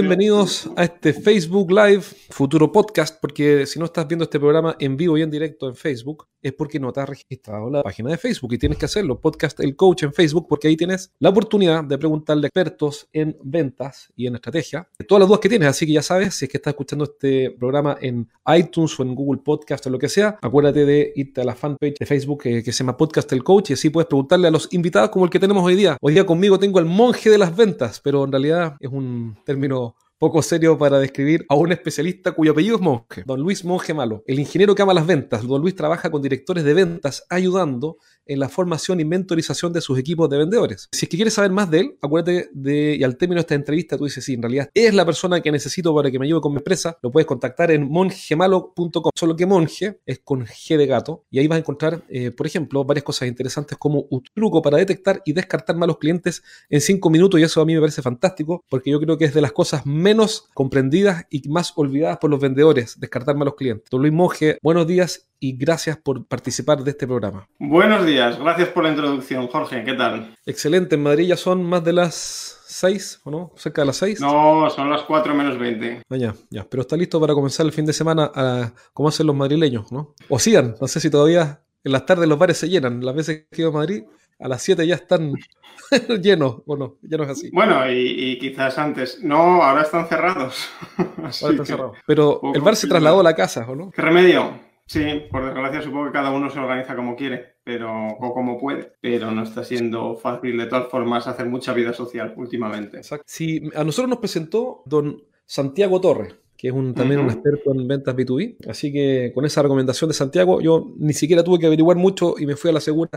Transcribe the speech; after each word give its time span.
bienvenidos 0.00 0.68
a 0.76 0.84
este 0.84 1.14
Facebook 1.14 1.70
Live, 1.70 2.04
futuro 2.36 2.70
podcast, 2.70 3.18
porque 3.18 3.64
si 3.64 3.78
no 3.78 3.86
estás 3.86 4.06
viendo 4.06 4.24
este 4.24 4.38
programa 4.38 4.76
en 4.78 4.94
vivo 4.94 5.16
y 5.16 5.22
en 5.22 5.30
directo 5.30 5.68
en 5.68 5.74
Facebook, 5.74 6.26
es 6.42 6.52
porque 6.52 6.78
no 6.78 6.92
te 6.92 7.00
has 7.00 7.08
registrado 7.08 7.70
la 7.70 7.82
página 7.82 8.10
de 8.10 8.18
Facebook 8.18 8.52
y 8.52 8.58
tienes 8.58 8.76
que 8.76 8.84
hacerlo, 8.84 9.18
podcast 9.18 9.58
El 9.60 9.74
Coach 9.74 10.02
en 10.02 10.12
Facebook, 10.12 10.46
porque 10.46 10.68
ahí 10.68 10.76
tienes 10.76 11.10
la 11.18 11.30
oportunidad 11.30 11.82
de 11.82 11.96
preguntarle 11.96 12.44
a 12.44 12.48
expertos 12.48 13.08
en 13.14 13.38
ventas 13.42 14.12
y 14.16 14.26
en 14.26 14.34
estrategia 14.34 14.86
todas 15.08 15.20
las 15.20 15.28
dudas 15.28 15.40
que 15.40 15.48
tienes, 15.48 15.66
así 15.66 15.86
que 15.86 15.92
ya 15.92 16.02
sabes, 16.02 16.34
si 16.34 16.44
es 16.44 16.50
que 16.50 16.58
estás 16.58 16.72
escuchando 16.72 17.06
este 17.06 17.52
programa 17.52 17.96
en 18.02 18.28
iTunes 18.54 19.00
o 19.00 19.02
en 19.02 19.14
Google 19.14 19.40
Podcast 19.42 19.86
o 19.86 19.90
lo 19.90 19.98
que 19.98 20.10
sea, 20.10 20.38
acuérdate 20.42 20.84
de 20.84 21.14
irte 21.16 21.40
a 21.40 21.44
la 21.44 21.54
fanpage 21.54 21.98
de 21.98 22.04
Facebook 22.04 22.42
que, 22.42 22.62
que 22.62 22.70
se 22.70 22.84
llama 22.84 22.98
Podcast 22.98 23.32
El 23.32 23.42
Coach 23.42 23.70
y 23.70 23.72
así 23.72 23.88
puedes 23.88 24.08
preguntarle 24.08 24.48
a 24.48 24.50
los 24.50 24.70
invitados 24.74 25.08
como 25.08 25.24
el 25.24 25.30
que 25.30 25.40
tenemos 25.40 25.64
hoy 25.64 25.74
día. 25.74 25.96
Hoy 26.02 26.12
día 26.12 26.26
conmigo 26.26 26.58
tengo 26.58 26.80
al 26.80 26.84
monje 26.84 27.30
de 27.30 27.38
las 27.38 27.56
ventas, 27.56 27.98
pero 28.04 28.24
en 28.24 28.30
realidad 28.30 28.76
es 28.78 28.90
un 28.92 29.38
término 29.46 29.96
poco 30.18 30.40
serio 30.42 30.78
para 30.78 30.98
describir 30.98 31.44
a 31.48 31.54
un 31.56 31.72
especialista 31.72 32.32
cuyo 32.32 32.52
apellido 32.52 32.76
es 32.76 32.82
Monje, 32.82 33.22
don 33.26 33.40
Luis 33.40 33.64
Monje 33.64 33.92
Malo, 33.92 34.22
el 34.26 34.38
ingeniero 34.38 34.74
que 34.74 34.82
ama 34.82 34.94
las 34.94 35.06
ventas. 35.06 35.46
Don 35.46 35.60
Luis 35.60 35.74
trabaja 35.74 36.10
con 36.10 36.22
directores 36.22 36.64
de 36.64 36.72
ventas 36.72 37.26
ayudando 37.28 37.98
en 38.26 38.38
la 38.38 38.48
formación 38.48 39.00
y 39.00 39.04
mentorización 39.04 39.72
de 39.72 39.80
sus 39.80 39.98
equipos 39.98 40.28
de 40.28 40.38
vendedores. 40.38 40.88
Si 40.92 41.06
es 41.06 41.08
que 41.08 41.16
quieres 41.16 41.34
saber 41.34 41.50
más 41.50 41.70
de 41.70 41.80
él, 41.80 41.98
acuérdate 42.02 42.50
de, 42.52 42.96
y 42.96 43.04
al 43.04 43.16
término 43.16 43.38
de 43.38 43.42
esta 43.42 43.54
entrevista 43.54 43.96
tú 43.96 44.04
dices, 44.04 44.24
sí, 44.24 44.34
en 44.34 44.42
realidad 44.42 44.70
es 44.74 44.94
la 44.94 45.04
persona 45.04 45.40
que 45.40 45.52
necesito 45.52 45.94
para 45.94 46.10
que 46.10 46.18
me 46.18 46.26
ayude 46.26 46.40
con 46.40 46.52
mi 46.52 46.58
empresa, 46.58 46.98
lo 47.02 47.10
puedes 47.10 47.26
contactar 47.26 47.70
en 47.70 47.88
mongemalo.com, 47.88 49.10
solo 49.14 49.36
que 49.36 49.46
monje 49.46 50.00
es 50.04 50.20
con 50.20 50.44
G 50.44 50.76
de 50.76 50.86
gato, 50.86 51.24
y 51.30 51.38
ahí 51.38 51.46
vas 51.46 51.56
a 51.56 51.60
encontrar, 51.60 52.04
eh, 52.08 52.30
por 52.30 52.46
ejemplo, 52.46 52.84
varias 52.84 53.04
cosas 53.04 53.28
interesantes 53.28 53.78
como 53.78 54.06
un 54.10 54.22
truco 54.34 54.62
para 54.62 54.78
detectar 54.78 55.22
y 55.24 55.32
descartar 55.32 55.76
malos 55.76 55.98
clientes 55.98 56.42
en 56.68 56.80
5 56.80 57.10
minutos, 57.10 57.40
y 57.40 57.44
eso 57.44 57.60
a 57.60 57.66
mí 57.66 57.74
me 57.74 57.80
parece 57.80 58.02
fantástico, 58.02 58.64
porque 58.68 58.90
yo 58.90 59.00
creo 59.00 59.16
que 59.18 59.26
es 59.26 59.34
de 59.34 59.40
las 59.40 59.52
cosas 59.52 59.86
menos 59.86 60.48
comprendidas 60.54 61.26
y 61.30 61.48
más 61.48 61.72
olvidadas 61.76 62.18
por 62.18 62.30
los 62.30 62.40
vendedores, 62.40 62.98
descartar 62.98 63.36
malos 63.36 63.54
clientes. 63.54 63.88
Don 63.90 64.00
Luis 64.00 64.12
Monje, 64.12 64.58
buenos 64.62 64.86
días 64.86 65.28
y 65.40 65.56
gracias 65.56 65.96
por 65.96 66.26
participar 66.26 66.82
de 66.82 66.90
este 66.92 67.06
programa. 67.06 67.48
Buenos 67.58 68.06
días, 68.06 68.38
gracias 68.38 68.68
por 68.68 68.84
la 68.84 68.90
introducción, 68.90 69.46
Jorge, 69.48 69.84
¿qué 69.84 69.94
tal? 69.94 70.36
Excelente, 70.46 70.94
en 70.94 71.02
Madrid 71.02 71.28
ya 71.28 71.36
son 71.36 71.62
más 71.62 71.84
de 71.84 71.92
las 71.92 72.60
6, 72.66 73.20
¿o 73.24 73.30
no? 73.30 73.52
¿Cerca 73.56 73.82
de 73.82 73.86
las 73.86 73.96
6? 73.96 74.20
No, 74.20 74.68
son 74.70 74.90
las 74.90 75.02
4 75.02 75.34
menos 75.34 75.58
20. 75.58 76.02
Ah, 76.08 76.16
ya, 76.16 76.34
ya, 76.50 76.66
pero 76.68 76.82
está 76.82 76.96
listo 76.96 77.20
para 77.20 77.34
comenzar 77.34 77.66
el 77.66 77.72
fin 77.72 77.86
de 77.86 77.92
semana 77.92 78.30
a, 78.34 78.72
como 78.92 79.08
hacen 79.08 79.26
los 79.26 79.36
madrileños, 79.36 79.92
¿no? 79.92 80.14
O 80.28 80.38
sigan, 80.38 80.74
no 80.80 80.88
sé 80.88 81.00
si 81.00 81.10
todavía 81.10 81.62
en 81.84 81.92
las 81.92 82.04
tardes 82.04 82.28
los 82.28 82.38
bares 82.38 82.58
se 82.58 82.68
llenan, 82.68 83.04
las 83.04 83.14
veces 83.14 83.46
que 83.50 83.56
he 83.56 83.60
ido 83.62 83.70
a 83.70 83.74
Madrid, 83.74 84.04
a 84.38 84.48
las 84.48 84.62
7 84.62 84.86
ya 84.86 84.96
están 84.96 85.32
llenos, 86.20 86.64
bueno, 86.66 86.96
ya 87.02 87.16
no 87.16 87.24
es 87.24 87.30
así. 87.30 87.50
Bueno, 87.52 87.90
y, 87.90 88.32
y, 88.32 88.38
quizás 88.38 88.76
antes. 88.78 89.22
No, 89.22 89.62
ahora 89.62 89.82
están 89.82 90.08
cerrados. 90.08 90.68
ahora 90.98 91.28
están 91.30 91.66
cerrados. 91.66 91.98
Pero 92.06 92.40
el 92.54 92.60
bar 92.60 92.76
se 92.76 92.88
trasladó 92.88 93.20
a 93.20 93.22
la 93.22 93.34
casa, 93.34 93.64
¿o 93.68 93.74
no? 93.74 93.90
¿Qué 93.90 94.02
remedio? 94.02 94.65
Sí, 94.86 95.24
por 95.30 95.44
desgracia 95.44 95.82
supongo 95.82 96.06
que 96.06 96.12
cada 96.12 96.30
uno 96.30 96.48
se 96.48 96.60
organiza 96.60 96.94
como 96.94 97.16
quiere, 97.16 97.56
pero 97.64 97.90
o 98.08 98.32
como 98.32 98.58
puede, 98.58 98.92
pero 99.00 99.32
no 99.32 99.42
está 99.42 99.64
siendo 99.64 100.16
fácil 100.16 100.56
de 100.56 100.66
todas 100.66 100.88
formas 100.88 101.26
hacer 101.26 101.46
mucha 101.46 101.72
vida 101.72 101.92
social 101.92 102.34
últimamente. 102.36 102.98
Exacto. 102.98 103.24
Sí, 103.26 103.68
a 103.74 103.82
nosotros 103.82 104.08
nos 104.10 104.20
presentó 104.20 104.82
don 104.86 105.24
Santiago 105.44 106.00
Torres, 106.00 106.36
que 106.56 106.68
es 106.68 106.74
un, 106.74 106.94
también 106.94 107.20
uh 107.20 107.24
-huh. 107.24 107.26
un 107.26 107.32
experto 107.32 107.72
en 107.74 107.88
ventas 107.88 108.14
B2B, 108.14 108.68
así 108.68 108.92
que 108.92 109.32
con 109.34 109.44
esa 109.44 109.60
recomendación 109.60 110.08
de 110.08 110.14
Santiago 110.14 110.60
yo 110.60 110.92
ni 110.98 111.12
siquiera 111.14 111.42
tuve 111.42 111.58
que 111.58 111.66
averiguar 111.66 111.96
mucho 111.96 112.36
y 112.38 112.46
me 112.46 112.54
fui 112.54 112.70
a 112.70 112.74
la 112.74 112.80
segura 112.80 113.10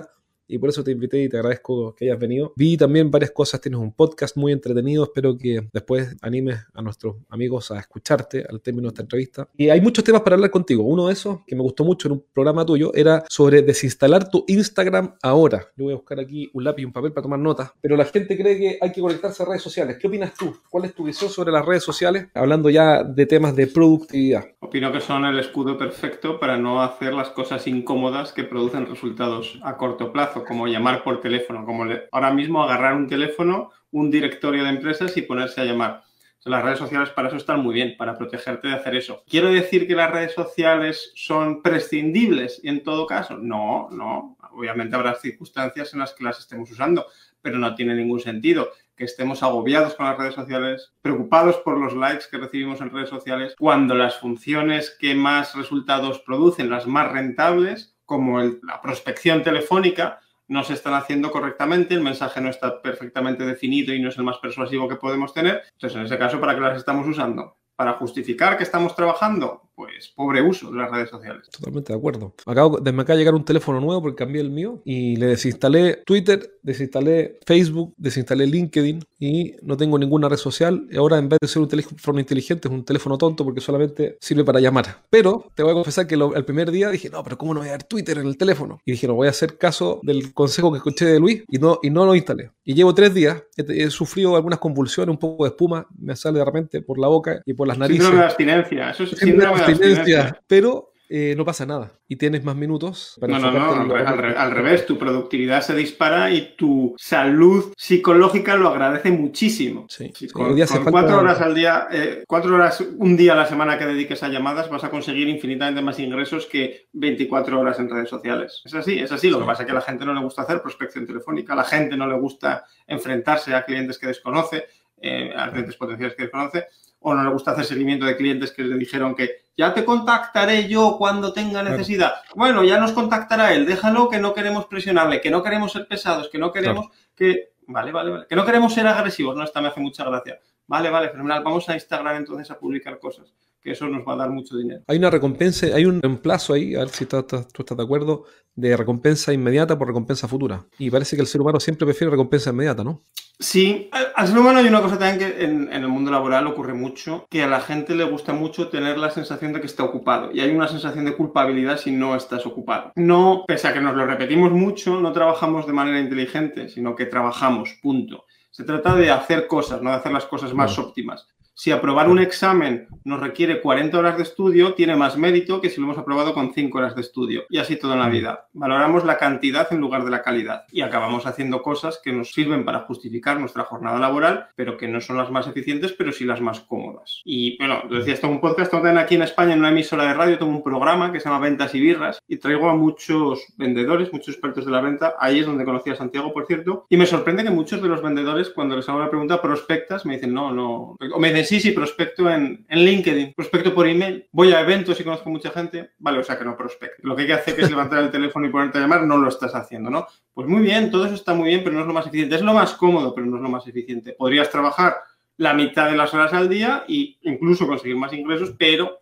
y 0.49 0.57
por 0.57 0.69
eso 0.69 0.83
te 0.83 0.91
invité 0.91 1.23
y 1.23 1.29
te 1.29 1.37
agradezco 1.37 1.95
que 1.95 2.05
hayas 2.05 2.19
venido. 2.19 2.53
Vi 2.55 2.75
también 2.75 3.11
varias 3.11 3.31
cosas, 3.31 3.61
tienes 3.61 3.79
un 3.79 3.93
podcast 3.93 4.35
muy 4.35 4.51
entretenido, 4.51 5.03
espero 5.03 5.37
que 5.37 5.69
después 5.71 6.17
animes 6.21 6.59
a 6.73 6.81
nuestros 6.81 7.17
amigos 7.29 7.71
a 7.71 7.79
escucharte 7.79 8.45
al 8.49 8.59
término 8.61 8.87
de 8.87 8.89
esta 8.89 9.01
entrevista. 9.03 9.47
Y 9.55 9.69
hay 9.69 9.79
muchos 9.79 10.03
temas 10.03 10.21
para 10.21 10.35
hablar 10.35 10.49
contigo. 10.49 10.83
Uno 10.83 11.07
de 11.07 11.13
esos, 11.13 11.39
que 11.45 11.55
me 11.55 11.61
gustó 11.61 11.83
mucho 11.83 12.07
en 12.07 12.13
un 12.13 12.25
programa 12.33 12.65
tuyo, 12.65 12.91
era 12.95 13.23
sobre 13.29 13.61
desinstalar 13.61 14.29
tu 14.29 14.43
Instagram 14.47 15.15
ahora. 15.21 15.67
Yo 15.77 15.85
voy 15.85 15.93
a 15.93 15.97
buscar 15.97 16.19
aquí 16.19 16.49
un 16.53 16.63
lápiz 16.63 16.81
y 16.81 16.85
un 16.85 16.93
papel 16.93 17.13
para 17.13 17.23
tomar 17.23 17.39
notas, 17.39 17.71
pero 17.79 17.95
la 17.95 18.05
gente 18.05 18.35
cree 18.35 18.57
que 18.57 18.77
hay 18.81 18.91
que 18.91 19.01
conectarse 19.01 19.43
a 19.43 19.45
redes 19.45 19.61
sociales. 19.61 19.97
¿Qué 19.99 20.07
opinas 20.07 20.33
tú? 20.33 20.55
¿Cuál 20.69 20.85
es 20.85 20.95
tu 20.95 21.03
visión 21.03 21.29
sobre 21.29 21.51
las 21.51 21.65
redes 21.65 21.83
sociales? 21.83 22.27
Hablando 22.33 22.69
ya 22.71 23.03
de 23.03 23.25
temas 23.27 23.55
de 23.55 23.67
productividad. 23.67 24.45
Opino 24.59 24.91
que 24.91 24.99
son 24.99 25.25
el 25.25 25.37
escudo 25.37 25.77
perfecto 25.77 26.39
para 26.39 26.57
no 26.57 26.81
hacer 26.81 27.13
las 27.13 27.29
cosas 27.29 27.67
incómodas 27.67 28.33
que 28.33 28.43
producen 28.43 28.87
resultados 28.87 29.59
a 29.61 29.77
corto 29.77 30.11
plazo 30.11 30.38
como 30.43 30.67
llamar 30.67 31.03
por 31.03 31.21
teléfono, 31.21 31.65
como 31.65 31.85
ahora 32.11 32.31
mismo 32.31 32.63
agarrar 32.63 32.95
un 32.95 33.07
teléfono, 33.07 33.71
un 33.91 34.11
directorio 34.11 34.63
de 34.63 34.69
empresas 34.69 35.15
y 35.17 35.21
ponerse 35.21 35.61
a 35.61 35.65
llamar. 35.65 36.03
Las 36.45 36.63
redes 36.63 36.79
sociales 36.79 37.09
para 37.09 37.27
eso 37.27 37.37
están 37.37 37.61
muy 37.61 37.73
bien, 37.73 37.95
para 37.97 38.17
protegerte 38.17 38.69
de 38.69 38.75
hacer 38.75 38.95
eso. 38.95 39.23
¿Quiero 39.27 39.51
decir 39.51 39.85
que 39.87 39.95
las 39.95 40.09
redes 40.09 40.33
sociales 40.33 41.11
son 41.15 41.61
prescindibles 41.61 42.61
en 42.63 42.81
todo 42.81 43.05
caso? 43.05 43.37
No, 43.37 43.89
no. 43.91 44.37
Obviamente 44.53 44.95
habrá 44.95 45.15
circunstancias 45.15 45.93
en 45.93 45.99
las 45.99 46.13
que 46.13 46.23
las 46.23 46.39
estemos 46.39 46.71
usando, 46.71 47.05
pero 47.41 47.57
no 47.57 47.75
tiene 47.75 47.93
ningún 47.93 48.19
sentido 48.19 48.71
que 48.95 49.05
estemos 49.05 49.43
agobiados 49.43 49.95
con 49.95 50.07
las 50.07 50.17
redes 50.17 50.35
sociales, 50.35 50.91
preocupados 51.01 51.57
por 51.57 51.77
los 51.77 51.93
likes 51.93 52.25
que 52.29 52.37
recibimos 52.37 52.81
en 52.81 52.89
redes 52.89 53.09
sociales, 53.09 53.55
cuando 53.57 53.95
las 53.95 54.19
funciones 54.19 54.95
que 54.99 55.15
más 55.15 55.55
resultados 55.55 56.19
producen, 56.19 56.69
las 56.69 56.85
más 56.85 57.09
rentables, 57.09 57.95
como 58.05 58.41
la 58.41 58.81
prospección 58.81 59.41
telefónica, 59.41 60.19
no 60.49 60.63
se 60.63 60.73
están 60.73 60.95
haciendo 60.95 61.31
correctamente, 61.31 61.93
el 61.93 62.01
mensaje 62.01 62.41
no 62.41 62.49
está 62.49 62.81
perfectamente 62.81 63.45
definido 63.45 63.93
y 63.93 64.01
no 64.01 64.09
es 64.09 64.17
el 64.17 64.23
más 64.23 64.39
persuasivo 64.39 64.89
que 64.89 64.95
podemos 64.95 65.33
tener. 65.33 65.61
Entonces, 65.73 65.97
en 65.97 66.05
ese 66.05 66.17
caso, 66.17 66.39
¿para 66.39 66.55
qué 66.55 66.61
las 66.61 66.77
estamos 66.77 67.07
usando? 67.07 67.57
¿Para 67.75 67.93
justificar 67.93 68.57
que 68.57 68.63
estamos 68.63 68.95
trabajando? 68.95 69.68
Pues 69.79 70.11
pobre 70.13 70.41
uso 70.41 70.69
de 70.71 70.77
las 70.77 70.91
redes 70.91 71.09
sociales. 71.09 71.47
Totalmente 71.49 71.93
de 71.93 71.97
acuerdo. 71.97 72.33
Acabo, 72.45 72.79
me 72.79 72.89
acaba 72.89 73.13
de 73.13 73.19
llegar 73.19 73.33
un 73.33 73.45
teléfono 73.45 73.79
nuevo 73.79 74.01
porque 74.01 74.17
cambié 74.17 74.41
el 74.41 74.49
mío 74.49 74.81
y 74.83 75.15
le 75.15 75.27
desinstalé 75.27 76.03
Twitter, 76.05 76.57
desinstalé 76.61 77.39
Facebook, 77.45 77.93
desinstalé 77.95 78.45
LinkedIn 78.45 79.01
y 79.17 79.55
no 79.61 79.77
tengo 79.77 79.97
ninguna 79.97 80.27
red 80.27 80.35
social. 80.35 80.85
Y 80.91 80.97
ahora 80.97 81.17
en 81.17 81.29
vez 81.29 81.39
de 81.41 81.47
ser 81.47 81.61
un 81.61 81.69
teléfono 81.69 82.19
inteligente 82.19 82.67
es 82.67 82.73
un 82.73 82.83
teléfono 82.83 83.17
tonto 83.17 83.45
porque 83.45 83.61
solamente 83.61 84.17
sirve 84.19 84.43
para 84.43 84.59
llamar. 84.59 85.03
Pero 85.09 85.45
te 85.55 85.63
voy 85.63 85.71
a 85.71 85.75
confesar 85.75 86.07
que 86.07 86.17
lo, 86.17 86.35
el 86.35 86.43
primer 86.43 86.71
día 86.71 86.89
dije, 86.89 87.09
no, 87.09 87.23
pero 87.23 87.37
¿cómo 87.37 87.53
no 87.53 87.61
voy 87.61 87.69
a 87.69 87.71
dar 87.71 87.83
Twitter 87.83 88.17
en 88.17 88.27
el 88.27 88.37
teléfono? 88.37 88.81
Y 88.83 88.91
dije, 88.91 89.07
no, 89.07 89.13
voy 89.13 89.27
a 89.27 89.29
hacer 89.29 89.57
caso 89.57 90.01
del 90.03 90.33
consejo 90.33 90.73
que 90.73 90.79
escuché 90.79 91.05
de 91.05 91.21
Luis 91.21 91.45
y 91.47 91.57
no, 91.57 91.79
y 91.81 91.89
no 91.89 92.05
lo 92.05 92.15
instalé. 92.15 92.51
Y 92.65 92.73
llevo 92.73 92.93
tres 92.93 93.13
días, 93.13 93.41
he, 93.55 93.83
he 93.83 93.89
sufrido 93.89 94.35
algunas 94.35 94.59
convulsiones, 94.59 95.13
un 95.13 95.19
poco 95.19 95.45
de 95.45 95.51
espuma, 95.51 95.87
me 95.97 96.17
sale 96.17 96.39
de 96.39 96.43
repente 96.43 96.81
por 96.81 96.99
la 96.99 97.07
boca 97.07 97.41
y 97.45 97.53
por 97.53 97.65
las 97.65 97.77
narices. 97.77 98.03
Síndrome 98.03 98.19
de 98.19 98.27
abstinencia, 98.27 98.89
eso 98.89 99.03
es 99.03 99.11
síndrome 99.11 99.57
de 99.57 99.68
abstinencia. 99.69 100.41
Pero 100.47 100.89
eh, 101.11 101.33
no 101.35 101.43
pasa 101.43 101.65
nada 101.65 101.91
y 102.07 102.17
tienes 102.17 102.43
más 102.43 102.55
minutos 102.55 103.17
para 103.19 103.39
No, 103.39 103.51
no, 103.51 103.83
no, 103.83 103.95
al, 103.95 104.51
revés, 104.51 104.85
tu 104.85 104.99
productividad 104.99 105.61
se 105.61 105.73
dispara 105.73 106.29
y 106.29 106.55
tu 106.55 106.93
salud 106.99 107.73
psicológica 107.75 108.55
lo 108.55 108.69
agradece 108.69 109.09
muchísimo. 109.09 109.87
Sí, 109.89 110.11
sí, 110.15 110.27
con, 110.27 110.55
con 110.55 110.67
falta... 110.67 110.91
cuatro 110.91 111.17
horas 111.17 111.41
al 111.41 111.55
día, 111.55 111.87
eh, 111.91 112.23
cuatro 112.27 112.53
horas 112.53 112.81
un 112.81 113.17
día 113.17 113.33
a 113.33 113.37
la 113.37 113.47
semana 113.47 113.79
que 113.79 113.87
dediques 113.87 114.21
a 114.21 114.27
llamadas 114.27 114.69
vas 114.69 114.83
a 114.83 114.91
conseguir 114.91 115.27
infinitamente 115.27 115.81
más 115.81 115.99
ingresos 115.99 116.45
que 116.45 116.89
24 116.93 117.59
horas 117.59 117.79
en 117.79 117.89
redes 117.89 118.09
sociales. 118.09 118.61
Es 118.63 118.75
así, 118.75 118.99
es 118.99 119.11
así. 119.11 119.31
Lo 119.31 119.39
que 119.39 119.47
pasa 119.47 119.63
es 119.63 119.65
que 119.65 119.71
a 119.71 119.75
la 119.75 119.81
gente 119.81 120.05
no 120.05 120.13
le 120.13 120.21
gusta 120.21 120.43
hacer 120.43 120.61
prospección 120.61 121.07
telefónica, 121.07 121.53
a 121.53 121.55
la 121.55 121.63
gente 121.63 121.97
no 121.97 122.05
le 122.05 122.19
gusta 122.19 122.65
enfrentarse 122.85 123.55
a 123.55 123.65
clientes 123.65 123.97
que 123.97 124.05
desconoce, 124.05 124.65
eh, 125.01 125.33
a 125.35 125.49
clientes 125.49 125.75
potenciales 125.75 126.15
que 126.15 126.23
desconoce 126.23 126.67
o 126.99 127.13
no 127.13 127.23
le 127.23 127.29
gusta 127.31 127.51
hacer 127.51 127.65
seguimiento 127.65 128.05
de 128.05 128.17
clientes 128.17 128.51
que 128.51 128.63
le 128.63 128.77
dijeron 128.77 129.15
que 129.15 129.43
ya 129.57 129.73
te 129.73 129.85
contactaré 129.85 130.67
yo 130.67 130.95
cuando 130.97 131.33
tenga 131.33 131.63
necesidad. 131.63 132.13
Claro. 132.21 132.35
Bueno, 132.35 132.63
ya 132.63 132.79
nos 132.79 132.91
contactará 132.91 133.53
él, 133.53 133.65
déjalo 133.65 134.09
que 134.09 134.19
no 134.19 134.33
queremos 134.33 134.65
presionarle, 134.65 135.21
que 135.21 135.31
no 135.31 135.43
queremos 135.43 135.71
ser 135.71 135.87
pesados, 135.87 136.29
que 136.29 136.37
no 136.37 136.51
queremos 136.51 136.87
claro. 136.87 137.01
que... 137.15 137.49
Vale, 137.71 137.91
vale, 137.91 138.09
vale. 138.09 138.25
Que 138.27 138.35
no 138.35 138.45
queremos 138.45 138.73
ser 138.73 138.87
agresivos, 138.87 139.35
no, 139.35 139.43
esta 139.43 139.61
me 139.61 139.67
hace 139.67 139.79
mucha 139.79 140.03
gracia. 140.03 140.39
Vale, 140.65 140.89
vale, 140.89 141.09
fenomenal. 141.09 141.43
Vamos 141.43 141.67
a 141.69 141.75
Instagram 141.75 142.17
entonces 142.17 142.49
a 142.51 142.57
publicar 142.57 142.99
cosas, 142.99 143.33
que 143.61 143.71
eso 143.71 143.87
nos 143.87 144.07
va 144.07 144.13
a 144.13 144.17
dar 144.17 144.29
mucho 144.29 144.57
dinero. 144.57 144.81
Hay 144.87 144.97
una 144.97 145.09
recompensa, 145.09 145.67
hay 145.67 145.85
un 145.85 146.01
reemplazo 146.01 146.53
ahí, 146.53 146.75
a 146.75 146.79
ver 146.79 146.89
si 146.89 147.05
tú 147.05 147.17
estás, 147.17 147.47
tú 147.49 147.61
estás 147.61 147.77
de 147.77 147.83
acuerdo, 147.83 148.25
de 148.59 148.77
recompensa 148.77 149.33
inmediata 149.33 149.77
por 149.77 149.87
recompensa 149.87 150.27
futura. 150.27 150.65
Y 150.77 150.89
parece 150.89 151.15
que 151.15 151.21
el 151.21 151.27
ser 151.27 151.41
humano 151.41 151.59
siempre 151.59 151.85
prefiere 151.85 152.11
recompensa 152.11 152.49
inmediata, 152.49 152.83
¿no? 152.83 153.01
Sí, 153.41 153.89
al 154.15 154.27
ser 154.27 154.37
humano 154.37 154.59
hay 154.59 154.67
una 154.67 154.81
cosa 154.81 154.99
también 154.99 155.17
que 155.17 155.45
en, 155.45 155.71
en, 155.71 155.83
el 155.83 155.87
mundo 155.87 156.11
laboral 156.11 156.45
ocurre 156.47 156.73
mucho, 156.73 157.25
que 157.29 157.41
a 157.41 157.47
la 157.47 157.61
gente 157.61 157.95
le 157.95 158.03
gusta 158.03 158.33
mucho 158.33 158.67
tener 158.67 158.97
la 158.97 159.11
sensación 159.11 159.53
de 159.53 159.61
que 159.61 159.67
está 159.67 159.83
ocupado 159.85 160.29
y 160.33 160.41
hay 160.41 160.53
una 160.53 160.67
sensación 160.67 161.05
de 161.05 161.15
culpabilidad 161.15 161.77
si 161.77 161.91
no 161.91 162.17
estás 162.17 162.45
ocupado. 162.45 162.91
No, 162.95 163.45
pese 163.47 163.69
a 163.69 163.73
que 163.73 163.79
nos 163.79 163.95
lo 163.95 164.05
repetimos 164.05 164.51
mucho, 164.51 164.99
no 164.99 165.13
trabajamos 165.13 165.65
de 165.65 165.71
manera 165.71 166.01
inteligente, 166.01 166.67
sino 166.67 166.97
que 166.97 167.05
trabajamos, 167.05 167.79
punto. 167.81 168.25
Se 168.51 168.65
trata 168.65 168.93
de 168.93 169.09
hacer 169.09 169.47
cosas, 169.47 169.81
no 169.81 169.91
de 169.91 169.95
hacer 169.95 170.11
las 170.11 170.25
cosas 170.25 170.53
más 170.53 170.77
no. 170.77 170.83
óptimas. 170.83 171.25
Si 171.59 171.71
aprobar 171.71 172.07
un 172.07 172.19
examen 172.19 172.87
nos 173.03 173.19
requiere 173.19 173.59
40 173.59 173.99
horas 173.99 174.15
de 174.15 174.23
estudio, 174.23 174.75
tiene 174.75 174.95
más 174.95 175.17
mérito 175.17 175.59
que 175.59 175.69
si 175.69 175.81
lo 175.81 175.87
hemos 175.87 175.97
aprobado 175.97 176.33
con 176.33 176.53
5 176.53 176.77
horas 176.77 176.95
de 176.95 177.01
estudio. 177.01 177.43
Y 177.49 177.57
así 177.57 177.75
todo 177.75 177.91
en 177.93 177.99
la 177.99 178.07
mm. 178.07 178.11
vida. 178.11 178.47
Valoramos 178.53 179.03
la 179.03 179.17
cantidad 179.17 179.67
en 179.73 179.81
lugar 179.81 180.05
de 180.05 180.09
la 180.09 180.21
calidad. 180.21 180.63
Y 180.71 180.79
acabamos 180.79 181.25
haciendo 181.25 181.61
cosas 181.61 181.99
que 182.01 182.13
nos 182.13 182.31
sirven 182.31 182.63
para 182.63 182.79
justificar 182.81 183.41
nuestra 183.41 183.65
jornada 183.65 183.99
laboral, 183.99 184.47
pero 184.55 184.77
que 184.77 184.87
no 184.87 185.01
son 185.01 185.17
las 185.17 185.31
más 185.31 185.47
eficientes, 185.47 185.91
pero 185.91 186.13
sí 186.13 186.23
las 186.23 186.39
más 186.39 186.61
cómodas. 186.61 187.21
Y 187.25 187.57
bueno, 187.57 187.83
lo 187.89 187.97
decía, 187.97 188.15
tengo 188.15 188.35
un 188.35 188.39
podcast, 188.39 188.71
tengo 188.71 188.97
aquí 188.97 189.15
en 189.15 189.23
España, 189.23 189.51
en 189.51 189.59
una 189.59 189.67
emisora 189.67 190.05
de 190.05 190.13
radio, 190.13 190.37
tengo 190.37 190.53
un 190.53 190.63
programa 190.63 191.11
que 191.11 191.19
se 191.19 191.27
llama 191.27 191.43
Ventas 191.43 191.75
y 191.75 191.81
Birras 191.81 192.21
y 192.25 192.37
traigo 192.37 192.69
a 192.69 192.75
muchos 192.75 193.45
vendedores, 193.57 194.13
muchos 194.13 194.29
expertos 194.29 194.65
de 194.65 194.71
la 194.71 194.79
venta. 194.79 195.15
Ahí 195.19 195.39
es 195.39 195.45
donde 195.45 195.65
conocí 195.65 195.89
a 195.89 195.95
Santiago, 195.95 196.31
por 196.31 196.45
cierto. 196.47 196.85
Y 196.87 196.95
me 196.95 197.05
sorprende 197.05 197.43
que 197.43 197.49
muchos 197.49 197.81
de 197.81 197.89
los 197.89 198.01
vendedores, 198.01 198.49
cuando 198.49 198.77
les 198.77 198.87
hago 198.87 199.01
la 199.01 199.09
pregunta 199.09 199.41
prospectas, 199.41 200.05
me 200.05 200.13
dicen, 200.13 200.33
no, 200.33 200.53
no. 200.53 200.95
O 201.13 201.19
me 201.19 201.33
dicen, 201.33 201.48
sí, 201.49 201.59
sí, 201.59 201.71
prospecto 201.71 202.29
en, 202.29 202.63
en 202.69 202.85
LinkedIn, 202.85 203.33
prospecto 203.33 203.73
por 203.73 203.87
email, 203.87 204.27
voy 204.31 204.53
a 204.53 204.61
eventos 204.61 204.99
y 204.99 205.03
conozco 205.03 205.31
mucha 205.31 205.49
gente, 205.49 205.91
vale, 205.97 206.19
o 206.19 206.23
sea 206.23 206.37
que 206.37 206.45
no 206.45 206.55
prospecto. 206.55 207.07
Lo 207.07 207.15
que 207.15 207.23
hay 207.23 207.27
que 207.27 207.33
hacer 207.33 207.59
es 207.59 207.71
levantar 207.71 208.03
el 208.03 208.11
teléfono 208.11 208.45
y 208.45 208.51
ponerte 208.51 208.77
a 208.77 208.81
llamar, 208.81 209.03
no 209.03 209.17
lo 209.17 209.27
estás 209.27 209.55
haciendo, 209.55 209.89
¿no? 209.89 210.05
Pues 210.31 210.47
muy 210.47 210.61
bien, 210.61 210.91
todo 210.91 211.05
eso 211.05 211.15
está 211.15 211.33
muy 211.33 211.49
bien, 211.49 211.63
pero 211.63 211.75
no 211.75 211.81
es 211.81 211.87
lo 211.87 211.93
más 211.93 212.05
eficiente. 212.05 212.35
Es 212.35 212.43
lo 212.43 212.53
más 212.53 212.73
cómodo, 212.73 213.15
pero 213.15 213.25
no 213.25 213.37
es 213.37 213.41
lo 213.41 213.49
más 213.49 213.67
eficiente. 213.67 214.13
Podrías 214.13 214.51
trabajar 214.51 214.97
la 215.37 215.55
mitad 215.55 215.89
de 215.89 215.97
las 215.97 216.13
horas 216.13 216.33
al 216.33 216.49
día 216.49 216.85
e 216.87 217.17
incluso 217.23 217.65
conseguir 217.65 217.97
más 217.97 218.13
ingresos, 218.13 218.53
pero 218.59 218.98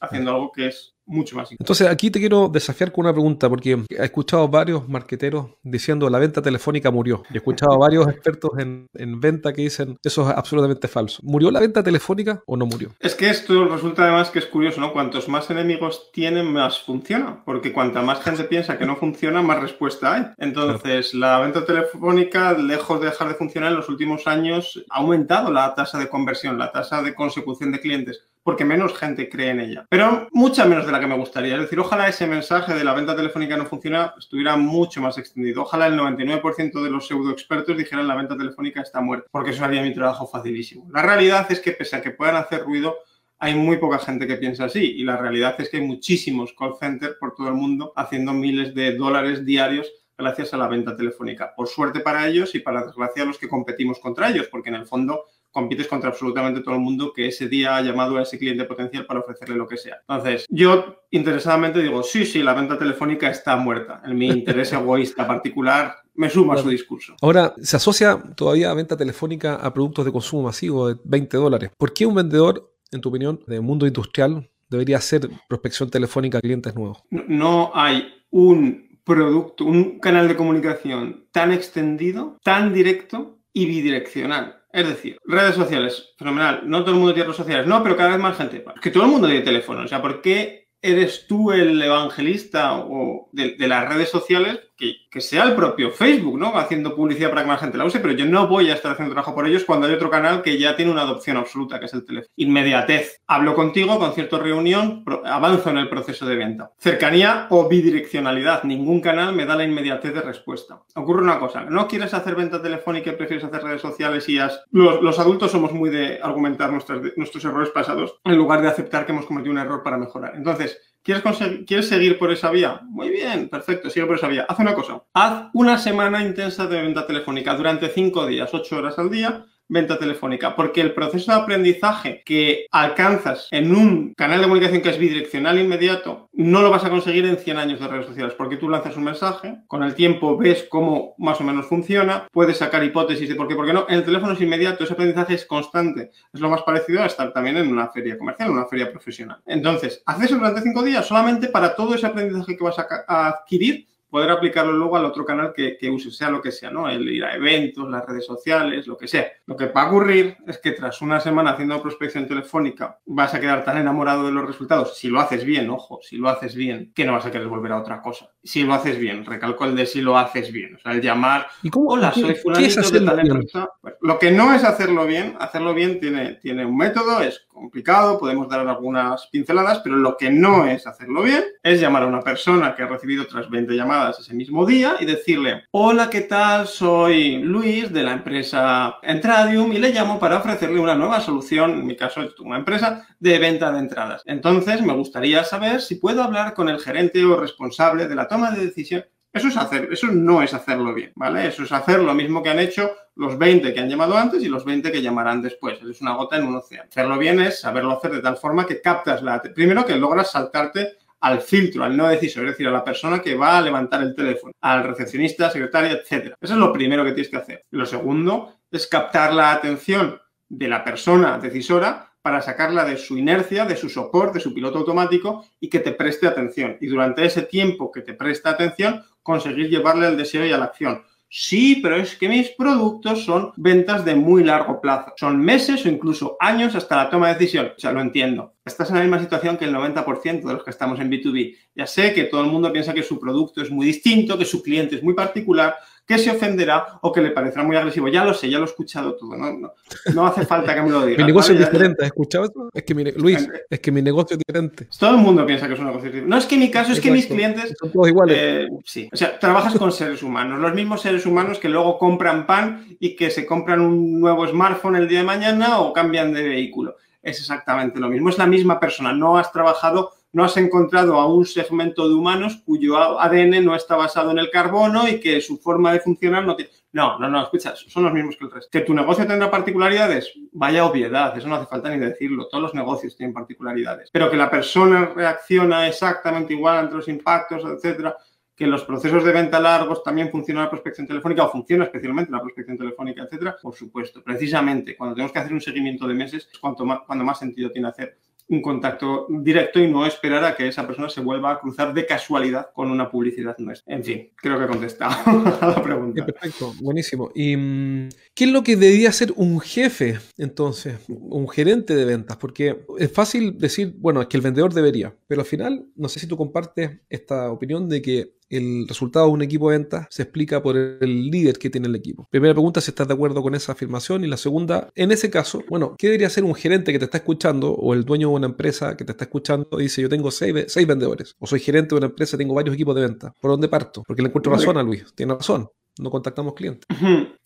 haciendo 0.00 0.30
algo 0.30 0.52
que 0.52 0.68
es 0.68 0.94
mucho 1.10 1.36
más. 1.36 1.50
Entonces, 1.50 1.88
aquí 1.88 2.10
te 2.10 2.20
quiero 2.20 2.48
desafiar 2.48 2.92
con 2.92 3.04
una 3.04 3.12
pregunta, 3.12 3.48
porque 3.48 3.84
he 3.88 4.04
escuchado 4.04 4.48
varios 4.48 4.88
marqueteros 4.88 5.46
diciendo 5.62 6.08
la 6.08 6.18
venta 6.18 6.40
telefónica 6.40 6.90
murió. 6.90 7.22
He 7.32 7.38
escuchado 7.38 7.72
a 7.74 7.78
varios 7.78 8.08
expertos 8.08 8.52
en, 8.58 8.88
venta 9.20 9.52
que 9.52 9.62
dicen 9.62 9.98
eso 10.02 10.30
es 10.30 10.36
absolutamente 10.36 10.88
falso. 10.88 11.20
¿Murió 11.24 11.50
la 11.50 11.60
venta 11.60 11.82
telefónica 11.82 12.42
o 12.46 12.56
no 12.56 12.64
murió? 12.66 12.94
Es 13.00 13.14
que 13.14 13.28
esto 13.28 13.66
resulta 13.66 14.04
además 14.04 14.30
que 14.30 14.38
es 14.38 14.46
curioso, 14.46 14.80
¿no? 14.80 14.92
Cuantos 14.92 15.28
más 15.28 15.50
enemigos 15.50 16.10
tienen, 16.12 16.52
más 16.52 16.78
funciona, 16.80 17.42
porque 17.44 17.72
cuanta 17.72 18.02
más 18.02 18.22
gente 18.22 18.44
piensa 18.44 18.78
que 18.78 18.86
no 18.86 18.96
funciona, 18.96 19.42
más 19.42 19.60
respuesta 19.60 20.14
hay. 20.14 20.26
Entonces, 20.38 21.12
la 21.12 21.40
venta 21.40 21.64
telefónica, 21.64 22.52
lejos 22.52 23.00
de 23.00 23.06
dejar 23.06 23.28
de 23.28 23.34
funcionar 23.34 23.72
en 23.72 23.76
los 23.76 23.88
últimos 23.88 24.26
años, 24.26 24.84
ha 24.90 24.98
aumentado 24.98 25.50
la 25.50 25.74
tasa 25.74 25.98
de 25.98 26.08
conversión, 26.08 26.56
la 26.56 26.70
tasa 26.70 27.02
de 27.02 27.14
consecución 27.14 27.72
de 27.72 27.80
clientes 27.80 28.29
porque 28.42 28.64
menos 28.64 28.96
gente 28.96 29.28
cree 29.28 29.50
en 29.50 29.60
ella. 29.60 29.86
Pero 29.88 30.28
mucha 30.32 30.64
menos 30.64 30.86
de 30.86 30.92
la 30.92 31.00
que 31.00 31.06
me 31.06 31.16
gustaría. 31.16 31.54
Es 31.54 31.62
decir, 31.62 31.78
ojalá 31.78 32.08
ese 32.08 32.26
mensaje 32.26 32.74
de 32.74 32.84
la 32.84 32.94
venta 32.94 33.14
telefónica 33.14 33.56
no 33.56 33.66
funciona 33.66 34.14
estuviera 34.18 34.56
mucho 34.56 35.00
más 35.00 35.18
extendido. 35.18 35.62
Ojalá 35.62 35.86
el 35.86 35.98
99% 35.98 36.82
de 36.82 36.90
los 36.90 37.06
pseudo 37.06 37.30
expertos 37.30 37.76
dijeran 37.76 38.08
la 38.08 38.16
venta 38.16 38.36
telefónica 38.36 38.80
está 38.80 39.00
muerta, 39.00 39.28
porque 39.30 39.50
eso 39.50 39.64
haría 39.64 39.82
mi 39.82 39.94
trabajo 39.94 40.26
facilísimo. 40.26 40.88
La 40.92 41.02
realidad 41.02 41.50
es 41.50 41.60
que 41.60 41.72
pese 41.72 41.96
a 41.96 42.02
que 42.02 42.10
puedan 42.10 42.36
hacer 42.36 42.62
ruido, 42.62 42.96
hay 43.38 43.54
muy 43.54 43.78
poca 43.78 43.98
gente 43.98 44.26
que 44.26 44.36
piensa 44.36 44.66
así 44.66 44.84
y 44.84 45.02
la 45.02 45.16
realidad 45.16 45.54
es 45.58 45.70
que 45.70 45.78
hay 45.78 45.86
muchísimos 45.86 46.52
call 46.52 46.74
centers 46.78 47.16
por 47.18 47.34
todo 47.34 47.48
el 47.48 47.54
mundo 47.54 47.92
haciendo 47.96 48.34
miles 48.34 48.74
de 48.74 48.94
dólares 48.96 49.46
diarios 49.46 49.90
gracias 50.18 50.52
a 50.52 50.58
la 50.58 50.68
venta 50.68 50.94
telefónica. 50.94 51.54
Por 51.56 51.66
suerte 51.66 52.00
para 52.00 52.26
ellos 52.28 52.54
y 52.54 52.60
para 52.60 52.84
desgracia 52.84 53.24
los 53.24 53.38
que 53.38 53.48
competimos 53.48 53.98
contra 53.98 54.28
ellos, 54.28 54.48
porque 54.48 54.68
en 54.68 54.74
el 54.74 54.86
fondo 54.86 55.24
compites 55.50 55.88
contra 55.88 56.10
absolutamente 56.10 56.60
todo 56.60 56.74
el 56.74 56.80
mundo 56.80 57.12
que 57.12 57.28
ese 57.28 57.48
día 57.48 57.76
ha 57.76 57.82
llamado 57.82 58.16
a 58.16 58.22
ese 58.22 58.38
cliente 58.38 58.64
potencial 58.64 59.06
para 59.06 59.20
ofrecerle 59.20 59.56
lo 59.56 59.66
que 59.66 59.76
sea. 59.76 59.98
Entonces, 60.08 60.46
yo 60.48 61.02
interesadamente 61.10 61.82
digo, 61.82 62.02
sí, 62.02 62.24
sí, 62.24 62.42
la 62.42 62.54
venta 62.54 62.78
telefónica 62.78 63.30
está 63.30 63.56
muerta. 63.56 64.02
En 64.04 64.16
mi 64.16 64.28
interés 64.28 64.72
egoísta 64.72 65.26
particular 65.26 65.96
me 66.14 66.28
suma 66.28 66.54
a 66.54 66.58
su 66.58 66.68
discurso. 66.68 67.16
Ahora, 67.22 67.54
se 67.60 67.76
asocia 67.76 68.22
todavía 68.36 68.70
a 68.70 68.74
venta 68.74 68.96
telefónica 68.96 69.56
a 69.56 69.72
productos 69.72 70.04
de 70.04 70.12
consumo 70.12 70.42
masivo 70.44 70.88
de 70.88 71.00
20 71.04 71.36
dólares. 71.36 71.70
¿Por 71.76 71.92
qué 71.92 72.06
un 72.06 72.14
vendedor, 72.14 72.72
en 72.92 73.00
tu 73.00 73.08
opinión, 73.08 73.40
de 73.46 73.60
mundo 73.60 73.86
industrial 73.86 74.50
debería 74.68 74.98
hacer 74.98 75.28
prospección 75.48 75.90
telefónica 75.90 76.38
a 76.38 76.40
clientes 76.40 76.74
nuevos? 76.74 77.02
no 77.10 77.72
hay 77.74 78.06
un 78.30 78.90
producto, 79.04 79.64
un 79.64 79.98
canal 79.98 80.28
de 80.28 80.36
comunicación 80.36 81.26
tan 81.32 81.52
extendido, 81.52 82.38
tan 82.44 82.72
directo 82.72 83.38
y 83.52 83.66
bidireccional 83.66 84.59
es 84.72 84.88
decir, 84.88 85.18
redes 85.24 85.54
sociales, 85.54 86.14
fenomenal. 86.16 86.62
No 86.64 86.82
todo 86.82 86.92
el 86.92 86.98
mundo 86.98 87.14
tiene 87.14 87.26
redes 87.26 87.36
sociales. 87.36 87.66
No, 87.66 87.82
pero 87.82 87.96
cada 87.96 88.10
vez 88.10 88.18
más 88.18 88.36
gente. 88.36 88.64
Es 88.74 88.80
que 88.80 88.90
todo 88.90 89.04
el 89.04 89.10
mundo 89.10 89.26
tiene 89.26 89.42
teléfono. 89.42 89.82
O 89.82 89.88
sea, 89.88 90.00
¿por 90.00 90.22
qué 90.22 90.68
eres 90.82 91.26
tú 91.26 91.52
el 91.52 91.80
evangelista 91.80 92.78
o 92.78 93.28
de, 93.32 93.56
de 93.56 93.68
las 93.68 93.88
redes 93.88 94.08
sociales 94.08 94.60
que, 95.10 95.20
sea 95.20 95.44
el 95.44 95.54
propio 95.54 95.90
Facebook, 95.90 96.38
¿no? 96.38 96.56
Haciendo 96.56 96.96
publicidad 96.96 97.30
para 97.30 97.42
que 97.42 97.48
más 97.48 97.60
gente 97.60 97.76
la 97.76 97.84
use, 97.84 98.00
pero 98.00 98.14
yo 98.14 98.24
no 98.24 98.48
voy 98.48 98.70
a 98.70 98.74
estar 98.74 98.92
haciendo 98.92 99.12
trabajo 99.12 99.34
por 99.34 99.46
ellos 99.46 99.64
cuando 99.64 99.86
hay 99.86 99.92
otro 99.92 100.10
canal 100.10 100.42
que 100.42 100.58
ya 100.58 100.76
tiene 100.76 100.90
una 100.90 101.02
adopción 101.02 101.36
absoluta, 101.36 101.78
que 101.78 101.86
es 101.86 101.94
el 101.94 102.04
teléfono. 102.04 102.32
Inmediatez. 102.36 103.20
Hablo 103.26 103.54
contigo, 103.54 103.98
con 103.98 104.14
cierta 104.14 104.38
reunión, 104.38 105.04
avanzo 105.24 105.70
en 105.70 105.78
el 105.78 105.88
proceso 105.88 106.26
de 106.26 106.36
venta. 106.36 106.72
Cercanía 106.78 107.46
o 107.50 107.68
bidireccionalidad. 107.68 108.64
Ningún 108.64 109.00
canal 109.00 109.34
me 109.34 109.46
da 109.46 109.56
la 109.56 109.64
inmediatez 109.64 110.14
de 110.14 110.22
respuesta. 110.22 110.80
Ocurre 110.94 111.22
una 111.22 111.38
cosa, 111.38 111.64
no 111.64 111.86
quieres 111.86 112.14
hacer 112.14 112.34
venta 112.34 112.62
telefónica 112.62 113.10
y 113.10 113.16
prefieres 113.16 113.44
hacer 113.44 113.62
redes 113.62 113.82
sociales 113.82 114.28
y 114.28 114.38
has... 114.38 114.62
Los, 114.70 115.18
adultos 115.18 115.50
somos 115.50 115.72
muy 115.72 115.90
de 115.90 116.18
argumentar 116.22 116.72
nuestros 116.72 117.44
errores 117.44 117.70
pasados 117.70 118.18
en 118.24 118.36
lugar 118.36 118.62
de 118.62 118.68
aceptar 118.68 119.04
que 119.04 119.12
hemos 119.12 119.26
cometido 119.26 119.52
un 119.52 119.58
error 119.58 119.82
para 119.82 119.98
mejorar. 119.98 120.34
Entonces, 120.36 120.89
¿Quieres, 121.02 121.22
¿Quieres 121.66 121.88
seguir 121.88 122.18
por 122.18 122.30
esa 122.30 122.50
vía? 122.50 122.80
Muy 122.84 123.08
bien, 123.08 123.48
perfecto, 123.48 123.88
sigue 123.88 124.06
por 124.06 124.16
esa 124.16 124.28
vía. 124.28 124.44
Haz 124.48 124.58
una 124.58 124.74
cosa. 124.74 125.02
Haz 125.14 125.50
una 125.54 125.78
semana 125.78 126.22
intensa 126.22 126.66
de 126.66 126.82
venta 126.82 127.06
telefónica 127.06 127.54
durante 127.54 127.88
cinco 127.88 128.26
días, 128.26 128.52
ocho 128.52 128.76
horas 128.76 128.98
al 128.98 129.10
día, 129.10 129.46
venta 129.70 129.98
telefónica, 129.98 130.54
porque 130.54 130.80
el 130.80 130.92
proceso 130.92 131.32
de 131.32 131.38
aprendizaje 131.38 132.22
que 132.24 132.66
alcanzas 132.70 133.48
en 133.50 133.74
un 133.74 134.14
canal 134.14 134.38
de 134.38 134.44
comunicación 134.44 134.82
que 134.82 134.90
es 134.90 134.98
bidireccional 134.98 135.58
inmediato, 135.58 136.28
no 136.32 136.60
lo 136.60 136.70
vas 136.70 136.84
a 136.84 136.90
conseguir 136.90 137.24
en 137.26 137.38
100 137.38 137.56
años 137.56 137.80
de 137.80 137.88
redes 137.88 138.06
sociales, 138.06 138.34
porque 138.36 138.56
tú 138.56 138.68
lanzas 138.68 138.96
un 138.96 139.04
mensaje, 139.04 139.58
con 139.66 139.82
el 139.82 139.94
tiempo 139.94 140.36
ves 140.36 140.66
cómo 140.68 141.14
más 141.18 141.40
o 141.40 141.44
menos 141.44 141.66
funciona, 141.66 142.26
puedes 142.32 142.58
sacar 142.58 142.84
hipótesis 142.84 143.28
de 143.28 143.34
por 143.34 143.48
qué, 143.48 143.54
por 143.54 143.66
qué 143.66 143.72
no. 143.72 143.86
En 143.88 143.96
el 143.96 144.04
teléfono 144.04 144.32
es 144.32 144.40
inmediato, 144.40 144.84
ese 144.84 144.92
aprendizaje 144.92 145.34
es 145.34 145.46
constante. 145.46 146.10
Es 146.32 146.40
lo 146.40 146.50
más 146.50 146.62
parecido 146.62 147.02
a 147.02 147.06
estar 147.06 147.32
también 147.32 147.56
en 147.56 147.68
una 147.68 147.88
feria 147.88 148.18
comercial, 148.18 148.48
en 148.48 148.56
una 148.56 148.66
feria 148.66 148.90
profesional. 148.90 149.40
Entonces, 149.46 150.02
haces 150.04 150.24
eso 150.24 150.36
durante 150.36 150.62
cinco 150.62 150.82
días 150.82 151.06
solamente 151.06 151.48
para 151.48 151.74
todo 151.74 151.94
ese 151.94 152.06
aprendizaje 152.06 152.56
que 152.56 152.64
vas 152.64 152.76
a 152.78 153.28
adquirir 153.28 153.86
poder 154.10 154.30
aplicarlo 154.30 154.72
luego 154.72 154.96
al 154.96 155.04
otro 155.04 155.24
canal 155.24 155.52
que, 155.54 155.76
que 155.78 155.90
use, 155.90 156.10
sea 156.10 156.30
lo 156.30 156.42
que 156.42 156.52
sea, 156.52 156.70
¿no? 156.70 156.88
El 156.88 157.08
ir 157.08 157.24
a 157.24 157.34
eventos, 157.34 157.88
las 157.88 158.04
redes 158.04 158.26
sociales, 158.26 158.86
lo 158.86 158.96
que 158.96 159.08
sea. 159.08 159.28
Lo 159.46 159.56
que 159.56 159.66
va 159.66 159.82
a 159.82 159.86
ocurrir 159.88 160.36
es 160.46 160.58
que 160.58 160.72
tras 160.72 161.00
una 161.00 161.20
semana 161.20 161.50
haciendo 161.50 161.80
prospección 161.80 162.26
telefónica 162.26 162.98
vas 163.06 163.34
a 163.34 163.40
quedar 163.40 163.64
tan 163.64 163.78
enamorado 163.78 164.26
de 164.26 164.32
los 164.32 164.46
resultados, 164.46 164.96
si 164.96 165.08
lo 165.08 165.20
haces 165.20 165.44
bien, 165.44 165.70
ojo, 165.70 166.00
si 166.02 166.16
lo 166.16 166.28
haces 166.28 166.54
bien, 166.54 166.92
que 166.94 167.04
no 167.04 167.12
vas 167.12 167.26
a 167.26 167.30
querer 167.30 167.48
volver 167.48 167.72
a 167.72 167.80
otra 167.80 168.02
cosa. 168.02 168.30
Si 168.42 168.62
lo 168.62 168.74
haces 168.74 168.98
bien, 168.98 169.24
recalco 169.24 169.64
el 169.64 169.76
de 169.76 169.86
si 169.86 170.00
lo 170.00 170.18
haces 170.18 170.52
bien, 170.52 170.74
o 170.74 170.78
sea, 170.78 170.92
el 170.92 171.00
llamar, 171.00 171.46
¿Y 171.62 171.70
cómo, 171.70 171.90
hola, 171.90 172.12
soy 172.12 172.34
fulanito 172.34 172.80
de 172.90 173.00
tal 173.00 173.20
empresa. 173.20 173.68
lo 174.00 174.18
que 174.18 174.30
no 174.30 174.54
es 174.54 174.64
hacerlo 174.64 175.06
bien, 175.06 175.36
hacerlo 175.38 175.74
bien 175.74 176.00
tiene, 176.00 176.34
tiene 176.34 176.64
un 176.64 176.76
método, 176.76 177.20
es 177.20 177.46
complicado, 177.60 178.18
podemos 178.18 178.48
dar 178.48 178.66
algunas 178.66 179.26
pinceladas, 179.28 179.80
pero 179.80 179.96
lo 179.96 180.16
que 180.16 180.30
no 180.30 180.66
es 180.66 180.86
hacerlo 180.86 181.22
bien 181.22 181.44
es 181.62 181.80
llamar 181.80 182.04
a 182.04 182.06
una 182.06 182.22
persona 182.22 182.74
que 182.74 182.82
ha 182.82 182.86
recibido 182.86 183.24
otras 183.24 183.50
20 183.50 183.74
llamadas 183.74 184.18
ese 184.18 184.34
mismo 184.34 184.64
día 184.64 184.96
y 184.98 185.04
decirle, 185.04 185.64
hola, 185.70 186.08
¿qué 186.08 186.22
tal? 186.22 186.66
Soy 186.66 187.38
Luis 187.38 187.92
de 187.92 188.02
la 188.02 188.12
empresa 188.12 188.96
Entradium 189.02 189.72
y 189.72 189.78
le 189.78 189.92
llamo 189.92 190.18
para 190.18 190.38
ofrecerle 190.38 190.80
una 190.80 190.94
nueva 190.94 191.20
solución, 191.20 191.72
en 191.72 191.86
mi 191.86 191.96
caso 191.96 192.22
es 192.22 192.38
una 192.40 192.56
empresa, 192.56 193.06
de 193.18 193.38
venta 193.38 193.70
de 193.70 193.78
entradas. 193.78 194.22
Entonces, 194.24 194.82
me 194.82 194.94
gustaría 194.94 195.44
saber 195.44 195.82
si 195.82 195.96
puedo 195.96 196.22
hablar 196.22 196.54
con 196.54 196.68
el 196.68 196.80
gerente 196.80 197.24
o 197.24 197.38
responsable 197.38 198.08
de 198.08 198.14
la 198.14 198.26
toma 198.26 198.50
de 198.50 198.64
decisión 198.64 199.04
eso 199.32 199.48
es 199.48 199.56
hacer, 199.56 199.88
eso 199.92 200.08
no 200.08 200.42
es 200.42 200.52
hacerlo 200.54 200.92
bien, 200.92 201.12
¿vale? 201.14 201.46
Eso 201.46 201.62
es 201.62 201.70
hacer 201.70 202.00
lo 202.00 202.14
mismo 202.14 202.42
que 202.42 202.50
han 202.50 202.58
hecho 202.58 202.90
los 203.14 203.38
20 203.38 203.72
que 203.72 203.80
han 203.80 203.88
llamado 203.88 204.16
antes 204.16 204.42
y 204.42 204.48
los 204.48 204.64
20 204.64 204.90
que 204.90 205.02
llamarán 205.02 205.40
después. 205.42 205.80
Es 205.82 206.00
una 206.00 206.14
gota 206.14 206.36
en 206.36 206.46
un 206.46 206.56
océano. 206.56 206.88
Hacerlo 206.88 207.18
bien 207.18 207.40
es 207.40 207.60
saberlo 207.60 207.92
hacer 207.92 208.12
de 208.12 208.22
tal 208.22 208.36
forma 208.36 208.66
que 208.66 208.80
captas 208.80 209.22
la... 209.22 209.40
Primero 209.40 209.84
que 209.84 209.96
logras 209.96 210.32
saltarte 210.32 210.96
al 211.20 211.42
filtro, 211.42 211.84
al 211.84 211.96
no 211.96 212.08
decisor, 212.08 212.44
es 212.44 212.52
decir, 212.52 212.66
a 212.66 212.72
la 212.72 212.82
persona 212.82 213.20
que 213.20 213.34
va 213.34 213.58
a 213.58 213.60
levantar 213.60 214.02
el 214.02 214.14
teléfono, 214.14 214.52
al 214.60 214.84
recepcionista, 214.84 215.50
secretaria, 215.50 215.92
etc. 215.92 216.34
Eso 216.40 216.54
es 216.54 216.58
lo 216.58 216.72
primero 216.72 217.04
que 217.04 217.12
tienes 217.12 217.30
que 217.30 217.36
hacer. 217.36 217.66
Lo 217.70 217.86
segundo 217.86 218.54
es 218.70 218.86
captar 218.86 219.34
la 219.34 219.52
atención 219.52 220.18
de 220.48 220.68
la 220.68 220.82
persona 220.82 221.38
decisora 221.38 222.10
para 222.22 222.42
sacarla 222.42 222.84
de 222.84 222.96
su 222.96 223.16
inercia, 223.16 223.64
de 223.64 223.76
su 223.76 223.88
soporte, 223.88 224.38
de 224.38 224.44
su 224.44 224.52
piloto 224.52 224.78
automático 224.78 225.46
y 225.58 225.68
que 225.68 225.80
te 225.80 225.92
preste 225.92 226.26
atención. 226.26 226.76
Y 226.80 226.86
durante 226.86 227.24
ese 227.24 227.42
tiempo 227.42 227.90
que 227.90 228.02
te 228.02 228.14
presta 228.14 228.50
atención, 228.50 229.04
conseguir 229.22 229.68
llevarle 229.68 230.06
al 230.06 230.16
deseo 230.16 230.46
y 230.46 230.52
a 230.52 230.58
la 230.58 230.66
acción. 230.66 231.02
Sí, 231.32 231.78
pero 231.80 231.94
es 231.94 232.16
que 232.16 232.28
mis 232.28 232.48
productos 232.48 233.24
son 233.24 233.52
ventas 233.56 234.04
de 234.04 234.16
muy 234.16 234.42
largo 234.42 234.80
plazo. 234.80 235.12
Son 235.16 235.38
meses 235.38 235.86
o 235.86 235.88
incluso 235.88 236.36
años 236.40 236.74
hasta 236.74 236.96
la 236.96 237.08
toma 237.08 237.28
de 237.28 237.34
decisión. 237.34 237.66
O 237.76 237.78
sea, 237.78 237.92
lo 237.92 238.00
entiendo. 238.00 238.54
Estás 238.64 238.90
en 238.90 238.96
la 238.96 239.02
misma 239.02 239.20
situación 239.20 239.56
que 239.56 239.66
el 239.66 239.72
90% 239.72 240.42
de 240.42 240.52
los 240.52 240.64
que 240.64 240.70
estamos 240.70 240.98
en 240.98 241.08
B2B. 241.08 241.56
Ya 241.76 241.86
sé 241.86 242.12
que 242.14 242.24
todo 242.24 242.40
el 242.40 242.50
mundo 242.50 242.72
piensa 242.72 242.92
que 242.92 243.04
su 243.04 243.20
producto 243.20 243.62
es 243.62 243.70
muy 243.70 243.86
distinto, 243.86 244.36
que 244.36 244.44
su 244.44 244.60
cliente 244.60 244.96
es 244.96 245.04
muy 245.04 245.14
particular, 245.14 245.76
que 246.10 246.18
se 246.18 246.30
ofenderá 246.30 246.98
o 247.02 247.12
que 247.12 247.20
le 247.20 247.30
parecerá 247.30 247.62
muy 247.62 247.76
agresivo. 247.76 248.08
Ya 248.08 248.24
lo 248.24 248.34
sé, 248.34 248.50
ya 248.50 248.58
lo 248.58 248.64
he 248.64 248.68
escuchado 248.68 249.14
todo, 249.14 249.36
no, 249.36 249.72
no, 250.12 250.26
hace 250.26 250.44
falta 250.44 250.74
que 250.74 250.82
me 250.82 250.90
lo 250.90 251.06
digas. 251.06 251.18
mi 251.18 251.24
negocio 251.24 251.54
es 251.54 251.60
diferente, 251.60 252.02
¿has 252.02 252.08
escuchado 252.08 252.44
eso? 252.46 252.68
Es 252.74 252.82
que 252.82 252.94
mi, 252.96 253.04
Luis, 253.12 253.48
es 253.68 253.78
que 253.78 253.92
mi 253.92 254.02
negocio 254.02 254.34
es 254.34 254.42
diferente. 254.44 254.88
Todo 254.98 255.10
el 255.10 255.18
mundo 255.18 255.46
piensa 255.46 255.68
que 255.68 255.74
es 255.74 255.78
un 255.78 255.86
negocio 255.86 256.06
diferente. 256.06 256.28
No 256.28 256.36
es 256.36 256.46
que 256.46 256.56
mi 256.56 256.68
caso, 256.68 256.92
es 256.92 257.00
que 257.00 257.12
mis 257.12 257.26
clientes... 257.26 257.74
Son 257.78 257.92
todos 257.92 258.08
iguales. 258.08 258.36
Eh, 258.40 258.68
sí, 258.84 259.08
o 259.12 259.16
sea, 259.16 259.38
trabajas 259.38 259.76
con 259.76 259.92
seres 259.92 260.22
humanos, 260.24 260.58
los 260.58 260.74
mismos 260.74 261.00
seres 261.00 261.24
humanos 261.26 261.60
que 261.60 261.68
luego 261.68 261.96
compran 261.96 262.44
pan 262.44 262.86
y 262.98 263.14
que 263.14 263.30
se 263.30 263.46
compran 263.46 263.80
un 263.80 264.18
nuevo 264.18 264.48
smartphone 264.48 264.96
el 264.96 265.06
día 265.06 265.20
de 265.20 265.26
mañana 265.26 265.78
o 265.78 265.92
cambian 265.92 266.32
de 266.32 266.42
vehículo. 266.42 266.96
Es 267.22 267.38
exactamente 267.38 268.00
lo 268.00 268.08
mismo, 268.08 268.30
es 268.30 268.38
la 268.38 268.46
misma 268.46 268.80
persona, 268.80 269.12
no 269.12 269.38
has 269.38 269.52
trabajado 269.52 270.10
no 270.32 270.44
has 270.44 270.56
encontrado 270.56 271.16
a 271.16 271.26
un 271.26 271.44
segmento 271.44 272.08
de 272.08 272.14
humanos 272.14 272.62
cuyo 272.64 272.96
ADN 273.20 273.64
no 273.64 273.74
está 273.74 273.96
basado 273.96 274.30
en 274.30 274.38
el 274.38 274.50
carbono 274.50 275.08
y 275.08 275.20
que 275.20 275.40
su 275.40 275.58
forma 275.58 275.92
de 275.92 276.00
funcionar 276.00 276.44
no 276.44 276.56
tiene... 276.56 276.70
No, 276.92 277.18
no, 277.18 277.28
no, 277.28 277.42
escucha, 277.42 277.74
son 277.76 278.04
los 278.04 278.12
mismos 278.12 278.36
que 278.36 278.44
el 278.44 278.50
resto. 278.50 278.68
¿Que 278.70 278.80
tu 278.80 278.92
negocio 278.92 279.26
tendrá 279.26 279.48
particularidades? 279.50 280.32
Vaya 280.52 280.84
obviedad, 280.84 281.36
eso 281.36 281.46
no 281.46 281.54
hace 281.54 281.66
falta 281.66 281.88
ni 281.88 281.98
decirlo. 281.98 282.48
Todos 282.48 282.62
los 282.62 282.74
negocios 282.74 283.16
tienen 283.16 283.32
particularidades. 283.32 284.10
Pero 284.12 284.28
que 284.28 284.36
la 284.36 284.50
persona 284.50 285.12
reacciona 285.14 285.86
exactamente 285.86 286.52
igual 286.52 286.78
ante 286.78 286.96
los 286.96 287.08
impactos, 287.08 287.62
etcétera, 287.64 288.16
que 288.56 288.66
los 288.66 288.84
procesos 288.84 289.24
de 289.24 289.32
venta 289.32 289.60
largos 289.60 290.02
también 290.02 290.30
funciona 290.30 290.62
la 290.62 290.70
prospección 290.70 291.06
telefónica 291.06 291.44
o 291.44 291.50
funciona 291.50 291.84
especialmente 291.84 292.32
la 292.32 292.42
prospección 292.42 292.76
telefónica, 292.76 293.22
etcétera, 293.22 293.56
por 293.62 293.74
supuesto. 293.74 294.22
Precisamente 294.22 294.96
cuando 294.96 295.14
tenemos 295.14 295.32
que 295.32 295.38
hacer 295.38 295.52
un 295.52 295.60
seguimiento 295.60 296.06
de 296.06 296.14
meses 296.14 296.48
es 296.52 296.58
cuanto 296.58 296.84
cuando 297.06 297.24
más 297.24 297.38
sentido 297.38 297.70
tiene 297.70 297.88
hacer 297.88 298.18
un 298.50 298.60
contacto 298.60 299.26
directo 299.28 299.78
y 299.78 299.88
no 299.88 300.04
esperar 300.04 300.44
a 300.44 300.56
que 300.56 300.66
esa 300.66 300.84
persona 300.84 301.08
se 301.08 301.20
vuelva 301.20 301.52
a 301.52 301.60
cruzar 301.60 301.94
de 301.94 302.04
casualidad 302.04 302.70
con 302.74 302.90
una 302.90 303.08
publicidad 303.08 303.56
nuestra. 303.58 303.94
En 303.94 304.04
fin, 304.04 304.30
creo 304.34 304.58
que 304.58 304.64
he 304.64 304.68
contestado 304.68 305.14
a 305.60 305.68
la 305.68 305.82
pregunta. 305.82 306.26
perfecto, 306.26 306.74
buenísimo. 306.80 307.30
¿Y 307.32 307.56
mm, 307.56 308.08
qué 308.34 308.44
es 308.44 308.50
lo 308.50 308.64
que 308.64 308.76
debería 308.76 309.12
ser 309.12 309.32
un 309.36 309.60
jefe 309.60 310.18
entonces, 310.36 310.96
un 311.08 311.48
gerente 311.48 311.94
de 311.94 312.04
ventas? 312.04 312.36
Porque 312.38 312.84
es 312.98 313.12
fácil 313.12 313.56
decir, 313.56 313.94
bueno, 313.98 314.20
es 314.20 314.26
que 314.26 314.36
el 314.36 314.42
vendedor 314.42 314.74
debería, 314.74 315.14
pero 315.28 315.42
al 315.42 315.46
final, 315.46 315.86
no 315.94 316.08
sé 316.08 316.18
si 316.18 316.26
tú 316.26 316.36
compartes 316.36 316.98
esta 317.08 317.52
opinión 317.52 317.88
de 317.88 318.02
que 318.02 318.39
el 318.50 318.86
resultado 318.86 319.26
de 319.26 319.32
un 319.32 319.42
equipo 319.42 319.70
de 319.70 319.78
ventas 319.78 320.06
se 320.10 320.22
explica 320.22 320.62
por 320.62 320.76
el 320.76 321.30
líder 321.30 321.58
que 321.58 321.70
tiene 321.70 321.88
el 321.88 321.94
equipo. 321.94 322.28
Primera 322.30 322.52
pregunta, 322.52 322.80
si 322.80 322.90
estás 322.90 323.08
de 323.08 323.14
acuerdo 323.14 323.42
con 323.42 323.54
esa 323.54 323.72
afirmación. 323.72 324.24
Y 324.24 324.26
la 324.26 324.36
segunda, 324.36 324.90
en 324.94 325.12
ese 325.12 325.30
caso, 325.30 325.62
bueno, 325.68 325.94
¿qué 325.96 326.08
debería 326.08 326.28
ser 326.28 326.44
un 326.44 326.54
gerente 326.54 326.92
que 326.92 326.98
te 326.98 327.04
está 327.06 327.18
escuchando 327.18 327.72
o 327.72 327.94
el 327.94 328.04
dueño 328.04 328.28
de 328.28 328.34
una 328.34 328.46
empresa 328.46 328.96
que 328.96 329.04
te 329.04 329.12
está 329.12 329.24
escuchando 329.24 329.68
y 329.72 329.84
dice, 329.84 330.02
yo 330.02 330.08
tengo 330.08 330.30
seis, 330.30 330.64
seis 330.68 330.86
vendedores 330.86 331.36
o 331.38 331.46
soy 331.46 331.60
gerente 331.60 331.94
de 331.94 331.98
una 331.98 332.06
empresa, 332.06 332.36
tengo 332.36 332.54
varios 332.54 332.74
equipos 332.74 332.94
de 332.94 333.02
venta? 333.02 333.34
¿Por 333.40 333.50
dónde 333.52 333.68
parto? 333.68 334.02
Porque 334.06 334.22
le 334.22 334.28
encuentro 334.28 334.52
razón 334.52 334.76
a 334.76 334.82
Luis, 334.82 335.04
tiene 335.14 335.34
razón 335.34 335.68
no 336.00 336.10
contactamos 336.10 336.54
clientes. 336.54 336.86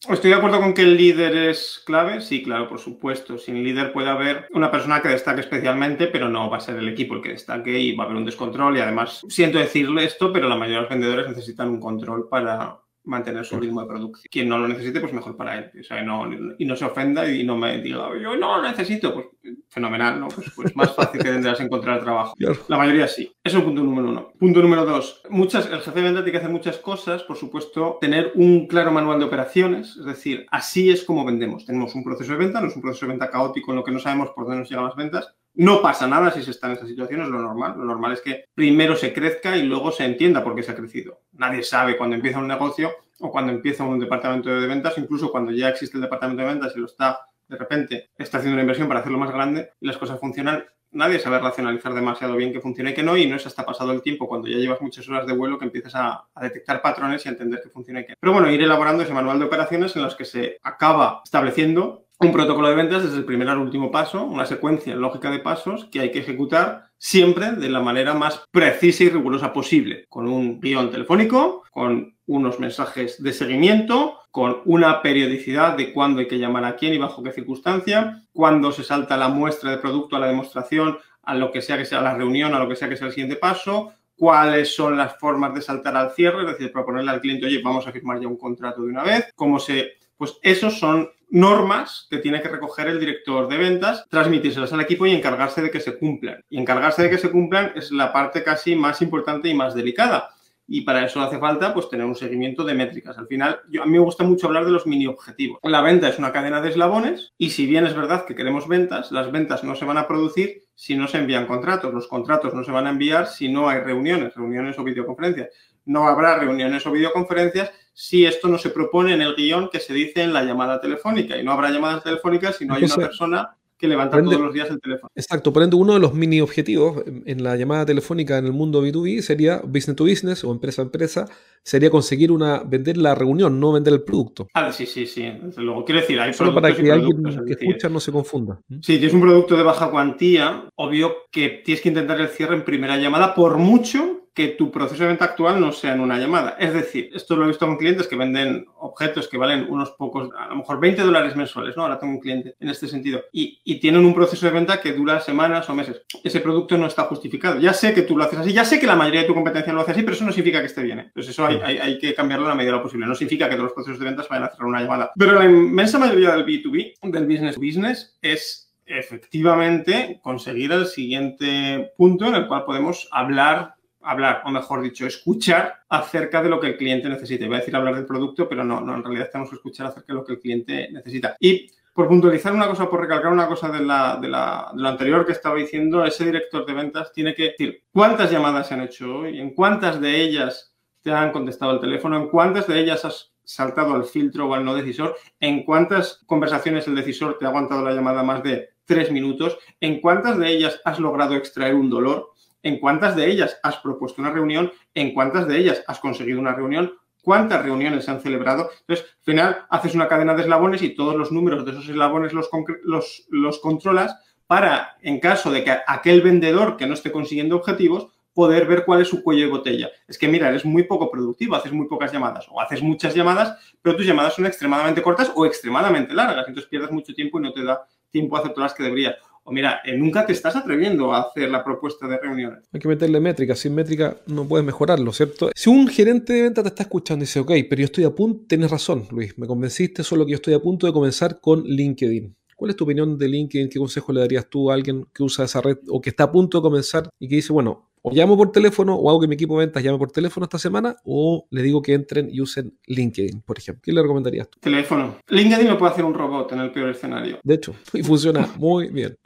Estoy 0.08 0.30
de 0.30 0.36
acuerdo 0.36 0.60
con 0.60 0.74
que 0.74 0.82
el 0.82 0.96
líder 0.96 1.36
es 1.36 1.82
clave. 1.84 2.20
Sí, 2.20 2.42
claro, 2.42 2.68
por 2.68 2.78
supuesto. 2.78 3.38
Sin 3.38 3.62
líder 3.62 3.92
puede 3.92 4.08
haber 4.08 4.46
una 4.52 4.70
persona 4.70 5.02
que 5.02 5.08
destaque 5.08 5.40
especialmente, 5.40 6.06
pero 6.06 6.28
no 6.28 6.48
va 6.48 6.58
a 6.58 6.60
ser 6.60 6.76
el 6.76 6.88
equipo 6.88 7.14
el 7.14 7.22
que 7.22 7.30
destaque 7.30 7.78
y 7.78 7.94
va 7.94 8.04
a 8.04 8.06
haber 8.06 8.18
un 8.18 8.24
descontrol. 8.24 8.76
Y 8.76 8.80
además, 8.80 9.22
siento 9.28 9.58
decirle 9.58 10.04
esto, 10.04 10.32
pero 10.32 10.48
la 10.48 10.56
mayoría 10.56 10.76
de 10.76 10.82
los 10.82 10.90
vendedores 10.90 11.28
necesitan 11.28 11.68
un 11.68 11.80
control 11.80 12.28
para, 12.28 12.83
mantener 13.04 13.44
su 13.44 13.58
ritmo 13.58 13.80
de 13.80 13.86
producción. 13.86 14.28
Quien 14.30 14.48
no 14.48 14.58
lo 14.58 14.68
necesite, 14.68 15.00
pues 15.00 15.12
mejor 15.12 15.36
para 15.36 15.58
él. 15.58 15.70
O 15.80 15.84
sea, 15.84 16.02
no, 16.02 16.26
y 16.58 16.64
no 16.64 16.76
se 16.76 16.84
ofenda 16.84 17.30
y 17.30 17.44
no 17.44 17.56
me 17.56 17.80
diga, 17.80 18.08
yo 18.20 18.36
no 18.36 18.56
lo 18.56 18.68
necesito. 18.68 19.14
Pues 19.14 19.26
fenomenal, 19.68 20.20
¿no? 20.20 20.28
Pues, 20.28 20.50
pues 20.54 20.76
más 20.76 20.94
fácil 20.94 21.20
que 21.20 21.30
tendrás 21.30 21.60
encontrar 21.60 22.02
trabajo. 22.02 22.34
La 22.68 22.78
mayoría 22.78 23.08
sí. 23.08 23.32
Eso 23.42 23.58
es 23.58 23.62
el 23.62 23.64
punto 23.64 23.82
número 23.82 24.08
uno. 24.08 24.32
Punto 24.38 24.62
número 24.62 24.84
dos. 24.84 25.22
Muchas, 25.30 25.66
el 25.66 25.80
jefe 25.80 25.98
de 25.98 26.04
venta 26.04 26.20
tiene 26.20 26.32
que 26.32 26.38
hacer 26.38 26.50
muchas 26.50 26.78
cosas. 26.78 27.22
Por 27.24 27.36
supuesto, 27.36 27.98
tener 28.00 28.32
un 28.36 28.66
claro 28.66 28.92
manual 28.92 29.18
de 29.18 29.24
operaciones. 29.24 29.96
Es 29.96 30.04
decir, 30.04 30.46
así 30.50 30.90
es 30.90 31.04
como 31.04 31.24
vendemos. 31.24 31.66
Tenemos 31.66 31.94
un 31.94 32.04
proceso 32.04 32.32
de 32.32 32.38
venta, 32.38 32.60
no 32.60 32.68
es 32.68 32.76
un 32.76 32.82
proceso 32.82 33.06
de 33.06 33.12
venta 33.12 33.30
caótico 33.30 33.72
en 33.72 33.76
lo 33.76 33.84
que 33.84 33.92
no 33.92 33.98
sabemos 33.98 34.30
por 34.30 34.44
dónde 34.44 34.60
nos 34.60 34.70
llegan 34.70 34.84
las 34.84 34.96
ventas 34.96 35.34
no 35.54 35.80
pasa 35.80 36.06
nada 36.08 36.32
si 36.32 36.42
se 36.42 36.50
está 36.50 36.66
en 36.66 36.74
esa 36.74 36.86
situación, 36.86 37.22
es 37.22 37.28
lo 37.28 37.38
normal. 37.38 37.74
Lo 37.76 37.84
normal 37.84 38.12
es 38.12 38.20
que 38.20 38.46
primero 38.54 38.96
se 38.96 39.12
crezca 39.12 39.56
y 39.56 39.62
luego 39.62 39.92
se 39.92 40.04
entienda 40.04 40.42
por 40.42 40.54
qué 40.54 40.62
se 40.62 40.72
ha 40.72 40.76
crecido. 40.76 41.20
Nadie 41.32 41.62
sabe 41.62 41.96
cuando 41.96 42.16
empieza 42.16 42.38
un 42.38 42.48
negocio 42.48 42.92
o 43.20 43.30
cuando 43.30 43.52
empieza 43.52 43.84
un 43.84 44.00
departamento 44.00 44.50
de 44.50 44.66
ventas, 44.66 44.98
incluso 44.98 45.30
cuando 45.30 45.52
ya 45.52 45.68
existe 45.68 45.96
el 45.96 46.02
departamento 46.02 46.42
de 46.42 46.48
ventas 46.48 46.72
y 46.74 46.80
lo 46.80 46.86
está, 46.86 47.20
de 47.48 47.56
repente, 47.56 48.10
está 48.18 48.38
haciendo 48.38 48.54
una 48.54 48.62
inversión 48.62 48.88
para 48.88 49.00
hacerlo 49.00 49.18
más 49.18 49.30
grande 49.30 49.70
y 49.80 49.86
las 49.86 49.96
cosas 49.96 50.18
funcionan. 50.18 50.64
Nadie 50.90 51.18
sabe 51.18 51.40
racionalizar 51.40 51.92
demasiado 51.92 52.36
bien 52.36 52.52
que 52.52 52.60
funciona 52.60 52.90
y 52.90 52.94
que 52.94 53.02
no, 53.02 53.16
y 53.16 53.26
no 53.26 53.34
es 53.34 53.46
hasta 53.46 53.66
pasado 53.66 53.90
el 53.92 54.00
tiempo, 54.00 54.28
cuando 54.28 54.46
ya 54.46 54.58
llevas 54.58 54.80
muchas 54.80 55.08
horas 55.08 55.26
de 55.26 55.32
vuelo, 55.32 55.58
que 55.58 55.64
empiezas 55.64 55.92
a, 55.96 56.24
detectar 56.40 56.82
patrones 56.82 57.24
y 57.24 57.28
a 57.28 57.32
entender 57.32 57.60
que 57.62 57.68
funciona 57.68 58.00
y 58.00 58.06
que. 58.06 58.14
Pero 58.18 58.32
bueno, 58.32 58.48
ir 58.50 58.62
elaborando 58.62 59.02
ese 59.02 59.12
manual 59.12 59.40
de 59.40 59.44
operaciones 59.44 59.94
en 59.96 60.02
los 60.02 60.14
que 60.14 60.24
se 60.24 60.58
acaba 60.62 61.20
estableciendo 61.24 62.03
un 62.20 62.32
protocolo 62.32 62.68
de 62.68 62.76
ventas 62.76 63.02
desde 63.02 63.18
el 63.18 63.24
primer 63.24 63.48
al 63.48 63.58
último 63.58 63.90
paso, 63.90 64.24
una 64.24 64.46
secuencia 64.46 64.94
lógica 64.94 65.30
de 65.30 65.40
pasos 65.40 65.86
que 65.86 66.00
hay 66.00 66.10
que 66.10 66.20
ejecutar 66.20 66.90
siempre 66.96 67.52
de 67.52 67.68
la 67.68 67.80
manera 67.80 68.14
más 68.14 68.44
precisa 68.50 69.04
y 69.04 69.10
rigurosa 69.10 69.52
posible, 69.52 70.06
con 70.08 70.28
un 70.28 70.60
guion 70.60 70.90
telefónico, 70.90 71.64
con 71.70 72.14
unos 72.26 72.60
mensajes 72.60 73.22
de 73.22 73.32
seguimiento, 73.32 74.20
con 74.30 74.62
una 74.64 75.02
periodicidad 75.02 75.76
de 75.76 75.92
cuándo 75.92 76.20
hay 76.20 76.28
que 76.28 76.38
llamar 76.38 76.64
a 76.64 76.76
quién 76.76 76.94
y 76.94 76.98
bajo 76.98 77.22
qué 77.22 77.32
circunstancia, 77.32 78.22
cuándo 78.32 78.72
se 78.72 78.84
salta 78.84 79.16
la 79.16 79.28
muestra 79.28 79.70
de 79.70 79.78
producto 79.78 80.16
a 80.16 80.20
la 80.20 80.28
demostración, 80.28 80.98
a 81.22 81.34
lo 81.34 81.50
que 81.50 81.62
sea 81.62 81.76
que 81.76 81.84
sea 81.84 82.00
la 82.00 82.14
reunión, 82.14 82.54
a 82.54 82.58
lo 82.58 82.68
que 82.68 82.76
sea 82.76 82.88
que 82.88 82.96
sea 82.96 83.08
el 83.08 83.12
siguiente 83.12 83.36
paso, 83.36 83.92
cuáles 84.16 84.74
son 84.74 84.96
las 84.96 85.18
formas 85.18 85.54
de 85.54 85.60
saltar 85.60 85.96
al 85.96 86.12
cierre, 86.12 86.42
es 86.42 86.46
decir, 86.46 86.72
proponerle 86.72 87.10
al 87.10 87.20
cliente, 87.20 87.46
oye, 87.46 87.60
vamos 87.62 87.86
a 87.86 87.92
firmar 87.92 88.20
ya 88.20 88.28
un 88.28 88.38
contrato 88.38 88.82
de 88.82 88.88
una 88.88 89.02
vez, 89.02 89.32
cómo 89.34 89.58
se... 89.58 89.92
Pues 90.16 90.38
esos 90.42 90.78
son 90.78 91.10
normas 91.34 92.06
que 92.08 92.18
tiene 92.18 92.40
que 92.40 92.48
recoger 92.48 92.86
el 92.86 93.00
director 93.00 93.48
de 93.48 93.58
ventas, 93.58 94.06
transmitírselas 94.08 94.72
al 94.72 94.80
equipo 94.80 95.04
y 95.04 95.10
encargarse 95.10 95.62
de 95.62 95.70
que 95.70 95.80
se 95.80 95.98
cumplan. 95.98 96.40
Y 96.48 96.58
encargarse 96.58 97.02
de 97.02 97.10
que 97.10 97.18
se 97.18 97.30
cumplan 97.30 97.72
es 97.74 97.90
la 97.90 98.12
parte 98.12 98.44
casi 98.44 98.76
más 98.76 99.02
importante 99.02 99.48
y 99.48 99.54
más 99.54 99.74
delicada. 99.74 100.30
Y 100.66 100.82
para 100.82 101.04
eso 101.04 101.20
hace 101.20 101.38
falta 101.38 101.74
pues, 101.74 101.90
tener 101.90 102.06
un 102.06 102.14
seguimiento 102.14 102.62
de 102.64 102.74
métricas. 102.74 103.18
Al 103.18 103.26
final, 103.26 103.60
yo, 103.68 103.82
a 103.82 103.86
mí 103.86 103.92
me 103.92 103.98
gusta 103.98 104.22
mucho 104.22 104.46
hablar 104.46 104.64
de 104.64 104.70
los 104.70 104.86
mini 104.86 105.08
objetivos. 105.08 105.58
La 105.64 105.82
venta 105.82 106.08
es 106.08 106.20
una 106.20 106.32
cadena 106.32 106.60
de 106.60 106.70
eslabones 106.70 107.32
y 107.36 107.50
si 107.50 107.66
bien 107.66 107.84
es 107.84 107.94
verdad 107.94 108.24
que 108.24 108.36
queremos 108.36 108.68
ventas, 108.68 109.10
las 109.10 109.32
ventas 109.32 109.64
no 109.64 109.74
se 109.74 109.84
van 109.84 109.98
a 109.98 110.06
producir 110.06 110.62
si 110.76 110.96
no 110.96 111.08
se 111.08 111.18
envían 111.18 111.46
contratos. 111.46 111.92
Los 111.92 112.06
contratos 112.06 112.54
no 112.54 112.62
se 112.62 112.70
van 112.70 112.86
a 112.86 112.90
enviar 112.90 113.26
si 113.26 113.48
no 113.48 113.68
hay 113.68 113.80
reuniones, 113.80 114.34
reuniones 114.36 114.78
o 114.78 114.84
videoconferencias. 114.84 115.48
No 115.84 116.06
habrá 116.06 116.38
reuniones 116.38 116.86
o 116.86 116.92
videoconferencias 116.92 117.72
si 117.94 118.26
esto 118.26 118.48
no 118.48 118.58
se 118.58 118.70
propone 118.70 119.14
en 119.14 119.22
el 119.22 119.36
guion 119.36 119.70
que 119.70 119.80
se 119.80 119.94
dice 119.94 120.22
en 120.22 120.32
la 120.32 120.44
llamada 120.44 120.80
telefónica. 120.80 121.38
Y 121.38 121.44
no 121.44 121.52
habrá 121.52 121.70
llamadas 121.70 122.02
telefónicas 122.02 122.56
si 122.56 122.66
no 122.66 122.74
hay 122.74 122.84
una 122.84 122.96
persona 122.96 123.56
que 123.78 123.88
levanta 123.88 124.22
todos 124.22 124.40
los 124.40 124.52
días 124.52 124.68
el 124.70 124.80
teléfono. 124.80 125.10
Exacto, 125.14 125.52
por 125.52 125.62
ende, 125.62 125.76
uno 125.76 125.94
de 125.94 126.00
los 126.00 126.14
mini 126.14 126.40
objetivos 126.40 127.02
en 127.06 127.42
la 127.42 127.56
llamada 127.56 127.86
telefónica 127.86 128.38
en 128.38 128.46
el 128.46 128.52
mundo 128.52 128.84
B2B 128.84 129.20
sería 129.20 129.58
business 129.58 129.96
to 129.96 130.04
business 130.04 130.44
o 130.44 130.52
empresa 130.52 130.82
a 130.82 130.84
empresa, 130.84 131.28
sería 131.62 131.90
conseguir 131.90 132.30
una, 132.30 132.62
vender 132.64 132.96
la 132.96 133.14
reunión, 133.14 133.58
no 133.58 133.72
vender 133.72 133.94
el 133.94 134.02
producto. 134.02 134.48
Ah, 134.54 134.72
sí, 134.72 134.86
sí, 134.86 135.06
sí. 135.06 135.22
Desde 135.42 135.62
luego, 135.62 135.84
quiero 135.84 136.00
decir, 136.00 136.20
hay 136.20 136.32
Solo 136.32 136.54
para 136.54 136.74
que 136.74 136.90
alguien 136.90 137.22
que 137.46 137.52
escucha 137.52 137.88
no 137.88 138.00
se 138.00 138.12
confunda. 138.12 138.60
¿Mm? 138.68 138.80
Sí, 138.80 138.98
si 138.98 139.06
es 139.06 139.12
un 139.12 139.20
producto 139.20 139.56
de 139.56 139.62
baja 139.62 139.90
cuantía, 139.90 140.68
obvio 140.76 141.14
que 141.30 141.62
tienes 141.64 141.82
que 141.82 141.88
intentar 141.88 142.20
el 142.20 142.28
cierre 142.28 142.54
en 142.54 142.64
primera 142.64 142.96
llamada, 142.96 143.34
por 143.34 143.58
mucho 143.58 144.23
que 144.34 144.48
tu 144.48 144.72
proceso 144.72 145.04
de 145.04 145.10
venta 145.10 145.26
actual 145.26 145.60
no 145.60 145.70
sea 145.70 145.94
en 145.94 146.00
una 146.00 146.18
llamada. 146.18 146.56
Es 146.58 146.74
decir, 146.74 147.08
esto 147.14 147.36
lo 147.36 147.44
he 147.44 147.48
visto 147.48 147.66
con 147.66 147.76
clientes 147.76 148.08
que 148.08 148.16
venden 148.16 148.66
objetos 148.80 149.28
que 149.28 149.38
valen 149.38 149.66
unos 149.70 149.92
pocos, 149.92 150.28
a 150.36 150.48
lo 150.48 150.56
mejor 150.56 150.80
20 150.80 151.02
dólares 151.02 151.36
mensuales, 151.36 151.76
¿no? 151.76 151.84
Ahora 151.84 152.00
tengo 152.00 152.14
un 152.14 152.20
cliente 152.20 152.56
en 152.58 152.68
este 152.68 152.88
sentido. 152.88 153.22
Y, 153.32 153.54
tienen 153.84 154.04
un 154.04 154.14
proceso 154.14 154.46
de 154.46 154.52
venta 154.52 154.80
que 154.80 154.92
dura 154.92 155.20
semanas 155.20 155.68
o 155.68 155.74
meses. 155.74 156.02
Ese 156.22 156.40
producto 156.40 156.78
no 156.78 156.86
está 156.86 157.02
justificado. 157.02 157.60
Ya 157.60 157.74
sé 157.74 157.92
que 157.92 158.02
tú 158.02 158.16
lo 158.16 158.24
haces 158.24 158.38
así, 158.38 158.52
ya 158.52 158.64
sé 158.64 158.80
que 158.80 158.86
la 158.86 158.96
mayoría 158.96 159.22
de 159.22 159.26
tu 159.26 159.34
competencia 159.34 159.72
lo 159.72 159.82
hace 159.82 159.92
así, 159.92 160.02
pero 160.02 160.14
eso 160.14 160.24
no 160.24 160.32
significa 160.32 160.60
que 160.60 160.66
esté 160.66 160.82
bien. 160.82 161.00
Entonces 161.00 161.30
eso 161.30 161.44
hay, 161.44 161.58
hay, 161.58 161.98
que 161.98 162.14
cambiarlo 162.14 162.46
a 162.46 162.50
la 162.50 162.54
medida 162.54 162.72
de 162.72 162.78
lo 162.78 162.82
posible. 162.82 163.06
No 163.06 163.14
significa 163.14 163.48
que 163.48 163.56
todos 163.56 163.64
los 163.64 163.72
procesos 163.74 163.98
de 163.98 164.06
ventas 164.06 164.28
vayan 164.28 164.44
a 164.44 164.50
cerrar 164.50 164.66
una 164.66 164.80
llamada. 164.80 165.12
Pero 165.16 165.32
la 165.32 165.44
inmensa 165.44 165.98
mayoría 165.98 166.34
del 166.34 166.46
B2B, 166.46 166.94
del 167.02 167.26
business 167.26 167.54
to 167.54 167.60
business, 167.60 168.18
es 168.22 168.72
efectivamente 168.86 170.20
conseguir 170.22 170.72
el 170.72 170.86
siguiente 170.86 171.92
punto 171.96 172.26
en 172.26 172.34
el 172.34 172.46
cual 172.46 172.64
podemos 172.64 173.08
hablar 173.10 173.74
hablar, 174.04 174.42
o 174.44 174.50
mejor 174.50 174.82
dicho, 174.82 175.06
escuchar 175.06 175.82
acerca 175.88 176.42
de 176.42 176.48
lo 176.48 176.60
que 176.60 176.68
el 176.68 176.76
cliente 176.76 177.08
necesita. 177.08 177.46
Voy 177.46 177.56
a 177.56 177.58
decir 177.58 177.74
hablar 177.74 177.94
del 177.94 178.06
producto, 178.06 178.48
pero 178.48 178.64
no, 178.64 178.80
no, 178.80 178.94
en 178.94 179.02
realidad 179.02 179.28
tenemos 179.30 179.50
que 179.50 179.56
escuchar 179.56 179.86
acerca 179.86 180.12
de 180.12 180.18
lo 180.18 180.24
que 180.24 180.32
el 180.34 180.40
cliente 180.40 180.88
necesita. 180.92 181.36
Y 181.40 181.70
por 181.92 182.08
puntualizar 182.08 182.52
una 182.52 182.66
cosa, 182.66 182.90
por 182.90 183.00
recalcar 183.00 183.32
una 183.32 183.46
cosa 183.46 183.70
de, 183.70 183.80
la, 183.80 184.18
de, 184.20 184.28
la, 184.28 184.72
de 184.74 184.82
lo 184.82 184.88
anterior 184.88 185.24
que 185.24 185.32
estaba 185.32 185.56
diciendo, 185.56 186.04
ese 186.04 186.24
director 186.24 186.66
de 186.66 186.74
ventas 186.74 187.12
tiene 187.12 187.34
que 187.34 187.50
decir 187.50 187.84
cuántas 187.92 188.30
llamadas 188.30 188.68
se 188.68 188.74
han 188.74 188.82
hecho 188.82 189.18
hoy, 189.18 189.38
en 189.38 189.54
cuántas 189.54 190.00
de 190.00 190.20
ellas 190.20 190.74
te 191.02 191.12
han 191.12 191.30
contestado 191.30 191.72
el 191.72 191.80
teléfono, 191.80 192.16
en 192.16 192.28
cuántas 192.28 192.66
de 192.66 192.80
ellas 192.80 193.04
has 193.04 193.32
saltado 193.44 193.94
al 193.94 194.04
filtro 194.04 194.48
o 194.48 194.54
al 194.54 194.64
no 194.64 194.74
decisor, 194.74 195.16
en 195.38 195.64
cuántas 195.64 196.22
conversaciones 196.26 196.88
el 196.88 196.96
decisor 196.96 197.38
te 197.38 197.44
ha 197.44 197.48
aguantado 197.48 197.84
la 197.84 197.92
llamada 197.92 198.22
más 198.22 198.42
de 198.42 198.70
tres 198.84 199.12
minutos, 199.12 199.58
en 199.80 200.00
cuántas 200.00 200.38
de 200.38 200.48
ellas 200.48 200.80
has 200.84 200.98
logrado 200.98 201.34
extraer 201.36 201.74
un 201.74 201.90
dolor, 201.90 202.32
en 202.64 202.80
cuántas 202.80 203.14
de 203.14 203.30
ellas 203.30 203.60
has 203.62 203.76
propuesto 203.76 204.20
una 204.20 204.32
reunión, 204.32 204.72
en 204.94 205.14
cuántas 205.14 205.46
de 205.46 205.58
ellas 205.58 205.84
has 205.86 206.00
conseguido 206.00 206.40
una 206.40 206.54
reunión, 206.54 206.94
cuántas 207.22 207.62
reuniones 207.62 208.04
se 208.04 208.10
han 208.10 208.20
celebrado. 208.20 208.70
Entonces, 208.80 209.06
al 209.18 209.24
final, 209.24 209.66
haces 209.70 209.94
una 209.94 210.08
cadena 210.08 210.34
de 210.34 210.42
eslabones 210.42 210.82
y 210.82 210.96
todos 210.96 211.14
los 211.14 211.30
números 211.30 211.64
de 211.64 211.70
esos 211.70 211.88
eslabones 211.88 212.32
los, 212.32 212.50
los, 212.82 213.26
los 213.28 213.60
controlas 213.60 214.16
para, 214.48 214.96
en 215.02 215.20
caso 215.20 215.52
de 215.52 215.62
que 215.62 215.76
aquel 215.86 216.22
vendedor 216.22 216.76
que 216.76 216.86
no 216.86 216.94
esté 216.94 217.12
consiguiendo 217.12 217.56
objetivos, 217.56 218.08
poder 218.34 218.66
ver 218.66 218.84
cuál 218.84 219.00
es 219.00 219.08
su 219.08 219.22
cuello 219.22 219.46
de 219.46 219.50
botella. 219.50 219.90
Es 220.08 220.18
que, 220.18 220.28
mira, 220.28 220.48
eres 220.48 220.64
muy 220.64 220.82
poco 220.82 221.10
productivo, 221.10 221.54
haces 221.54 221.72
muy 221.72 221.86
pocas 221.86 222.12
llamadas 222.12 222.46
o 222.50 222.60
haces 222.60 222.82
muchas 222.82 223.14
llamadas, 223.14 223.56
pero 223.80 223.96
tus 223.96 224.04
llamadas 224.04 224.34
son 224.34 224.46
extremadamente 224.46 225.00
cortas 225.00 225.32
o 225.34 225.46
extremadamente 225.46 226.12
largas, 226.12 226.48
entonces 226.48 226.68
pierdes 226.68 226.90
mucho 226.90 227.14
tiempo 227.14 227.38
y 227.38 227.42
no 227.42 227.52
te 227.52 227.62
da 227.62 227.86
tiempo 228.10 228.36
a 228.36 228.40
hacer 228.40 228.52
todas 228.52 228.72
las 228.72 228.76
que 228.76 228.82
deberías. 228.82 229.16
O 229.46 229.52
mira, 229.52 229.80
eh, 229.84 229.96
nunca 229.96 230.24
te 230.24 230.32
estás 230.32 230.56
atreviendo 230.56 231.12
a 231.12 231.20
hacer 231.20 231.50
la 231.50 231.62
propuesta 231.62 232.08
de 232.08 232.18
reuniones. 232.18 232.64
Hay 232.72 232.80
que 232.80 232.88
meterle 232.88 233.20
métrica. 233.20 233.54
Sin 233.54 233.74
métrica 233.74 234.16
no 234.26 234.48
puedes 234.48 234.64
mejorarlo, 234.64 235.12
¿cierto? 235.12 235.50
Si 235.54 235.68
un 235.68 235.86
gerente 235.86 236.32
de 236.32 236.42
venta 236.44 236.62
te 236.62 236.68
está 236.68 236.84
escuchando 236.84 237.22
y 237.22 237.26
dice, 237.26 237.40
ok, 237.40 237.52
pero 237.68 237.80
yo 237.80 237.84
estoy 237.84 238.04
a 238.04 238.10
punto, 238.10 238.46
tienes 238.48 238.70
razón, 238.70 239.06
Luis, 239.10 239.38
me 239.38 239.46
convenciste, 239.46 240.02
solo 240.02 240.24
que 240.24 240.32
yo 240.32 240.36
estoy 240.36 240.54
a 240.54 240.60
punto 240.60 240.86
de 240.86 240.94
comenzar 240.94 241.40
con 241.40 241.62
LinkedIn. 241.62 242.34
¿Cuál 242.56 242.70
es 242.70 242.76
tu 242.76 242.84
opinión 242.84 243.18
de 243.18 243.28
LinkedIn? 243.28 243.68
¿Qué 243.68 243.78
consejo 243.78 244.12
le 244.12 244.20
darías 244.20 244.48
tú 244.48 244.70
a 244.70 244.74
alguien 244.74 245.06
que 245.12 245.22
usa 245.22 245.44
esa 245.44 245.60
red 245.60 245.76
o 245.88 246.00
que 246.00 246.08
está 246.10 246.24
a 246.24 246.32
punto 246.32 246.58
de 246.58 246.62
comenzar 246.62 247.10
y 247.18 247.28
que 247.28 247.36
dice, 247.36 247.52
bueno, 247.52 247.90
o 248.06 248.12
llamo 248.12 248.36
por 248.36 248.52
teléfono 248.52 248.94
o 248.96 249.08
hago 249.08 249.20
que 249.20 249.26
mi 249.26 249.34
equipo 249.34 249.58
de 249.58 249.64
ventas 249.64 249.82
llame 249.82 249.96
por 249.96 250.12
teléfono 250.12 250.44
esta 250.44 250.58
semana 250.58 250.96
o 251.04 251.46
le 251.50 251.62
digo 251.62 251.80
que 251.80 251.94
entren 251.94 252.28
y 252.30 252.42
usen 252.42 252.78
LinkedIn, 252.86 253.40
por 253.40 253.58
ejemplo. 253.58 253.80
¿Qué 253.82 253.92
le 253.92 254.02
recomendarías 254.02 254.50
tú? 254.50 254.58
Teléfono. 254.60 255.16
LinkedIn 255.28 255.68
lo 255.68 255.78
puede 255.78 255.92
hacer 255.92 256.04
un 256.04 256.12
robot 256.12 256.52
en 256.52 256.60
el 256.60 256.70
peor 256.70 256.90
escenario. 256.90 257.38
De 257.42 257.54
hecho, 257.54 257.74
y 257.94 258.02
funciona 258.02 258.46
muy 258.58 258.88
bien. 258.88 259.16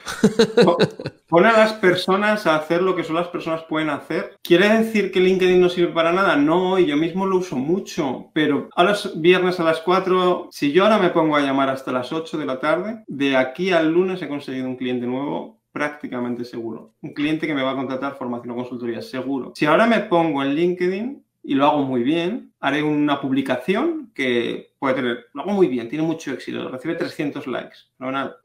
Pone 1.27 1.49
a 1.49 1.57
las 1.57 1.73
personas 1.73 2.47
a 2.47 2.55
hacer 2.55 2.81
lo 2.81 2.95
que 2.95 3.03
solo 3.03 3.19
las 3.19 3.27
personas 3.27 3.63
pueden 3.67 3.89
hacer. 3.89 4.37
¿Quiere 4.41 4.69
decir 4.69 5.11
que 5.11 5.19
LinkedIn 5.19 5.59
no 5.59 5.67
sirve 5.67 5.91
para 5.91 6.13
nada? 6.13 6.37
No, 6.37 6.79
yo 6.79 6.95
mismo 6.95 7.25
lo 7.25 7.37
uso 7.37 7.57
mucho, 7.57 8.31
pero 8.33 8.69
ahora 8.77 8.93
es 8.93 9.11
viernes 9.19 9.59
a 9.59 9.65
las 9.65 9.81
4. 9.81 10.47
Si 10.51 10.71
yo 10.71 10.85
ahora 10.85 10.99
me 10.99 11.09
pongo 11.09 11.35
a 11.35 11.41
llamar 11.41 11.67
hasta 11.67 11.91
las 11.91 12.13
8 12.13 12.37
de 12.37 12.45
la 12.45 12.61
tarde, 12.61 13.03
de 13.07 13.35
aquí 13.35 13.71
al 13.71 13.91
lunes 13.91 14.21
he 14.21 14.29
conseguido 14.29 14.67
un 14.67 14.77
cliente 14.77 15.05
nuevo 15.05 15.58
prácticamente 15.71 16.45
seguro. 16.45 16.95
Un 17.01 17.13
cliente 17.13 17.47
que 17.47 17.53
me 17.53 17.63
va 17.63 17.71
a 17.71 17.75
contratar 17.75 18.17
formación 18.17 18.51
o 18.51 18.55
consultoría, 18.55 19.01
seguro. 19.01 19.53
Si 19.55 19.65
ahora 19.65 19.85
me 19.85 19.99
pongo 19.99 20.43
en 20.43 20.55
LinkedIn 20.55 21.25
y 21.43 21.55
lo 21.55 21.65
hago 21.65 21.83
muy 21.83 22.03
bien, 22.03 22.53
haré 22.59 22.83
una 22.83 23.21
publicación 23.21 24.11
que 24.13 24.73
puede 24.79 24.95
tener, 24.95 25.25
lo 25.33 25.41
hago 25.41 25.51
muy 25.51 25.67
bien, 25.67 25.87
tiene 25.87 26.05
mucho 26.05 26.31
éxito, 26.33 26.67
recibe 26.69 26.95
300 26.95 27.47
likes, 27.47 27.77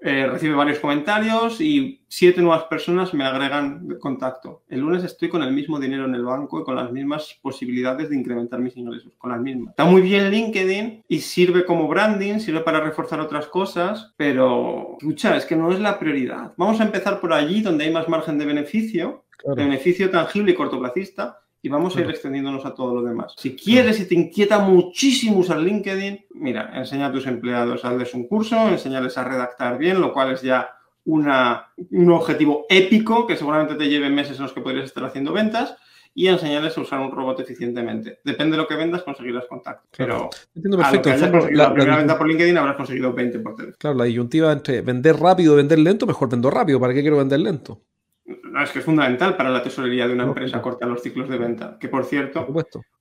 eh, 0.01 0.27
recibe 0.27 0.55
varios 0.55 0.79
comentarios 0.79 1.61
y 1.61 2.05
siete 2.09 2.41
nuevas 2.41 2.65
personas 2.65 3.13
me 3.13 3.25
agregan 3.25 3.89
de 3.89 3.99
contacto. 3.99 4.63
El 4.69 4.81
lunes 4.81 5.03
estoy 5.05 5.29
con 5.29 5.43
el 5.43 5.53
mismo 5.53 5.81
dinero 5.81 6.05
en 6.05 6.15
el 6.15 6.25
banco 6.25 6.61
y 6.61 6.65
con 6.65 6.77
las 6.77 6.93
mismas 6.93 7.39
posibilidades 7.43 8.09
de 8.11 8.17
incrementar 8.17 8.61
mis 8.61 8.77
ingresos, 8.77 9.13
con 9.19 9.33
las 9.33 9.41
mismas. 9.41 9.71
Está 9.71 9.85
muy 9.85 10.03
bien 10.03 10.31
LinkedIn 10.31 11.03
y 11.09 11.19
sirve 11.19 11.65
como 11.65 11.89
branding, 11.89 12.39
sirve 12.39 12.61
para 12.61 12.81
reforzar 12.81 13.21
otras 13.21 13.47
cosas, 13.47 14.15
pero, 14.17 14.97
escucha, 15.01 15.37
es 15.37 15.45
que 15.45 15.57
no 15.57 15.73
es 15.73 15.81
la 15.81 15.99
prioridad. 15.99 16.53
Vamos 16.57 16.81
a 16.81 16.85
empezar 16.85 17.21
por 17.21 17.33
allí 17.33 17.63
donde 17.63 17.85
hay 17.85 17.93
más 17.93 18.09
margen 18.09 18.39
de 18.39 18.47
beneficio, 18.47 19.25
de 19.45 19.63
beneficio 19.63 20.11
tangible 20.11 20.53
y 20.53 20.55
cortoplacista, 20.55 21.44
y 21.65 21.71
vamos 21.71 21.97
a 21.97 22.01
ir 22.03 22.11
extendiéndonos 22.11 22.67
a 22.67 22.75
todo 22.75 22.95
lo 22.95 23.03
demás. 23.03 23.33
Si 23.39 23.57
quieres 23.57 23.99
y 23.99 24.07
te 24.07 24.15
inquieta 24.15 24.59
muchísimo 24.59 25.39
usar 25.39 25.61
LinkedIn, 25.61 26.27
mira, 26.35 26.71
enseña 26.75 27.07
a 27.07 27.13
tus 27.13 27.27
empleados, 27.27 27.87
hazles 27.87 28.13
un 28.13 28.29
curso, 28.29 28.69
enseñarles 28.69 29.17
a 29.17 29.25
redactar 29.25 29.79
bien, 29.79 29.99
lo 29.99 30.13
cual 30.13 30.33
es 30.33 30.43
ya 30.43 30.77
una, 31.07 31.69
un 31.91 32.13
objetivo 32.13 32.67
épico 32.69 33.27
que 33.27 33.39
seguramente 33.39 33.77
te 33.77 33.89
lleve 33.89 34.11
meses 34.11 34.37
en 34.37 34.43
los 34.43 34.53
que 34.53 34.61
podrías 34.61 34.85
estar 34.85 35.07
haciendo 35.07 35.33
ventas 35.33 35.75
y 36.13 36.27
enseñarles 36.27 36.77
a 36.77 36.83
usar 36.83 37.01
un 37.01 37.11
robot 37.11 37.41
eficientemente. 37.41 38.21
Depende 38.23 38.59
de 38.59 38.63
lo 38.63 38.69
que 38.69 38.77
vendas, 38.77 39.03
conseguirás 39.03 39.47
contacto. 39.47 39.89
Pero 39.97 40.29
Entiendo 40.55 40.77
perfecto. 40.77 41.09
la, 41.51 41.73
primera 41.73 41.97
venta 41.97 42.19
por 42.19 42.29
LinkedIn 42.29 42.59
habrás 42.59 42.77
conseguido 42.77 43.15
20 43.15 43.39
por 43.39 43.57
teléfono. 43.57 43.79
Claro, 43.79 43.97
la 43.97 44.05
disyuntiva 44.05 44.53
entre 44.53 44.83
vender 44.83 45.17
rápido 45.17 45.55
y 45.55 45.57
vender 45.57 45.79
lento, 45.79 46.07
mejor 46.07 46.29
vendo 46.29 46.51
rápido. 46.51 46.79
¿Para 46.79 46.93
qué 46.93 47.01
quiero 47.01 47.17
vender 47.17 47.41
lento? 47.41 47.81
Es 48.27 48.71
que 48.71 48.79
es 48.79 48.85
fundamental 48.85 49.37
para 49.37 49.51
la 49.51 49.63
tesorería 49.63 50.07
de 50.07 50.15
una 50.15 50.25
empresa 50.25 50.63
cortar 50.63 50.89
los 50.89 51.03
ciclos 51.03 51.29
de 51.29 51.37
venta. 51.37 51.77
Que 51.79 51.89
por 51.89 52.05
cierto, 52.05 52.47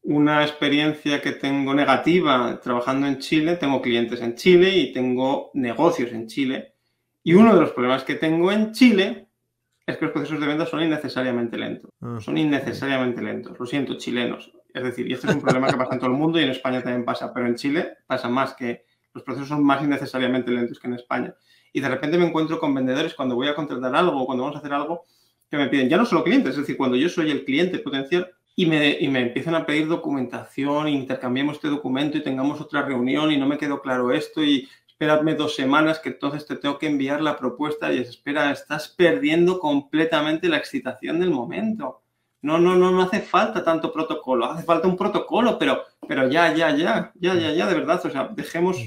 una 0.02 0.44
experiencia 0.44 1.22
que 1.22 1.32
tengo 1.32 1.74
negativa 1.74 2.60
trabajando 2.62 3.08
en 3.08 3.20
Chile, 3.20 3.56
tengo 3.56 3.82
clientes 3.82 4.20
en 4.22 4.36
Chile 4.36 4.76
y 4.76 4.92
tengo 4.92 5.52
negocios 5.54 6.12
en 6.12 6.28
Chile. 6.28 6.74
Y 7.24 7.36
uno 7.36 7.56
de 7.56 7.62
los 7.62 7.72
problemas 7.72 8.04
que 8.04 8.16
tengo 8.16 8.52
en 8.52 8.74
Chile 8.74 9.30
es 9.86 9.98
que 9.98 10.06
los 10.06 10.14
procesos 10.14 10.42
de 10.42 10.48
venta 10.48 10.66
son 10.66 10.84
innecesariamente 10.84 11.58
lentos. 11.58 11.90
Ah. 12.02 12.18
Son 12.20 12.38
innecesariamente 12.38 13.22
lentos. 13.22 13.58
Lo 13.58 13.66
siento, 13.66 13.98
chilenos. 13.98 14.52
Es 14.74 14.84
decir, 14.84 15.10
y 15.10 15.14
este 15.14 15.28
es 15.28 15.36
un 15.36 15.42
problema 15.42 15.68
que 15.68 15.78
pasa 15.78 15.94
en 15.94 16.00
todo 16.00 16.10
el 16.10 16.18
mundo 16.18 16.40
y 16.40 16.44
en 16.44 16.50
España 16.50 16.82
también 16.82 17.06
pasa, 17.06 17.34
pero 17.34 17.48
en 17.48 17.56
Chile 17.56 17.98
pasa 18.08 18.28
más 18.28 18.56
que 18.56 18.86
los 19.14 19.24
procesos 19.24 19.48
son 19.48 19.64
más 19.64 19.84
innecesariamente 19.84 20.52
lentos 20.52 20.80
que 20.80 20.88
en 20.88 20.96
España 20.96 21.36
y 21.74 21.82
de 21.82 21.90
repente 21.90 22.18
me 22.18 22.28
encuentro 22.28 22.60
con 22.60 22.74
vendedores 22.74 23.16
cuando 23.16 23.36
voy 23.36 23.48
a 23.48 23.56
contratar 23.56 23.96
algo 23.96 24.22
o 24.22 24.26
cuando 24.26 24.44
vamos 24.44 24.56
a 24.56 24.60
hacer 24.60 24.72
algo 24.72 25.04
que 25.50 25.58
me 25.58 25.68
piden, 25.68 25.90
ya 25.90 25.98
no 25.98 26.06
solo 26.06 26.24
clientes, 26.24 26.52
es 26.52 26.58
decir, 26.60 26.78
cuando 26.78 26.96
yo 26.96 27.10
soy 27.10 27.32
el 27.32 27.44
cliente 27.44 27.80
potencial 27.80 28.32
y 28.56 28.68
me, 28.68 28.98
y 29.00 29.08
me 29.08 29.22
empiezan 29.22 29.56
a 29.56 29.66
pedir 29.66 29.88
documentación, 29.88 30.88
intercambiemos 30.88 31.56
este 31.56 31.68
documento 31.68 32.18
y 32.18 32.24
tengamos 32.24 32.62
otra 32.62 32.84
reunión 32.84 33.32
y 33.32 33.38
no 33.38 33.48
me 33.48 33.58
quedó 33.58 33.82
claro 33.82 34.12
esto 34.12 34.44
y 34.44 34.70
espérame 34.88 35.36
dos 35.36 35.56
semanas 35.56 36.00
que 36.00 36.10
entonces 36.10 36.46
te 36.46 36.56
tengo 36.56 36.78
que 36.78 36.88
enviar 36.88 37.22
la 37.22 37.38
propuesta 37.38 37.92
y 37.92 37.98
es, 37.98 38.10
espera, 38.10 38.52
estás 38.52 38.90
perdiendo 38.90 39.60
completamente 39.60 40.48
la 40.48 40.58
excitación 40.58 41.20
del 41.20 41.32
momento. 41.32 42.04
No, 42.42 42.60
no, 42.60 42.76
no, 42.76 42.92
no 42.92 43.02
hace 43.02 43.22
falta 43.22 43.64
tanto 43.64 43.92
protocolo, 43.92 44.46
hace 44.46 44.64
falta 44.64 44.88
un 44.88 44.98
protocolo, 44.98 45.58
pero, 45.58 45.84
pero 46.08 46.30
ya, 46.30 46.54
ya, 46.54 46.76
ya, 46.76 47.12
ya, 47.16 47.36
ya, 47.36 47.54
ya, 47.54 47.68
de 47.68 47.74
verdad, 47.74 48.02
o 48.06 48.10
sea, 48.10 48.30
dejemos 48.36 48.78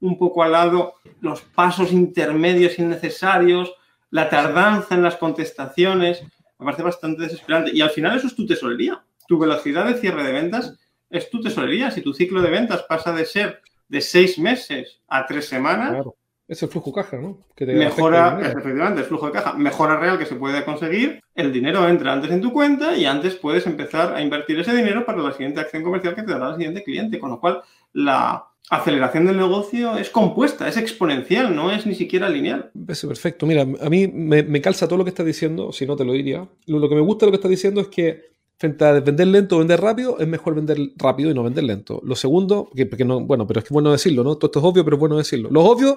un 0.00 0.18
poco 0.18 0.42
al 0.42 0.52
lado 0.52 0.94
los 1.20 1.42
pasos 1.42 1.92
intermedios 1.92 2.78
innecesarios, 2.78 3.74
la 4.10 4.28
tardanza 4.28 4.94
en 4.94 5.02
las 5.02 5.16
contestaciones. 5.16 6.22
Me 6.58 6.66
parece 6.66 6.82
bastante 6.82 7.22
desesperante. 7.22 7.70
Y 7.74 7.80
al 7.80 7.90
final 7.90 8.16
eso 8.16 8.26
es 8.26 8.34
tu 8.34 8.46
tesorería. 8.46 9.02
Tu 9.26 9.38
velocidad 9.38 9.86
de 9.86 9.94
cierre 9.94 10.24
de 10.24 10.32
ventas 10.32 10.78
es 11.10 11.30
tu 11.30 11.40
tesorería. 11.40 11.90
Si 11.90 12.02
tu 12.02 12.12
ciclo 12.12 12.42
de 12.42 12.50
ventas 12.50 12.82
pasa 12.82 13.12
de 13.12 13.24
ser 13.24 13.60
de 13.88 14.00
seis 14.00 14.38
meses 14.38 15.00
a 15.08 15.26
tres 15.26 15.48
semanas, 15.48 16.04
es 16.46 16.62
el 16.62 16.68
flujo 16.68 16.92
caja, 16.92 17.16
¿no? 17.16 17.38
mejora, 17.58 18.38
efectivamente, 18.42 19.00
el 19.00 19.06
flujo 19.06 19.26
de 19.26 19.32
caja, 19.32 19.54
mejora 19.54 19.96
real 19.96 20.18
que 20.18 20.26
se 20.26 20.34
puede 20.34 20.62
conseguir, 20.62 21.22
el 21.34 21.50
dinero 21.50 21.88
entra 21.88 22.12
antes 22.12 22.30
en 22.30 22.42
tu 22.42 22.52
cuenta 22.52 22.94
y 22.94 23.06
antes 23.06 23.36
puedes 23.36 23.66
empezar 23.66 24.14
a 24.14 24.20
invertir 24.20 24.60
ese 24.60 24.76
dinero 24.76 25.06
para 25.06 25.22
la 25.22 25.32
siguiente 25.32 25.60
acción 25.60 25.82
comercial 25.82 26.14
que 26.14 26.22
te 26.22 26.32
dará 26.32 26.50
el 26.50 26.56
siguiente 26.56 26.84
cliente, 26.84 27.18
con 27.18 27.30
lo 27.30 27.40
cual 27.40 27.62
la 27.94 28.46
aceleración 28.70 29.26
del 29.26 29.36
negocio 29.36 29.96
es 29.96 30.10
compuesta, 30.10 30.66
es 30.68 30.76
exponencial, 30.76 31.54
no 31.54 31.70
es 31.70 31.86
ni 31.86 31.94
siquiera 31.94 32.28
lineal. 32.28 32.70
Perfecto. 32.86 33.46
Mira, 33.46 33.62
a 33.62 33.90
mí 33.90 34.08
me, 34.08 34.60
calza 34.60 34.86
todo 34.86 34.98
lo 34.98 35.04
que 35.04 35.10
estás 35.10 35.26
diciendo, 35.26 35.72
si 35.72 35.86
no 35.86 35.96
te 35.96 36.04
lo 36.04 36.12
diría. 36.12 36.48
Lo, 36.66 36.88
que 36.88 36.94
me 36.94 37.00
gusta 37.00 37.26
de 37.26 37.28
lo 37.28 37.32
que 37.32 37.36
estás 37.36 37.50
diciendo 37.50 37.80
es 37.80 37.88
que 37.88 38.34
frente 38.56 38.84
a 38.84 38.92
vender 39.00 39.26
lento 39.26 39.56
o 39.56 39.58
vender 39.58 39.80
rápido, 39.80 40.18
es 40.18 40.28
mejor 40.28 40.54
vender 40.54 40.78
rápido 40.96 41.30
y 41.30 41.34
no 41.34 41.42
vender 41.42 41.64
lento. 41.64 42.00
Lo 42.04 42.16
segundo, 42.16 42.70
porque, 42.90 43.04
no, 43.04 43.20
bueno, 43.20 43.46
pero 43.46 43.60
es 43.60 43.66
que 43.66 43.74
bueno 43.74 43.92
decirlo, 43.92 44.24
¿no? 44.24 44.36
Todo 44.36 44.46
esto 44.46 44.58
es 44.60 44.64
obvio, 44.64 44.84
pero 44.84 44.96
es 44.96 45.00
bueno 45.00 45.16
decirlo. 45.16 45.50
Lo 45.50 45.64
obvio 45.64 45.96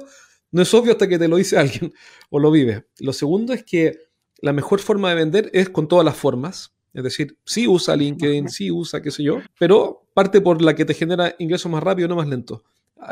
no 0.51 0.61
es 0.61 0.73
obvio 0.73 0.93
hasta 0.93 1.07
que 1.07 1.19
te 1.19 1.27
lo 1.27 1.37
dice 1.37 1.57
alguien 1.59 1.93
o 2.29 2.39
lo 2.39 2.51
vive. 2.51 2.85
Lo 2.99 3.13
segundo 3.13 3.53
es 3.53 3.63
que 3.63 3.97
la 4.41 4.53
mejor 4.53 4.79
forma 4.79 5.09
de 5.09 5.15
vender 5.15 5.49
es 5.53 5.69
con 5.69 5.87
todas 5.87 6.05
las 6.05 6.15
formas. 6.15 6.73
Es 6.93 7.03
decir, 7.03 7.37
sí 7.45 7.67
usa 7.67 7.95
LinkedIn, 7.95 8.49
sí 8.49 8.71
usa 8.71 9.01
qué 9.01 9.11
sé 9.11 9.23
yo, 9.23 9.39
pero 9.59 10.06
parte 10.17 10.41
por 10.41 10.63
la 10.63 10.73
que 10.73 10.83
te 10.83 10.95
genera 10.95 11.35
ingresos 11.37 11.71
más 11.71 11.83
rápido, 11.83 12.07
no 12.07 12.15
más 12.15 12.27
lento. 12.27 12.63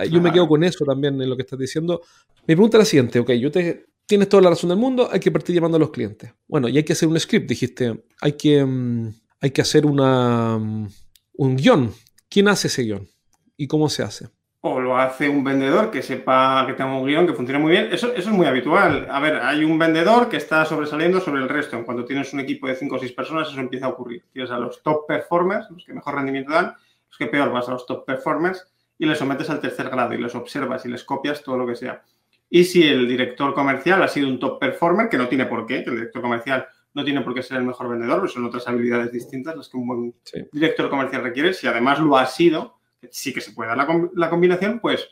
Yo 0.09 0.19
me 0.19 0.31
quedo 0.31 0.47
con 0.47 0.63
eso 0.63 0.83
también 0.85 1.21
en 1.21 1.29
lo 1.29 1.35
que 1.35 1.43
estás 1.43 1.59
diciendo. 1.59 2.01
Mi 2.47 2.55
pregunta 2.55 2.77
es 2.77 2.79
la 2.79 2.85
siguiente, 2.85 3.19
ok, 3.19 3.29
yo 3.33 3.51
te, 3.51 3.85
tienes 4.07 4.27
toda 4.27 4.41
la 4.41 4.49
razón 4.49 4.69
del 4.69 4.79
mundo, 4.79 5.07
hay 5.11 5.19
que 5.19 5.29
partir 5.29 5.53
llamando 5.53 5.77
a 5.77 5.79
los 5.79 5.91
clientes. 5.91 6.33
Bueno, 6.47 6.67
y 6.67 6.77
hay 6.77 6.83
que 6.83 6.93
hacer 6.93 7.07
un 7.07 7.19
script, 7.19 7.47
dijiste, 7.47 8.05
hay 8.21 8.31
que, 8.31 8.65
mm, 8.65 9.13
hay 9.39 9.51
que 9.51 9.61
hacer 9.61 9.85
una, 9.85 10.57
mm, 10.57 10.87
un 11.37 11.55
guion. 11.55 11.93
¿Quién 12.27 12.47
hace 12.47 12.69
ese 12.69 12.81
guion? 12.81 13.07
¿Y 13.55 13.67
cómo 13.67 13.87
se 13.87 14.01
hace? 14.01 14.29
o 14.67 14.81
lo 14.81 14.97
hace 14.97 15.29
un 15.29 15.43
vendedor 15.43 15.91
que 15.91 16.01
sepa 16.01 16.65
que 16.65 16.73
tenga 16.73 16.97
un 16.97 17.05
guion 17.05 17.27
que 17.27 17.33
funcione 17.33 17.59
muy 17.59 17.71
bien. 17.71 17.89
Eso, 17.91 18.07
eso 18.13 18.29
es 18.31 18.35
muy 18.35 18.47
habitual. 18.47 19.07
A 19.11 19.19
ver, 19.19 19.35
hay 19.35 19.63
un 19.63 19.77
vendedor 19.77 20.27
que 20.27 20.37
está 20.37 20.65
sobresaliendo 20.65 21.21
sobre 21.21 21.43
el 21.43 21.49
resto. 21.49 21.77
En 21.77 21.83
cuanto 21.83 22.03
tienes 22.03 22.33
un 22.33 22.39
equipo 22.39 22.67
de 22.67 22.75
5 22.75 22.95
o 22.95 22.99
6 22.99 23.11
personas, 23.11 23.47
eso 23.47 23.59
empieza 23.59 23.85
a 23.85 23.89
ocurrir. 23.89 24.23
Tienes 24.33 24.49
a 24.49 24.57
los 24.57 24.81
top 24.81 25.05
performers, 25.07 25.69
los 25.69 25.85
que 25.85 25.93
mejor 25.93 26.15
rendimiento 26.15 26.51
dan, 26.51 26.73
que 27.17 27.27
peor 27.27 27.51
vas 27.51 27.67
a 27.67 27.71
los 27.71 27.85
top 27.85 28.05
performers 28.05 28.67
y 28.97 29.05
les 29.05 29.17
sometes 29.17 29.49
al 29.49 29.59
tercer 29.59 29.89
grado 29.89 30.13
y 30.13 30.17
les 30.17 30.35
observas 30.35 30.85
y 30.85 30.89
les 30.89 31.03
copias 31.03 31.43
todo 31.43 31.57
lo 31.57 31.67
que 31.67 31.75
sea. 31.75 32.03
Y 32.49 32.63
si 32.63 32.83
el 32.83 33.07
director 33.07 33.53
comercial 33.53 34.01
ha 34.03 34.07
sido 34.07 34.27
un 34.27 34.39
top 34.39 34.59
performer, 34.59 35.09
que 35.09 35.17
no 35.17 35.27
tiene 35.27 35.45
por 35.45 35.65
qué, 35.65 35.83
que 35.83 35.89
el 35.89 35.97
director 35.97 36.21
comercial 36.21 36.67
no 36.93 37.03
tiene 37.03 37.21
por 37.21 37.33
qué 37.33 37.43
ser 37.43 37.57
el 37.57 37.65
mejor 37.65 37.89
vendedor, 37.89 38.29
son 38.29 38.45
otras 38.45 38.67
habilidades 38.67 39.11
distintas 39.11 39.55
las 39.55 39.67
que 39.67 39.77
un 39.77 39.87
buen 39.87 40.15
director 40.51 40.89
comercial 40.89 41.23
requiere. 41.23 41.53
Si 41.53 41.67
además 41.67 41.99
lo 41.99 42.17
ha 42.17 42.25
sido, 42.25 42.79
sí 43.11 43.33
que 43.33 43.41
se 43.41 43.51
puede 43.51 43.75
dar 43.75 43.85
la, 44.13 44.29
combinación, 44.29 44.79
pues 44.79 45.09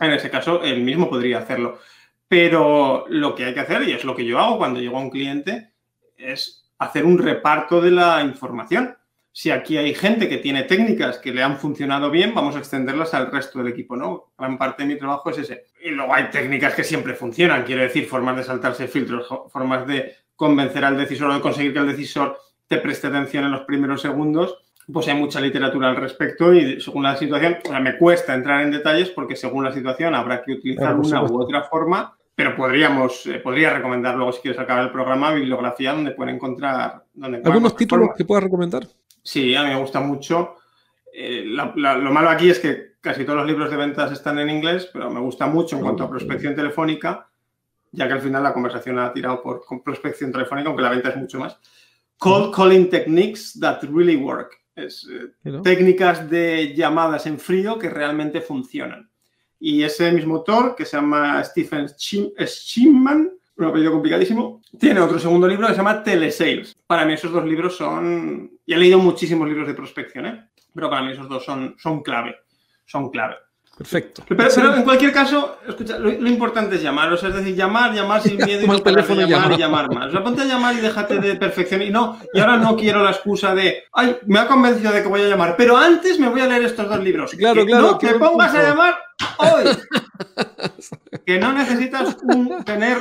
en 0.00 0.10
ese 0.12 0.30
caso 0.30 0.62
él 0.62 0.82
mismo 0.82 1.08
podría 1.08 1.38
hacerlo. 1.38 1.78
Pero 2.28 3.06
lo 3.08 3.34
que 3.34 3.46
hay 3.46 3.54
que 3.54 3.60
hacer, 3.60 3.88
y 3.88 3.92
es 3.92 4.04
lo 4.04 4.14
que 4.14 4.26
yo 4.26 4.38
hago 4.38 4.58
cuando 4.58 4.80
llego 4.80 4.98
a 4.98 5.00
un 5.00 5.08
cliente, 5.08 5.72
es 6.18 6.68
hacer 6.78 7.06
un 7.06 7.16
reparto 7.16 7.80
de 7.80 7.92
la 7.92 8.22
información. 8.22 8.97
Si 9.38 9.52
aquí 9.52 9.76
hay 9.76 9.94
gente 9.94 10.28
que 10.28 10.38
tiene 10.38 10.64
técnicas 10.64 11.18
que 11.18 11.32
le 11.32 11.44
han 11.44 11.58
funcionado 11.58 12.10
bien, 12.10 12.34
vamos 12.34 12.56
a 12.56 12.58
extenderlas 12.58 13.14
al 13.14 13.30
resto 13.30 13.60
del 13.60 13.68
equipo, 13.68 13.94
¿no? 13.94 14.32
Gran 14.36 14.58
parte 14.58 14.82
de 14.82 14.88
mi 14.88 14.98
trabajo 14.98 15.30
es 15.30 15.38
ese. 15.38 15.66
Y 15.80 15.90
luego 15.90 16.12
hay 16.12 16.24
técnicas 16.28 16.74
que 16.74 16.82
siempre 16.82 17.14
funcionan, 17.14 17.62
quiero 17.62 17.82
decir, 17.82 18.08
formas 18.08 18.36
de 18.36 18.42
saltarse 18.42 18.88
filtros, 18.88 19.28
formas 19.52 19.86
de 19.86 20.12
convencer 20.34 20.84
al 20.84 20.98
decisor 20.98 21.30
o 21.30 21.34
de 21.34 21.40
conseguir 21.40 21.72
que 21.72 21.78
el 21.78 21.86
decisor 21.86 22.36
te 22.66 22.78
preste 22.78 23.06
atención 23.06 23.44
en 23.44 23.52
los 23.52 23.60
primeros 23.60 24.02
segundos. 24.02 24.58
Pues 24.92 25.06
hay 25.06 25.14
mucha 25.14 25.40
literatura 25.40 25.90
al 25.90 25.96
respecto 25.96 26.52
y 26.52 26.80
según 26.80 27.04
la 27.04 27.16
situación, 27.16 27.58
o 27.64 27.68
sea, 27.68 27.78
me 27.78 27.96
cuesta 27.96 28.34
entrar 28.34 28.62
en 28.62 28.72
detalles 28.72 29.10
porque 29.10 29.36
según 29.36 29.62
la 29.62 29.70
situación 29.70 30.16
habrá 30.16 30.42
que 30.42 30.54
utilizar 30.54 30.96
una 30.96 31.22
u 31.22 31.40
otra 31.40 31.62
forma 31.62 32.12
pero 32.34 32.54
podríamos, 32.54 33.26
eh, 33.26 33.40
podría 33.40 33.74
recomendar 33.74 34.14
luego, 34.14 34.30
si 34.30 34.40
quieres 34.40 34.60
acabar 34.60 34.84
el 34.84 34.92
programa, 34.92 35.32
bibliografía 35.32 35.92
donde 35.92 36.12
pueden 36.12 36.36
encontrar. 36.36 37.02
Donde 37.12 37.42
¿Algunos 37.44 37.74
títulos 37.74 38.10
que 38.16 38.24
puedas 38.24 38.44
recomendar? 38.44 38.86
Sí, 39.22 39.54
a 39.54 39.62
mí 39.62 39.68
me 39.70 39.80
gusta 39.80 40.00
mucho. 40.00 40.56
Eh, 41.12 41.44
lo 41.46 42.12
malo 42.12 42.30
aquí 42.30 42.50
es 42.50 42.58
que 42.58 42.88
casi 43.00 43.24
todos 43.24 43.38
los 43.38 43.46
libros 43.46 43.70
de 43.70 43.76
ventas 43.76 44.12
están 44.12 44.38
en 44.38 44.50
inglés, 44.50 44.88
pero 44.92 45.10
me 45.10 45.20
gusta 45.20 45.46
mucho 45.46 45.76
en 45.76 45.82
cuanto 45.82 46.04
a 46.04 46.10
prospección 46.10 46.54
telefónica, 46.54 47.28
ya 47.92 48.06
que 48.06 48.14
al 48.14 48.20
final 48.20 48.42
la 48.42 48.52
conversación 48.52 48.98
ha 48.98 49.12
tirado 49.12 49.42
por 49.42 49.64
prospección 49.82 50.32
telefónica, 50.32 50.68
aunque 50.68 50.82
la 50.82 50.90
venta 50.90 51.10
es 51.10 51.16
mucho 51.16 51.38
más. 51.38 51.58
Cold 52.18 52.54
Calling 52.54 52.90
Techniques 52.90 53.58
That 53.60 53.82
Really 53.84 54.16
Work. 54.16 54.56
Es, 54.74 55.08
eh, 55.10 55.60
técnicas 55.62 56.28
de 56.28 56.74
llamadas 56.74 57.26
en 57.26 57.38
frío 57.38 57.78
que 57.78 57.90
realmente 57.90 58.40
funcionan. 58.40 59.10
Y 59.58 59.82
ese 59.82 60.12
mismo 60.12 60.36
autor, 60.36 60.76
que 60.76 60.84
se 60.84 60.96
llama 60.96 61.42
Stephen 61.42 61.88
Schimman, 61.88 63.37
un 63.58 63.66
apellido 63.66 63.92
complicadísimo, 63.92 64.62
tiene 64.78 65.00
otro 65.00 65.18
segundo 65.18 65.48
libro 65.48 65.66
que 65.66 65.72
se 65.72 65.78
llama 65.78 66.02
Telesales. 66.02 66.76
Para 66.86 67.04
mí 67.04 67.14
esos 67.14 67.32
dos 67.32 67.44
libros 67.44 67.76
son... 67.76 68.50
Y 68.64 68.72
he 68.72 68.76
leído 68.76 68.98
muchísimos 68.98 69.48
libros 69.48 69.66
de 69.66 69.74
prospección, 69.74 70.26
¿eh? 70.26 70.48
pero 70.74 70.88
para 70.88 71.02
mí 71.02 71.12
esos 71.12 71.28
dos 71.28 71.44
son, 71.44 71.74
son 71.78 72.02
clave. 72.02 72.36
Son 72.86 73.10
clave. 73.10 73.34
Perfecto. 73.76 74.24
Pero, 74.28 74.74
en 74.74 74.82
cualquier 74.82 75.12
caso, 75.12 75.58
escucha, 75.66 75.98
lo, 75.98 76.10
importante 76.10 76.74
es 76.76 76.82
llamar, 76.82 77.12
es 77.12 77.22
decir, 77.22 77.54
llamar, 77.54 77.94
llamar 77.94 78.20
sin 78.20 78.36
miedo 78.44 78.74
y 78.74 78.80
teléfono 78.80 79.24
llamar, 79.24 79.52
y 79.52 79.56
llamar 79.56 79.94
más. 79.94 80.08
O 80.08 80.10
sea, 80.10 80.24
ponte 80.24 80.42
a 80.42 80.46
llamar 80.46 80.74
y 80.74 80.80
déjate 80.80 81.20
de 81.20 81.36
perfección. 81.36 81.82
Y 81.82 81.90
no, 81.90 82.18
y 82.34 82.40
ahora 82.40 82.56
no 82.56 82.76
quiero 82.76 83.04
la 83.04 83.10
excusa 83.10 83.54
de, 83.54 83.84
ay, 83.92 84.16
me 84.26 84.40
ha 84.40 84.48
convencido 84.48 84.92
de 84.92 85.02
que 85.02 85.08
voy 85.08 85.22
a 85.22 85.28
llamar, 85.28 85.54
pero 85.56 85.76
antes 85.76 86.18
me 86.18 86.28
voy 86.28 86.40
a 86.40 86.46
leer 86.46 86.64
estos 86.64 86.88
dos 86.88 87.02
libros. 87.02 87.32
Claro, 87.32 87.64
claro. 87.64 87.92
No, 87.92 87.98
que 87.98 88.14
pongas 88.14 88.52
a 88.54 88.62
llamar 88.64 88.98
hoy. 89.38 89.64
que 91.26 91.38
no 91.38 91.52
necesitas 91.52 92.16
tener 92.64 92.98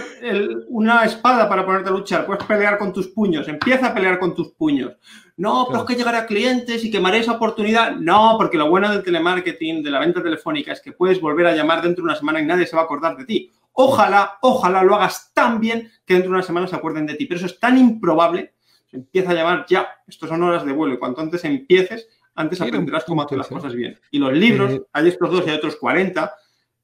una 0.69 1.06
espada 1.06 1.47
para 1.47 1.65
ponerte 1.65 1.89
a 1.89 1.93
luchar, 1.93 2.25
puedes 2.25 2.43
pelear 2.43 2.77
con 2.77 2.93
tus 2.93 3.08
puños, 3.08 3.47
empieza 3.47 3.88
a 3.88 3.93
pelear 3.93 4.19
con 4.19 4.36
tus 4.36 4.49
puños. 4.49 4.93
No, 5.38 5.67
pero 5.67 5.82
es 5.82 5.86
que 5.86 5.95
llegaré 5.95 6.17
a 6.17 6.25
clientes 6.25 6.84
y 6.84 6.89
quemaré 6.89 7.19
esa 7.19 7.34
oportunidad. 7.34 7.95
No, 7.95 8.36
porque 8.38 8.58
lo 8.58 8.69
bueno 8.69 8.91
del 8.91 9.03
telemarketing, 9.03 9.84
de 9.84 9.91
la 9.91 9.99
venta 9.99 10.21
telefónica, 10.23 10.71
es 10.71 10.82
que 10.82 10.93
puedes 10.93 11.21
volver 11.21 11.45
a 11.45 11.56
llamar 11.56 11.82
dentro 11.84 12.03
de 12.03 12.10
una 12.10 12.15
semana 12.15 12.41
y 12.41 12.45
nadie 12.45 12.65
se 12.65 12.75
va 12.75 12.82
a 12.82 12.86
acordar 12.86 13.15
de 13.17 13.25
ti. 13.25 13.51
Ojalá, 13.71 14.39
ojalá 14.41 14.84
lo 14.84 14.95
hagas 14.95 15.32
tan 15.36 15.60
bien 15.60 15.91
que 16.06 16.15
dentro 16.15 16.32
de 16.32 16.38
una 16.38 16.43
semana 16.43 16.67
se 16.67 16.75
acuerden 16.75 17.06
de 17.06 17.13
ti. 17.13 17.27
Pero 17.27 17.38
eso 17.38 17.45
es 17.45 17.60
tan 17.60 17.77
improbable. 17.77 18.56
Empieza 18.91 19.30
a 19.30 19.36
llamar 19.36 19.67
ya. 19.69 19.88
Estos 20.08 20.27
son 20.27 20.41
horas 20.41 20.65
de 20.65 20.71
vuelo 20.71 20.95
y 20.95 20.97
cuanto 20.97 21.21
antes 21.21 21.45
empieces, 21.45 22.08
antes 22.38 22.62
aprenderás 22.62 23.04
cómo 23.04 23.23
hacer 23.23 23.38
las 23.38 23.47
cosas 23.47 23.73
bien. 23.73 24.00
Y 24.12 24.19
los 24.19 24.32
libros, 24.32 24.71
eh, 24.71 24.82
hay 24.93 25.08
estos 25.10 25.30
dos 25.30 25.43
y 25.45 25.50
hay 25.50 25.58
otros 25.58 25.76
40, 25.76 26.34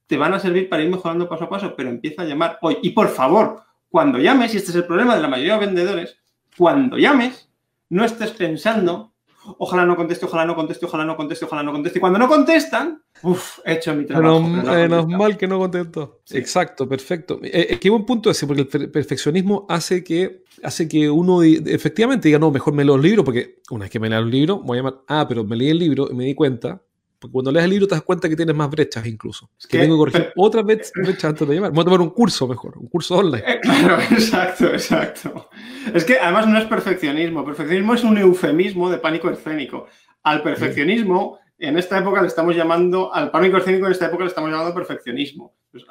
te 0.08 0.18
van 0.18 0.34
a 0.34 0.39
servir 0.39 0.68
para 0.68 0.84
ir 0.84 0.89
mejorando 0.89 1.30
paso 1.30 1.46
a 1.46 1.50
paso, 1.50 1.76
pero 1.76 1.89
empieza 1.89 2.24
a 2.24 2.26
llamar 2.26 2.58
hoy. 2.62 2.80
Y 2.82 2.89
por 2.89 3.08
favor, 3.10 3.62
cuando 3.88 4.18
llames, 4.18 4.54
y 4.54 4.58
este 4.58 4.72
es 4.72 4.76
el 4.76 4.86
problema 4.86 5.16
de 5.16 5.22
la 5.22 5.28
mayoría 5.28 5.54
de 5.54 5.66
vendedores, 5.68 6.18
cuando 6.58 6.98
llames, 6.98 7.50
no 7.89 8.04
estés 8.04 8.32
pensando, 8.32 9.12
ojalá 9.58 9.86
no 9.86 9.95
conteste, 9.95 10.25
ojalá 10.25 10.45
no 10.45 10.56
conteste, 10.56 10.86
ojalá 10.86 11.06
no 11.06 11.15
conteste, 11.15 11.45
ojalá 11.45 11.63
no 11.63 11.71
conteste. 11.71 11.99
Y 11.99 12.01
cuando 12.01 12.19
no 12.19 12.27
contestan, 12.27 13.03
uff, 13.21 13.60
he 13.65 13.73
hecho 13.73 13.93
mi 13.93 14.06
trabajo. 14.06 14.41
Menos, 14.41 15.08
mal 15.08 15.38
que 15.38 15.47
no 15.47 15.60
contestó. 15.60 16.21
Exacto, 16.32 16.88
perfecto. 16.88 17.39
Eh, 17.43 17.77
qué 17.79 17.89
buen 17.89 18.06
punto 18.06 18.29
ese, 18.29 18.47
porque 18.47 18.67
el 18.73 18.91
perfeccionismo 18.91 19.65
hace 19.69 20.03
que, 20.03 20.43
hace 20.63 20.88
que 20.88 21.10
uno 21.10 21.43
efectivamente 21.43 22.27
diga, 22.27 22.39
no, 22.39 22.51
mejor 22.51 22.73
me 22.73 22.86
leo 22.86 22.95
el 22.95 23.01
libro, 23.01 23.23
porque 23.23 23.62
una 23.69 23.84
vez 23.84 23.91
que 23.91 23.99
me 23.99 24.10
leo 24.10 24.19
el 24.19 24.29
libro, 24.29 24.60
voy 24.60 24.77
a 24.77 24.82
llamar, 24.82 25.01
ah, 25.08 25.25
pero 25.27 25.43
me 25.43 25.56
leí 25.56 25.69
el 25.69 25.79
libro 25.79 26.08
y 26.12 26.15
me 26.15 26.25
di 26.25 26.36
cuenta 26.36 26.82
porque 27.23 27.31
cuando 27.31 27.53
lees 27.53 27.63
el 27.63 27.71
libro 27.71 27.88
te 27.88 27.95
das 27.95 28.03
cuenta 28.03 28.27
que 28.27 28.36
tienes 28.36 28.53
más 28.53 28.69
brechas 28.69 29.05
incluso. 29.05 29.49
que, 29.69 29.79
tengo 29.79 29.95
que 29.95 30.12
corregir 30.12 30.33
otra 30.36 30.62
vez 30.62 30.91
brechas 30.93 31.23
antes 31.23 31.47
de 31.47 31.55
llamar. 31.55 31.71
Voy 31.71 31.81
a 31.81 31.86
tomar 31.86 32.01
un 32.01 32.09
curso 32.09 32.49
mejor, 32.49 32.77
un 32.77 32.88
curso 32.88 33.15
online. 33.15 33.43
Eh, 33.47 33.59
claro, 33.62 33.97
exacto, 34.12 34.65
exacto. 34.65 35.49
Es 35.93 36.03
que 36.03 36.19
además 36.19 36.47
no 36.47 36.57
es 36.57 36.65
perfeccionismo. 36.65 37.45
Perfeccionismo 37.45 37.93
es 37.93 38.03
un 38.03 38.17
eufemismo 38.17 38.89
de 38.89 38.97
pánico 38.97 39.29
escénico. 39.29 39.88
Al 40.23 40.43
perfeccionismo, 40.43 41.39
en 41.57 41.77
esta 41.77 41.97
época 41.97 42.21
le 42.21 42.27
estamos 42.27 42.57
llamando, 42.57 43.13
al 43.13 43.31
pánico 43.31 43.55
escénico 43.55 43.86
en 43.86 43.93
esta 43.93 44.07
época 44.07 44.25
le 44.25 44.29
estamos 44.29 44.51
llamando 44.51 44.75
perfeccionismo. 44.75 45.55
Pues, 45.71 45.86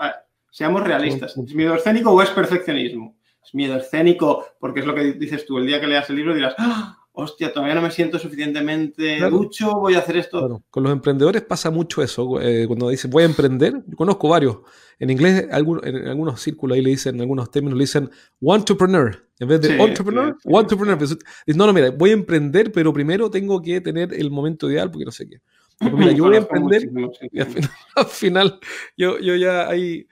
seamos 0.50 0.82
realistas. 0.82 1.34
¿Es 1.34 1.54
miedo 1.54 1.74
escénico 1.74 2.10
o 2.10 2.20
es 2.20 2.28
perfeccionismo? 2.28 3.16
Es 3.42 3.54
miedo 3.54 3.78
escénico 3.78 4.44
porque 4.60 4.80
es 4.80 4.86
lo 4.86 4.94
que 4.94 5.14
dices 5.14 5.46
tú. 5.46 5.56
El 5.56 5.66
día 5.66 5.80
que 5.80 5.86
leas 5.86 6.10
el 6.10 6.16
libro 6.16 6.34
dirás, 6.34 6.54
¡Ah! 6.58 6.98
Hostia, 7.12 7.52
todavía 7.52 7.74
no 7.74 7.82
me 7.82 7.90
siento 7.90 8.18
suficientemente 8.18 9.18
ducho, 9.28 9.72
voy 9.72 9.94
a 9.94 9.98
hacer 9.98 10.16
esto. 10.16 10.62
Con 10.70 10.82
los 10.82 10.92
emprendedores 10.92 11.42
pasa 11.42 11.70
mucho 11.70 12.02
eso. 12.02 12.40
Eh, 12.40 12.66
cuando 12.66 12.88
dicen 12.88 13.10
voy 13.10 13.22
a 13.22 13.26
emprender, 13.26 13.82
yo 13.86 13.96
conozco 13.96 14.28
varios. 14.28 14.58
En 14.98 15.10
inglés, 15.10 15.46
en 15.50 16.08
algunos 16.08 16.40
círculos 16.40 16.76
ahí 16.76 16.82
le 16.82 16.90
dicen, 16.90 17.16
en 17.16 17.22
algunos 17.22 17.50
términos 17.50 17.76
le 17.76 17.82
dicen 17.82 18.10
entrepreneur. 18.40 19.28
En 19.38 19.48
vez 19.48 19.60
de 19.60 19.76
entrepreneur, 19.76 20.36
entrepreneur. 20.44 20.98
No, 21.46 21.66
no, 21.66 21.72
mira, 21.72 21.90
voy 21.90 22.10
a 22.10 22.12
emprender, 22.14 22.70
pero 22.70 22.92
primero 22.92 23.30
tengo 23.30 23.60
que 23.60 23.80
tener 23.80 24.14
el 24.14 24.30
momento 24.30 24.70
ideal 24.70 24.90
porque 24.90 25.04
no 25.04 25.10
sé 25.10 25.28
qué. 25.28 25.40
Mira, 25.90 26.12
yo 26.12 26.24
voy 26.24 26.34
a 26.34 26.38
emprender 26.38 26.90
y 27.30 27.40
al 27.96 28.06
final, 28.06 28.58
yo, 28.96 29.18
yo 29.18 29.36
ya 29.36 29.68
hay, 29.68 30.06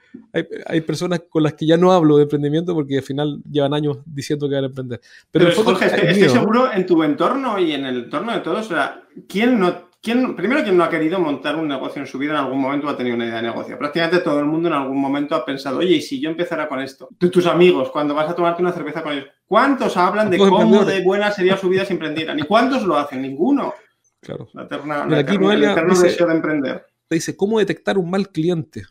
hay, 0.66 0.80
personas 0.80 1.22
con 1.28 1.42
las 1.42 1.54
que 1.54 1.66
ya 1.66 1.76
no 1.76 1.92
hablo 1.92 2.16
de 2.16 2.24
emprendimiento 2.24 2.74
porque 2.74 2.98
al 2.98 3.02
final 3.02 3.40
llevan 3.50 3.74
años 3.74 3.98
diciendo 4.04 4.48
que 4.48 4.54
van 4.54 4.64
a 4.64 4.68
emprender. 4.68 5.00
Pero, 5.30 5.50
Jorge, 5.52 5.86
estoy, 5.86 6.28
seguro 6.28 6.72
en 6.72 6.86
tu 6.86 7.02
entorno 7.02 7.58
y 7.58 7.72
en 7.72 7.86
el 7.86 8.04
entorno 8.04 8.32
de 8.32 8.40
todos, 8.40 8.66
o 8.66 8.68
sea, 8.70 9.02
¿quién 9.28 9.58
no, 9.58 9.90
quién, 10.02 10.34
primero, 10.34 10.62
quien 10.62 10.76
no 10.76 10.84
ha 10.84 10.90
querido 10.90 11.18
montar 11.18 11.56
un 11.56 11.68
negocio 11.68 12.00
en 12.00 12.06
su 12.06 12.18
vida 12.18 12.32
en 12.32 12.38
algún 12.38 12.60
momento 12.60 12.88
ha 12.88 12.96
tenido 12.96 13.16
una 13.16 13.26
idea 13.26 13.36
de 13.36 13.42
negocio? 13.42 13.78
Prácticamente 13.78 14.20
todo 14.20 14.40
el 14.40 14.46
mundo 14.46 14.68
en 14.68 14.74
algún 14.74 15.00
momento 15.00 15.34
ha 15.34 15.44
pensado, 15.44 15.78
oye, 15.78 15.96
¿y 15.96 16.02
si 16.02 16.20
yo 16.20 16.30
empezara 16.30 16.68
con 16.68 16.80
esto? 16.80 17.08
tus 17.18 17.46
amigos, 17.46 17.90
cuando 17.90 18.14
vas 18.14 18.28
a 18.28 18.34
tomarte 18.34 18.62
una 18.62 18.72
cerveza 18.72 19.02
con 19.02 19.12
ellos, 19.12 19.26
¿cuántos 19.46 19.96
hablan 19.96 20.30
de 20.30 20.38
cómo 20.38 20.84
de 20.84 21.02
buena 21.02 21.30
sería 21.30 21.56
su 21.56 21.68
vida 21.68 21.84
si 21.84 21.92
emprendieran? 21.92 22.38
¿Y 22.38 22.42
cuántos 22.42 22.82
lo 22.82 22.96
hacen? 22.96 23.22
Ninguno. 23.22 23.74
Claro. 24.20 24.48
La 24.52 24.64
eterna, 24.64 25.18
aquí 25.18 25.38
Noelia 25.38 25.74
dice, 25.88 26.24
de 26.24 26.32
emprender. 26.32 26.86
Dice, 27.08 27.36
¿cómo 27.36 27.58
detectar 27.58 27.98
un 27.98 28.10
mal 28.10 28.28
cliente? 28.28 28.84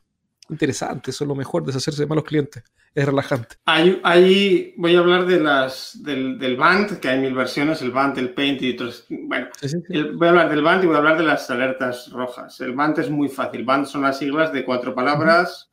Interesante, 0.49 1.11
eso 1.11 1.23
es 1.23 1.27
lo 1.27 1.35
mejor, 1.35 1.63
deshacerse 1.63 2.01
de 2.01 2.07
malos 2.07 2.23
clientes. 2.23 2.63
Es 2.95 3.05
relajante. 3.05 3.57
Ahí, 3.65 4.73
voy 4.77 4.95
a 4.95 4.99
hablar 4.99 5.27
de 5.27 5.39
las, 5.39 6.01
del, 6.01 6.39
del, 6.39 6.57
Band, 6.57 6.99
que 6.99 7.07
hay 7.07 7.19
mil 7.19 7.35
versiones, 7.35 7.83
el 7.83 7.91
Band, 7.91 8.17
el 8.17 8.33
Paint 8.33 8.63
y 8.63 8.73
otros. 8.73 9.05
Bueno, 9.09 9.47
voy 10.15 10.27
a 10.27 10.29
hablar 10.31 10.49
del 10.49 10.63
Band 10.63 10.83
y 10.83 10.87
voy 10.87 10.95
a 10.95 10.99
hablar 10.99 11.17
de 11.19 11.23
las 11.23 11.49
alertas 11.51 12.09
rojas. 12.11 12.59
El 12.61 12.73
Band 12.73 12.97
es 12.97 13.11
muy 13.11 13.29
fácil. 13.29 13.63
Band 13.63 13.85
son 13.85 14.01
las 14.01 14.17
siglas 14.17 14.51
de 14.51 14.65
cuatro 14.65 14.95
palabras. 14.95 15.69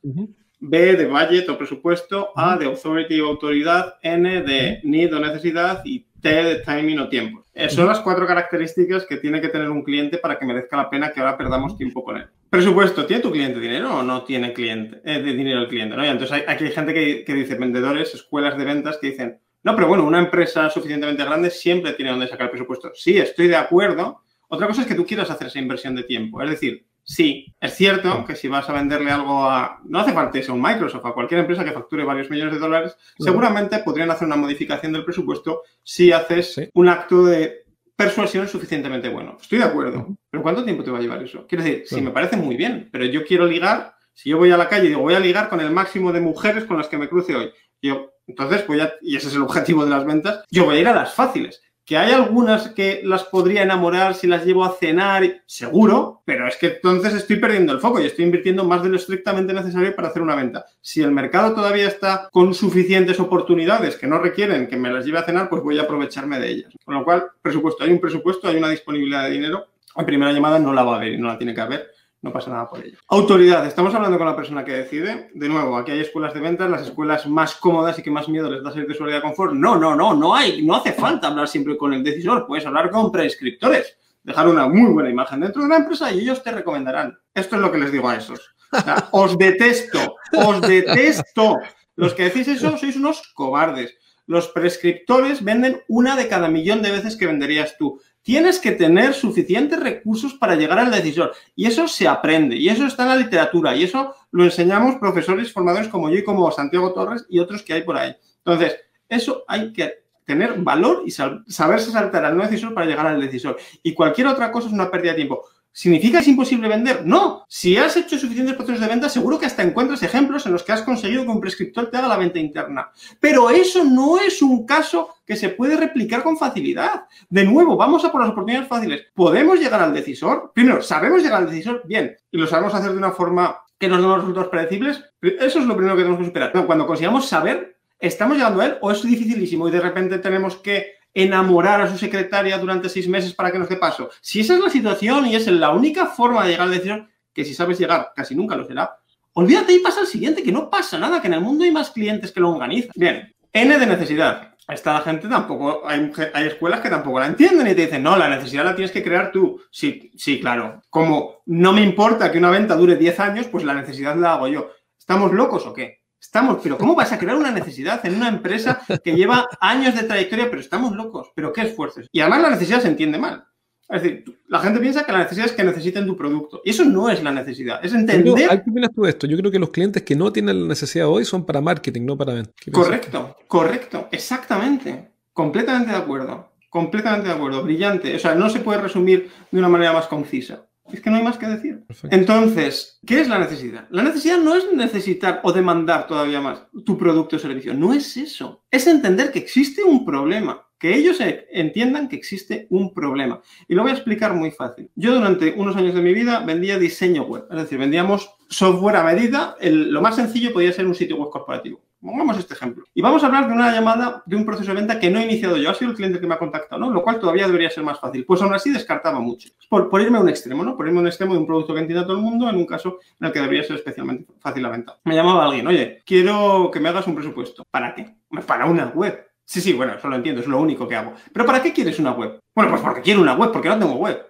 B 0.59 0.95
de 0.95 1.05
budget 1.05 1.47
o 1.49 1.57
presupuesto, 1.57 2.31
A 2.35 2.57
de 2.57 2.65
authority 2.65 3.19
o 3.21 3.27
autoridad, 3.27 3.95
N 4.01 4.41
de 4.41 4.79
need 4.83 5.13
o 5.13 5.19
necesidad 5.19 5.81
y 5.85 6.05
T 6.21 6.29
de 6.29 6.55
timing 6.59 6.99
o 6.99 7.09
tiempo. 7.09 7.45
Eh, 7.53 7.69
son 7.69 7.87
las 7.87 7.99
cuatro 7.99 8.25
características 8.25 9.05
que 9.05 9.17
tiene 9.17 9.39
que 9.41 9.49
tener 9.49 9.69
un 9.69 9.83
cliente 9.83 10.17
para 10.17 10.37
que 10.37 10.45
merezca 10.45 10.77
la 10.77 10.89
pena 10.89 11.11
que 11.11 11.19
ahora 11.19 11.37
perdamos 11.37 11.77
tiempo 11.77 12.03
con 12.03 12.17
él. 12.17 12.27
Presupuesto, 12.49 13.05
¿tiene 13.05 13.21
tu 13.21 13.31
cliente 13.31 13.59
dinero 13.59 13.97
o 13.99 14.03
no 14.03 14.23
tiene 14.23 14.53
cliente, 14.53 15.01
eh, 15.03 15.21
de 15.21 15.33
dinero 15.33 15.61
el 15.61 15.67
cliente? 15.67 15.95
¿no? 15.95 16.03
entonces 16.03 16.43
aquí 16.47 16.65
hay 16.65 16.71
gente 16.71 16.93
que, 16.93 17.23
que, 17.23 17.33
dice, 17.33 17.55
vendedores, 17.55 18.13
escuelas 18.13 18.57
de 18.57 18.65
ventas 18.65 18.97
que 18.97 19.07
dicen, 19.07 19.39
no, 19.63 19.75
pero 19.75 19.87
bueno, 19.87 20.05
una 20.05 20.19
empresa 20.19 20.69
suficientemente 20.69 21.25
grande 21.25 21.49
siempre 21.49 21.93
tiene 21.93 22.11
donde 22.11 22.27
sacar 22.27 22.49
presupuesto. 22.49 22.91
Sí, 22.93 23.17
estoy 23.17 23.47
de 23.47 23.57
acuerdo. 23.57 24.21
Otra 24.47 24.65
cosa 24.65 24.81
es 24.81 24.87
que 24.87 24.95
tú 24.95 25.05
quieras 25.05 25.29
hacer 25.29 25.47
esa 25.47 25.59
inversión 25.59 25.93
de 25.93 26.03
tiempo. 26.03 26.41
Es 26.41 26.49
decir, 26.49 26.85
Sí, 27.07 27.55
es 27.61 27.73
cierto 27.73 28.25
que 28.25 28.35
si 28.35 28.49
vas 28.49 28.69
a 28.69 28.73
venderle 28.73 29.09
algo 29.11 29.45
a, 29.45 29.79
no 29.85 29.99
hace 29.99 30.11
falta 30.11 30.41
ser 30.41 30.51
un 30.51 30.61
Microsoft, 30.61 31.05
a 31.05 31.13
cualquier 31.13 31.39
empresa 31.39 31.63
que 31.63 31.71
facture 31.71 32.03
varios 32.03 32.29
millones 32.29 32.55
de 32.55 32.59
dólares, 32.59 32.97
seguramente 33.17 33.79
podrían 33.79 34.11
hacer 34.11 34.27
una 34.27 34.35
modificación 34.35 34.91
del 34.91 35.05
presupuesto 35.05 35.61
si 35.81 36.11
haces 36.11 36.69
un 36.73 36.89
acto 36.89 37.25
de 37.25 37.63
persuasión 37.95 38.49
suficientemente 38.49 39.07
bueno. 39.07 39.37
Estoy 39.39 39.59
de 39.59 39.63
acuerdo, 39.63 40.17
pero 40.29 40.43
¿cuánto 40.43 40.65
tiempo 40.65 40.83
te 40.83 40.91
va 40.91 40.97
a 40.97 41.01
llevar 41.01 41.23
eso? 41.23 41.47
Quiero 41.47 41.63
decir, 41.63 41.83
sí 41.87 42.01
me 42.01 42.11
parece 42.11 42.35
muy 42.35 42.57
bien, 42.57 42.89
pero 42.91 43.05
yo 43.05 43.23
quiero 43.23 43.45
ligar, 43.45 43.95
si 44.13 44.29
yo 44.29 44.37
voy 44.37 44.51
a 44.51 44.57
la 44.57 44.67
calle 44.67 44.85
y 44.85 44.89
digo, 44.89 45.01
voy 45.01 45.13
a 45.13 45.21
ligar 45.21 45.47
con 45.47 45.61
el 45.61 45.71
máximo 45.71 46.11
de 46.11 46.19
mujeres 46.19 46.65
con 46.65 46.77
las 46.77 46.89
que 46.89 46.97
me 46.97 47.07
cruce 47.07 47.35
hoy, 47.35 47.53
yo, 47.81 48.11
entonces 48.27 48.67
voy 48.67 48.81
a, 48.81 48.93
y 49.01 49.15
ese 49.15 49.29
es 49.29 49.35
el 49.35 49.43
objetivo 49.43 49.85
de 49.85 49.91
las 49.91 50.05
ventas, 50.05 50.43
yo 50.51 50.65
voy 50.65 50.75
a 50.75 50.81
ir 50.81 50.87
a 50.89 50.93
las 50.93 51.13
fáciles. 51.13 51.61
Que 51.87 51.97
hay 51.97 52.11
algunas 52.11 52.67
que 52.71 53.01
las 53.05 53.23
podría 53.23 53.63
enamorar 53.63 54.13
si 54.13 54.27
las 54.27 54.45
llevo 54.45 54.65
a 54.65 54.75
cenar, 54.75 55.41
seguro, 55.45 56.21
pero 56.25 56.45
es 56.45 56.57
que 56.57 56.67
entonces 56.67 57.13
estoy 57.13 57.37
perdiendo 57.37 57.71
el 57.71 57.79
foco 57.79 58.01
y 58.01 58.05
estoy 58.05 58.25
invirtiendo 58.25 58.65
más 58.65 58.83
de 58.83 58.89
lo 58.89 58.97
estrictamente 58.97 59.53
necesario 59.53 59.95
para 59.95 60.09
hacer 60.09 60.21
una 60.21 60.35
venta. 60.35 60.65
Si 60.81 61.01
el 61.01 61.13
mercado 61.13 61.55
todavía 61.55 61.87
está 61.87 62.27
con 62.29 62.53
suficientes 62.53 63.21
oportunidades 63.21 63.95
que 63.95 64.05
no 64.05 64.19
requieren 64.19 64.67
que 64.67 64.75
me 64.75 64.91
las 64.91 65.05
lleve 65.05 65.19
a 65.19 65.23
cenar, 65.23 65.47
pues 65.47 65.63
voy 65.63 65.79
a 65.79 65.83
aprovecharme 65.83 66.39
de 66.39 66.49
ellas. 66.49 66.73
Con 66.83 66.95
lo 66.95 67.05
cual, 67.05 67.27
presupuesto, 67.41 67.85
hay 67.85 67.91
un 67.91 68.01
presupuesto, 68.01 68.49
hay 68.49 68.57
una 68.57 68.69
disponibilidad 68.69 69.23
de 69.23 69.31
dinero. 69.31 69.67
En 69.95 70.05
primera 70.05 70.33
llamada 70.33 70.59
no 70.59 70.73
la 70.73 70.83
va 70.83 70.95
a 70.95 70.97
haber 70.97 71.13
y 71.13 71.17
no 71.17 71.29
la 71.29 71.37
tiene 71.37 71.55
que 71.55 71.61
haber 71.61 71.96
no 72.21 72.33
pasa 72.33 72.49
nada 72.49 72.67
por 72.67 72.83
ello. 72.83 72.97
Autoridad, 73.09 73.65
estamos 73.65 73.93
hablando 73.93 74.17
con 74.17 74.27
la 74.27 74.35
persona 74.35 74.65
que 74.65 74.71
decide. 74.71 75.29
De 75.33 75.47
nuevo, 75.47 75.77
aquí 75.77 75.91
hay 75.91 75.99
escuelas 75.99 76.33
de 76.33 76.39
ventas, 76.39 76.69
las 76.69 76.81
escuelas 76.81 77.27
más 77.27 77.55
cómodas 77.55 77.97
y 77.99 78.03
que 78.03 78.09
más 78.09 78.27
miedo 78.27 78.49
les 78.49 78.63
da 78.63 78.71
salir 78.71 78.87
de 78.87 78.95
su 78.95 79.03
área 79.03 79.17
de 79.17 79.21
confort. 79.21 79.53
No, 79.53 79.77
no, 79.77 79.95
no, 79.95 80.15
no 80.15 80.35
hay, 80.35 80.65
no 80.65 80.75
hace 80.75 80.93
falta 80.93 81.27
hablar 81.27 81.47
siempre 81.47 81.77
con 81.77 81.93
el 81.93 82.03
decisor, 82.03 82.47
puedes 82.47 82.65
hablar 82.65 82.89
con 82.89 83.11
prescriptores, 83.11 83.97
dejar 84.23 84.47
una 84.47 84.67
muy 84.67 84.91
buena 84.91 85.09
imagen 85.09 85.41
dentro 85.41 85.61
de 85.61 85.69
la 85.69 85.77
empresa 85.77 86.11
y 86.11 86.19
ellos 86.19 86.41
te 86.43 86.51
recomendarán. 86.51 87.17
Esto 87.33 87.55
es 87.55 87.61
lo 87.61 87.71
que 87.71 87.77
les 87.77 87.91
digo 87.91 88.09
a 88.09 88.15
esos. 88.15 88.55
os 89.11 89.37
detesto, 89.37 90.15
os 90.33 90.61
detesto. 90.61 91.57
Los 91.95 92.13
que 92.13 92.25
decís 92.25 92.47
eso 92.47 92.77
sois 92.77 92.95
unos 92.95 93.31
cobardes. 93.33 93.95
Los 94.25 94.49
prescriptores 94.49 95.43
venden 95.43 95.81
una 95.87 96.15
de 96.15 96.27
cada 96.27 96.49
millón 96.49 96.81
de 96.81 96.91
veces 96.91 97.15
que 97.15 97.27
venderías 97.27 97.77
tú 97.77 98.01
tienes 98.27 98.59
que 98.59 98.73
tener 98.73 99.13
suficientes 99.13 99.79
recursos 99.79 100.33
para 100.33 100.57
llegar 100.57 100.77
al 100.79 100.91
decisor. 100.91 101.31
Y 101.55 101.65
eso 101.65 101.87
se 101.87 102.09
aprende, 102.09 102.57
y 102.57 102.67
eso 102.67 102.85
está 102.85 103.03
en 103.03 103.09
la 103.09 103.15
literatura, 103.15 103.73
y 103.73 103.85
eso 103.85 104.13
lo 104.31 104.43
enseñamos 104.43 104.97
profesores 104.97 105.53
formadores 105.53 105.87
como 105.87 106.09
yo 106.09 106.17
y 106.17 106.25
como 106.25 106.51
Santiago 106.51 106.91
Torres 106.91 107.25
y 107.29 107.39
otros 107.39 107.63
que 107.63 107.71
hay 107.71 107.83
por 107.83 107.97
ahí. 107.97 108.13
Entonces, 108.39 108.81
eso 109.07 109.45
hay 109.47 109.71
que 109.71 110.03
tener 110.25 110.55
valor 110.59 111.03
y 111.05 111.11
saberse 111.11 111.89
saltar 111.89 112.25
al 112.25 112.35
no 112.35 112.43
decisor 112.43 112.73
para 112.73 112.85
llegar 112.85 113.07
al 113.07 113.21
decisor. 113.21 113.57
Y 113.81 113.93
cualquier 113.93 114.27
otra 114.27 114.51
cosa 114.51 114.67
es 114.67 114.73
una 114.73 114.91
pérdida 114.91 115.11
de 115.11 115.19
tiempo. 115.19 115.45
¿Significa 115.77 116.17
que 116.17 116.21
es 116.23 116.27
imposible 116.27 116.67
vender? 116.67 117.05
No. 117.05 117.45
Si 117.47 117.77
has 117.77 117.95
hecho 117.97 118.17
suficientes 118.17 118.55
procesos 118.55 118.81
de 118.81 118.87
venta, 118.87 119.09
seguro 119.09 119.37
que 119.37 119.45
hasta 119.45 119.61
encuentras 119.61 120.01
ejemplos 120.01 120.43
en 120.47 120.53
los 120.53 120.63
que 120.63 120.71
has 120.71 120.81
conseguido 120.81 121.23
que 121.23 121.29
un 121.29 121.39
prescriptor 121.39 121.91
te 121.91 121.97
haga 121.97 122.07
la 122.07 122.17
venta 122.17 122.39
interna. 122.39 122.89
Pero 123.19 123.51
eso 123.51 123.83
no 123.83 124.17
es 124.17 124.41
un 124.41 124.65
caso 124.65 125.17
que 125.23 125.35
se 125.35 125.49
puede 125.49 125.77
replicar 125.77 126.23
con 126.23 126.35
facilidad. 126.35 127.03
De 127.29 127.43
nuevo, 127.43 127.77
vamos 127.77 128.03
a 128.03 128.11
por 128.11 128.21
las 128.21 128.31
oportunidades 128.31 128.67
fáciles. 128.67 129.05
¿Podemos 129.13 129.59
llegar 129.59 129.79
al 129.79 129.93
decisor? 129.93 130.51
Primero, 130.55 130.81
¿sabemos 130.81 131.21
llegar 131.21 131.43
al 131.43 131.49
decisor? 131.51 131.83
Bien. 131.85 132.17
¿Y 132.31 132.39
lo 132.39 132.47
sabemos 132.47 132.73
hacer 132.73 132.89
de 132.93 132.97
una 132.97 133.11
forma 133.11 133.59
que 133.77 133.87
nos 133.87 134.01
dé 134.01 134.07
los 134.07 134.17
resultados 134.21 134.49
predecibles? 134.49 135.03
Eso 135.21 135.59
es 135.59 135.65
lo 135.67 135.75
primero 135.75 135.95
que 135.95 136.01
tenemos 136.01 136.21
que 136.21 136.25
superar. 136.25 136.65
Cuando 136.65 136.87
consigamos 136.87 137.27
saber, 137.27 137.77
¿estamos 137.99 138.35
llegando 138.35 138.61
a 138.61 138.65
él 138.65 138.77
o 138.81 138.89
es 138.89 139.03
dificilísimo 139.03 139.67
y 139.67 139.71
de 139.71 139.81
repente 139.81 140.17
tenemos 140.17 140.55
que 140.55 140.96
enamorar 141.17 141.81
a 141.81 141.89
su 141.89 141.97
secretaria 141.97 142.59
durante 142.59 142.89
seis 142.89 143.07
meses 143.07 143.33
para 143.33 143.51
que 143.51 143.57
nos 143.57 143.67
dé 143.67 143.75
paso. 143.75 144.11
Si 144.21 144.41
esa 144.41 144.53
es 144.53 144.59
la 144.59 144.69
situación 144.69 145.25
y 145.25 145.35
es 145.35 145.47
la 145.47 145.71
única 145.71 146.05
forma 146.05 146.43
de 146.43 146.51
llegar 146.51 146.67
a 146.67 146.69
la 146.69 146.75
decisión, 146.75 147.09
que 147.33 147.43
si 147.43 147.55
sabes 147.55 147.79
llegar, 147.79 148.11
casi 148.15 148.35
nunca 148.35 148.55
lo 148.55 148.65
será, 148.65 148.99
olvídate 149.33 149.73
y 149.73 149.79
pasa 149.79 150.01
al 150.01 150.07
siguiente, 150.07 150.43
que 150.43 150.51
no 150.51 150.69
pasa 150.69 150.99
nada, 150.99 151.19
que 151.19 151.27
en 151.27 151.33
el 151.33 151.41
mundo 151.41 151.63
hay 151.63 151.71
más 151.71 151.89
clientes 151.89 152.31
que 152.31 152.39
lo 152.39 152.51
organizan. 152.51 152.91
Bien, 152.95 153.33
N 153.51 153.79
de 153.79 153.85
necesidad. 153.87 154.53
Esta 154.67 154.99
gente 155.01 155.27
tampoco, 155.27 155.87
hay, 155.87 156.11
hay, 156.33 156.47
escuelas 156.47 156.81
que 156.81 156.89
tampoco 156.89 157.19
la 157.19 157.27
entienden 157.27 157.67
y 157.67 157.73
te 157.73 157.85
dicen, 157.85 158.03
no, 158.03 158.15
la 158.15 158.29
necesidad 158.29 158.65
la 158.65 158.75
tienes 158.75 158.91
que 158.91 159.01
crear 159.01 159.31
tú. 159.31 159.59
Sí, 159.71 160.11
sí, 160.17 160.39
claro. 160.39 160.83
Como 160.89 161.41
no 161.47 161.73
me 161.73 161.81
importa 161.81 162.31
que 162.31 162.37
una 162.37 162.51
venta 162.51 162.75
dure 162.75 162.95
10 162.95 163.19
años, 163.21 163.47
pues 163.47 163.63
la 163.63 163.73
necesidad 163.73 164.15
la 164.17 164.33
hago 164.33 164.49
yo. 164.49 164.69
¿Estamos 164.99 165.31
locos 165.31 165.65
o 165.65 165.73
qué? 165.73 166.01
Estamos, 166.19 166.59
pero 166.61 166.77
¿cómo 166.77 166.95
vas 166.95 167.11
a 167.11 167.17
crear 167.17 167.35
una 167.35 167.51
necesidad 167.51 168.05
en 168.05 168.15
una 168.15 168.27
empresa 168.27 168.81
que 169.03 169.15
lleva 169.15 169.47
años 169.61 169.95
de 169.95 170.03
trayectoria? 170.03 170.49
Pero 170.49 170.61
estamos 170.61 170.95
locos, 170.95 171.31
pero 171.35 171.53
qué 171.53 171.61
esfuerzos. 171.61 172.07
Y 172.11 172.21
además 172.21 172.41
la 172.41 172.49
necesidad 172.49 172.81
se 172.81 172.87
entiende 172.87 173.17
mal. 173.17 173.45
Es 173.89 174.01
decir, 174.01 174.25
la 174.47 174.59
gente 174.59 174.81
piensa 174.81 175.05
que 175.05 175.13
la 175.13 175.19
necesidad 175.19 175.45
es 175.45 175.53
que 175.53 175.63
necesiten 175.63 176.05
tu 176.05 176.17
producto. 176.17 176.61
Y 176.65 176.71
eso 176.71 176.83
no 176.83 177.09
es 177.09 177.23
la 177.23 177.31
necesidad, 177.31 177.83
es 177.83 177.93
entender... 177.93 178.49
¿Qué 178.49 178.69
opinas 178.69 178.89
tú 178.93 179.03
de 179.03 179.09
esto? 179.11 179.27
Yo 179.27 179.37
creo 179.37 179.49
que 179.49 179.59
los 179.59 179.69
clientes 179.69 180.03
que 180.03 180.15
no 180.15 180.33
tienen 180.33 180.61
la 180.61 180.67
necesidad 180.67 181.07
hoy 181.07 181.23
son 181.23 181.45
para 181.45 181.61
marketing, 181.61 182.01
no 182.05 182.17
para 182.17 182.33
venta. 182.33 182.51
Correcto, 182.71 183.37
correcto, 183.47 184.09
exactamente. 184.11 185.11
Completamente 185.31 185.91
de 185.91 185.97
acuerdo. 185.97 186.51
Completamente 186.69 187.29
de 187.29 187.35
acuerdo. 187.35 187.63
Brillante. 187.63 188.13
O 188.15 188.19
sea, 188.19 188.35
no 188.35 188.49
se 188.49 188.59
puede 188.59 188.81
resumir 188.81 189.29
de 189.49 189.59
una 189.59 189.69
manera 189.69 189.93
más 189.93 190.07
concisa. 190.07 190.66
Es 190.91 191.01
que 191.01 191.09
no 191.09 191.17
hay 191.17 191.23
más 191.23 191.37
que 191.37 191.47
decir. 191.47 191.83
Entonces, 192.11 192.99
¿qué 193.05 193.21
es 193.21 193.27
la 193.27 193.39
necesidad? 193.39 193.87
La 193.89 194.03
necesidad 194.03 194.37
no 194.37 194.55
es 194.55 194.71
necesitar 194.73 195.41
o 195.43 195.51
demandar 195.51 196.07
todavía 196.07 196.41
más 196.41 196.63
tu 196.85 196.97
producto 196.97 197.35
o 197.35 197.39
servicio. 197.39 197.73
No 197.73 197.93
es 197.93 198.15
eso. 198.17 198.63
Es 198.71 198.87
entender 198.87 199.31
que 199.31 199.39
existe 199.39 199.83
un 199.83 200.05
problema. 200.05 200.63
Que 200.79 200.95
ellos 200.95 201.17
entiendan 201.19 202.07
que 202.07 202.15
existe 202.15 202.67
un 202.69 202.93
problema. 202.93 203.41
Y 203.67 203.73
lo 203.73 203.81
voy 203.81 203.91
a 203.91 203.95
explicar 203.95 204.35
muy 204.35 204.51
fácil. 204.51 204.91
Yo 204.95 205.15
durante 205.15 205.53
unos 205.57 205.75
años 205.75 205.95
de 205.95 206.01
mi 206.01 206.13
vida 206.13 206.39
vendía 206.41 206.77
diseño 206.77 207.23
web. 207.23 207.45
Es 207.49 207.57
decir, 207.57 207.79
vendíamos 207.79 208.29
software 208.47 208.97
a 208.97 209.03
medida. 209.03 209.55
lo 209.59 210.01
más 210.01 210.15
sencillo 210.15 210.53
podía 210.53 210.71
ser 210.71 210.85
un 210.85 210.93
sitio 210.93 211.17
web 211.17 211.31
corporativo. 211.31 211.81
Pongamos 212.07 212.37
este 212.37 212.53
ejemplo. 212.53 212.85
Y 212.93 213.01
vamos 213.01 213.21
a 213.21 213.25
hablar 213.25 213.47
de 213.47 213.53
una 213.53 213.69
llamada 213.69 214.23
de 214.25 214.37
un 214.37 214.45
proceso 214.45 214.71
de 214.71 214.77
venta 214.77 214.97
que 214.97 215.09
no 215.09 215.19
he 215.19 215.25
iniciado 215.25 215.57
yo, 215.57 215.69
ha 215.69 215.73
sido 215.73 215.91
el 215.91 215.97
cliente 215.97 216.21
que 216.21 216.25
me 216.25 216.35
ha 216.35 216.39
contactado, 216.39 216.79
¿no? 216.79 216.89
Lo 216.89 217.03
cual 217.03 217.19
todavía 217.19 217.45
debería 217.47 217.69
ser 217.69 217.83
más 217.83 217.99
fácil. 217.99 218.23
Pues 218.23 218.41
aún 218.41 218.53
así 218.53 218.71
descartaba 218.71 219.19
mucho. 219.19 219.49
Por, 219.69 220.01
irme 220.01 220.17
a 220.17 220.21
un 220.21 220.29
extremo, 220.29 220.63
¿no? 220.63 220.77
Por 220.77 220.87
irme 220.87 220.99
a 220.99 221.01
un 221.01 221.07
extremo 221.07 221.33
de 221.33 221.39
un 221.39 221.45
producto 221.45 221.73
que 221.73 221.81
entienda 221.81 222.05
todo 222.05 222.15
el 222.15 222.23
mundo 222.23 222.49
en 222.49 222.55
un 222.55 222.65
caso 222.65 222.99
en 223.19 223.27
el 223.27 223.33
que 223.33 223.41
debería 223.41 223.63
ser 223.63 223.75
especialmente 223.75 224.25
fácil 224.39 224.63
la 224.63 224.69
venta. 224.69 224.97
Me 225.03 225.15
llamaba 225.15 225.43
alguien, 225.43 225.67
oye, 225.67 226.01
quiero 226.05 226.71
que 226.71 226.79
me 226.79 226.87
hagas 226.87 227.05
un 227.07 227.15
presupuesto. 227.15 227.65
¿Para 227.69 227.93
qué? 227.93 228.15
Para 228.45 228.67
una 228.67 228.85
web. 228.85 229.27
Sí, 229.43 229.59
sí, 229.59 229.73
bueno, 229.73 229.95
eso 229.95 230.07
lo 230.07 230.15
entiendo, 230.15 230.39
es 230.39 230.47
lo 230.47 230.61
único 230.61 230.87
que 230.87 230.95
hago. 230.95 231.13
Pero 231.33 231.45
¿para 231.45 231.61
qué 231.61 231.73
quieres 231.73 231.99
una 231.99 232.13
web? 232.13 232.39
Bueno, 232.55 232.71
pues 232.71 232.81
porque 232.81 233.01
quiero 233.01 233.19
una 233.19 233.33
web, 233.33 233.51
porque 233.51 233.67
no 233.67 233.79
tengo 233.79 233.95
web. 233.95 234.25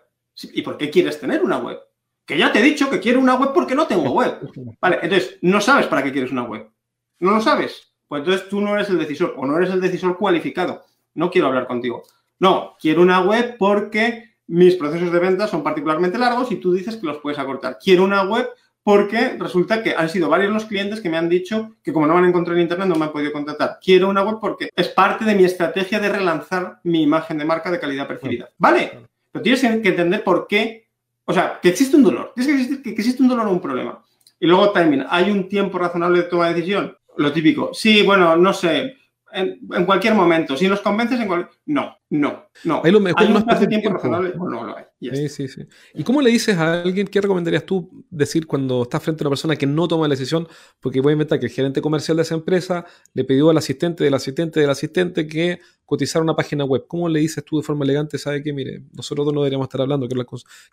¿Y 0.51 0.63
por 0.63 0.77
qué 0.77 0.89
quieres 0.89 1.19
tener 1.19 1.43
una 1.43 1.59
web? 1.59 1.77
Que 2.25 2.39
ya 2.39 2.51
te 2.51 2.57
he 2.57 2.63
dicho 2.63 2.89
que 2.89 2.99
quiero 2.99 3.19
una 3.19 3.35
web 3.35 3.51
porque 3.53 3.75
no 3.75 3.85
tengo 3.85 4.09
web. 4.13 4.39
Vale, 4.81 4.97
entonces, 5.03 5.37
no 5.43 5.61
sabes 5.61 5.85
para 5.85 6.01
qué 6.03 6.11
quieres 6.11 6.31
una 6.31 6.43
web. 6.43 6.71
No 7.19 7.31
lo 7.31 7.41
sabes 7.41 7.87
pues 8.07 8.21
entonces 8.21 8.49
tú 8.49 8.61
no 8.61 8.73
eres 8.75 8.89
el 8.89 8.97
decisor 8.97 9.33
o 9.37 9.45
no 9.45 9.57
eres 9.57 9.69
el 9.69 9.81
decisor 9.81 10.17
cualificado. 10.17 10.85
No 11.15 11.29
quiero 11.29 11.47
hablar 11.47 11.67
contigo. 11.67 12.03
No, 12.39 12.75
quiero 12.79 13.01
una 13.01 13.21
web 13.21 13.55
porque 13.57 14.35
mis 14.47 14.75
procesos 14.75 15.11
de 15.11 15.19
venta 15.19 15.47
son 15.47 15.63
particularmente 15.63 16.17
largos 16.17 16.51
y 16.51 16.57
tú 16.57 16.73
dices 16.73 16.97
que 16.97 17.05
los 17.05 17.17
puedes 17.17 17.39
acortar. 17.39 17.77
Quiero 17.83 18.03
una 18.03 18.23
web 18.23 18.47
porque 18.83 19.35
resulta 19.37 19.83
que 19.83 19.93
han 19.97 20.07
sido 20.07 20.29
varios 20.29 20.53
los 20.53 20.65
clientes 20.65 21.01
que 21.01 21.09
me 21.09 21.17
han 21.17 21.27
dicho 21.27 21.75
que 21.83 21.91
como 21.91 22.07
no 22.07 22.13
van 22.13 22.23
a 22.23 22.29
encontrar 22.29 22.55
en 22.55 22.63
internet 22.63 22.87
no 22.87 22.95
me 22.95 23.05
han 23.05 23.11
podido 23.11 23.33
contratar. 23.33 23.79
Quiero 23.83 24.07
una 24.07 24.23
web 24.23 24.37
porque 24.39 24.69
es 24.73 24.87
parte 24.87 25.25
de 25.25 25.35
mi 25.35 25.43
estrategia 25.43 25.99
de 25.99 26.09
relanzar 26.09 26.79
mi 26.83 27.03
imagen 27.03 27.37
de 27.37 27.45
marca 27.45 27.69
de 27.69 27.79
calidad 27.79 28.07
percibida. 28.07 28.49
¿Vale? 28.57 28.99
Pero 29.31 29.43
tienes 29.43 29.59
que 29.59 29.89
entender 29.89 30.23
por 30.23 30.47
qué, 30.47 30.87
o 31.25 31.33
sea, 31.33 31.59
que 31.61 31.69
existe 31.69 31.97
un 31.97 32.03
dolor, 32.03 32.31
tienes 32.33 32.67
que, 32.67 32.81
que 32.81 32.89
existe 32.91 33.21
un 33.21 33.27
dolor 33.27 33.47
o 33.47 33.51
un 33.51 33.59
problema. 33.59 34.01
Y 34.39 34.47
luego 34.47 34.71
timing, 34.71 35.05
¿hay 35.09 35.31
un 35.31 35.49
tiempo 35.49 35.77
razonable 35.77 36.19
de 36.19 36.29
toma 36.29 36.47
de 36.47 36.53
decisión? 36.53 36.96
Lo 37.17 37.31
típico. 37.31 37.71
Sí, 37.73 38.03
bueno, 38.03 38.35
no 38.35 38.53
sé. 38.53 38.95
En, 39.33 39.85
cualquier 39.85 40.13
momento. 40.13 40.55
Si 40.55 40.67
nos 40.67 40.79
convences 40.79 41.19
en 41.19 41.27
cualquier... 41.27 41.59
No, 41.65 41.97
no, 42.09 42.49
no. 42.63 42.81
Hay, 42.83 42.91
lo 42.91 42.99
mejor 42.99 43.21
¿Hay 43.21 43.27
un 43.27 43.45
tiempo, 43.45 43.67
tiempo 43.67 43.89
razonable 43.89 44.33
no 44.35 44.63
lo 44.63 44.77
hay. 44.77 44.85
Sí, 44.99 45.29
sí, 45.29 45.47
sí. 45.47 45.61
¿Y 45.93 46.03
cómo 46.03 46.21
le 46.21 46.29
dices 46.29 46.57
a 46.57 46.81
alguien, 46.81 47.07
qué 47.07 47.19
recomendarías 47.19 47.65
tú 47.65 48.05
decir 48.09 48.47
cuando 48.47 48.83
estás 48.83 49.03
frente 49.03 49.23
a 49.23 49.25
una 49.25 49.31
persona 49.31 49.55
que 49.55 49.67
no 49.67 49.87
toma 49.87 50.07
la 50.07 50.15
decisión? 50.15 50.47
Porque 50.79 51.01
voy 51.01 51.11
a 51.11 51.13
inventar 51.13 51.39
que 51.39 51.47
el 51.47 51.51
gerente 51.51 51.81
comercial 51.81 52.17
de 52.17 52.23
esa 52.23 52.35
empresa 52.35 52.85
le 53.13 53.25
pidió 53.25 53.49
al 53.49 53.57
asistente 53.57 54.03
del 54.03 54.13
asistente 54.13 54.59
del 54.61 54.69
asistente 54.69 55.27
que 55.27 55.59
cotizara 55.85 56.23
una 56.23 56.35
página 56.35 56.63
web. 56.63 56.85
¿Cómo 56.87 57.09
le 57.09 57.19
dices 57.19 57.43
tú 57.43 57.57
de 57.57 57.63
forma 57.63 57.83
elegante, 57.83 58.17
sabe 58.17 58.41
que, 58.41 58.53
mire, 58.53 58.83
nosotros 58.93 59.25
dos 59.25 59.33
no 59.33 59.41
deberíamos 59.41 59.65
estar 59.65 59.81
hablando, 59.81 60.07
quiero 60.07 60.25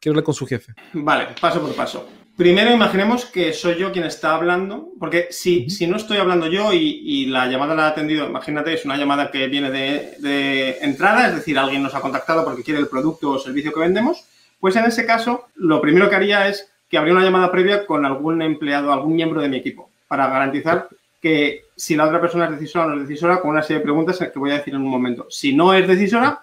hablar 0.06 0.24
con 0.24 0.34
su 0.34 0.46
jefe? 0.46 0.74
Vale, 0.92 1.28
paso 1.40 1.60
por 1.60 1.74
paso. 1.74 2.06
Primero 2.36 2.72
imaginemos 2.72 3.26
que 3.26 3.52
soy 3.52 3.76
yo 3.76 3.92
quien 3.92 4.06
está 4.06 4.34
hablando, 4.34 4.88
porque 4.98 5.28
si, 5.30 5.70
si 5.70 5.86
no 5.86 5.96
estoy 5.96 6.16
hablando 6.16 6.48
yo 6.48 6.72
y, 6.72 7.26
la 7.26 7.46
llamada 7.46 7.76
la 7.76 7.84
ha 7.84 7.88
atendido, 7.90 8.26
imagínate, 8.26 8.74
es 8.74 8.84
una 8.84 8.96
llamada 8.96 9.30
que 9.30 9.46
viene 9.46 9.70
de, 9.70 10.78
entrada, 10.80 11.28
es 11.28 11.36
decir, 11.36 11.56
alguien 11.56 11.82
nos 11.82 11.94
ha 11.94 12.00
contactado 12.00 12.44
porque 12.44 12.64
quiere 12.64 12.80
el 12.80 12.88
producto 12.88 13.30
o 13.30 13.38
servicio 13.38 13.72
que 13.72 13.78
vendemos, 13.78 14.24
pues 14.58 14.74
en 14.74 14.84
ese 14.84 15.06
caso 15.06 15.46
lo 15.54 15.80
primero 15.80 16.10
que 16.10 16.16
haría 16.16 16.48
es 16.48 16.68
que 16.90 16.98
habría 16.98 17.14
una 17.14 17.24
llamada 17.24 17.52
previa 17.52 17.86
con 17.86 18.04
algún 18.04 18.42
empleado, 18.42 18.92
algún 18.92 19.14
miembro 19.14 19.40
de 19.40 19.48
mi 19.48 19.58
equipo, 19.58 19.90
para 20.08 20.26
garantizar 20.26 20.88
que 21.22 21.66
si 21.76 21.94
la 21.94 22.06
otra 22.06 22.20
persona 22.20 22.46
es 22.46 22.50
decisora 22.50 22.86
o 22.86 22.88
no 22.88 22.94
es 23.00 23.08
decisora, 23.08 23.40
con 23.40 23.50
una 23.50 23.62
serie 23.62 23.78
de 23.78 23.84
preguntas 23.84 24.18
que 24.18 24.38
voy 24.40 24.50
a 24.50 24.58
decir 24.58 24.74
en 24.74 24.82
un 24.82 24.90
momento. 24.90 25.28
Si 25.30 25.54
no 25.54 25.72
es 25.72 25.86
decisora, 25.86 26.42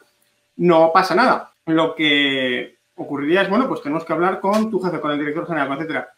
no 0.55 0.91
pasa 0.93 1.15
nada. 1.15 1.51
Lo 1.65 1.93
que 1.95 2.77
ocurriría 3.01 3.41
es, 3.41 3.49
bueno, 3.49 3.67
pues 3.67 3.81
tenemos 3.81 4.05
que 4.05 4.13
hablar 4.13 4.39
con 4.39 4.69
tu 4.69 4.79
jefe, 4.79 4.99
con 4.99 5.11
el 5.11 5.19
director 5.19 5.47
general, 5.47 5.71
etcétera. 5.73 6.09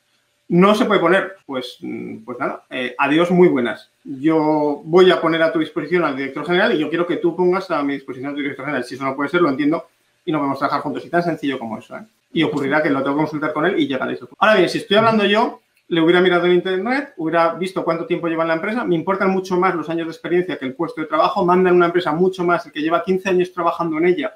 No 0.49 0.75
se 0.75 0.85
puede 0.85 0.99
poner, 0.99 1.37
pues, 1.45 1.77
mm, 1.81 2.17
pues 2.25 2.37
nada, 2.37 2.63
eh, 2.69 2.95
adiós, 2.97 3.31
muy 3.31 3.47
buenas. 3.47 3.89
Yo 4.03 4.81
voy 4.83 5.09
a 5.09 5.21
poner 5.21 5.41
a 5.41 5.51
tu 5.51 5.59
disposición 5.59 6.03
al 6.03 6.15
director 6.15 6.45
general 6.45 6.73
y 6.73 6.79
yo 6.79 6.89
quiero 6.89 7.07
que 7.07 7.17
tú 7.17 7.35
pongas 7.35 7.71
a 7.71 7.81
mi 7.83 7.93
disposición 7.93 8.29
al 8.29 8.35
director 8.35 8.65
general. 8.65 8.83
Si 8.83 8.95
eso 8.95 9.03
no 9.03 9.15
puede 9.15 9.29
ser, 9.29 9.41
lo 9.41 9.49
entiendo 9.49 9.87
y 10.25 10.31
no 10.31 10.39
podemos 10.39 10.59
trabajar 10.59 10.81
juntos. 10.81 11.05
Y 11.05 11.09
tan 11.09 11.23
sencillo 11.23 11.57
como 11.57 11.77
eso. 11.77 11.95
¿eh? 11.95 12.03
Y 12.33 12.43
ocurrirá 12.43 12.83
que 12.83 12.89
lo 12.89 13.01
tengo 13.01 13.15
que 13.15 13.21
consultar 13.21 13.53
con 13.53 13.65
él 13.65 13.79
y 13.79 13.87
llegaréis 13.87 14.21
a 14.21 14.27
Ahora 14.37 14.55
bien, 14.55 14.69
si 14.69 14.79
estoy 14.79 14.97
hablando 14.97 15.25
yo, 15.25 15.61
le 15.87 16.01
hubiera 16.01 16.21
mirado 16.21 16.45
en 16.45 16.53
internet, 16.53 17.13
hubiera 17.17 17.53
visto 17.53 17.83
cuánto 17.83 18.05
tiempo 18.05 18.27
lleva 18.27 18.43
en 18.43 18.49
la 18.49 18.55
empresa. 18.55 18.83
Me 18.83 18.95
importan 18.95 19.29
mucho 19.29 19.57
más 19.57 19.75
los 19.75 19.89
años 19.89 20.07
de 20.07 20.11
experiencia 20.11 20.57
que 20.57 20.65
el 20.65 20.75
puesto 20.75 21.01
de 21.01 21.07
trabajo. 21.07 21.45
Mandan 21.45 21.75
una 21.75 21.87
empresa 21.87 22.11
mucho 22.11 22.43
más 22.43 22.65
el 22.65 22.71
que 22.71 22.81
lleva 22.81 23.03
15 23.03 23.29
años 23.29 23.53
trabajando 23.53 23.97
en 23.97 24.07
ella 24.07 24.33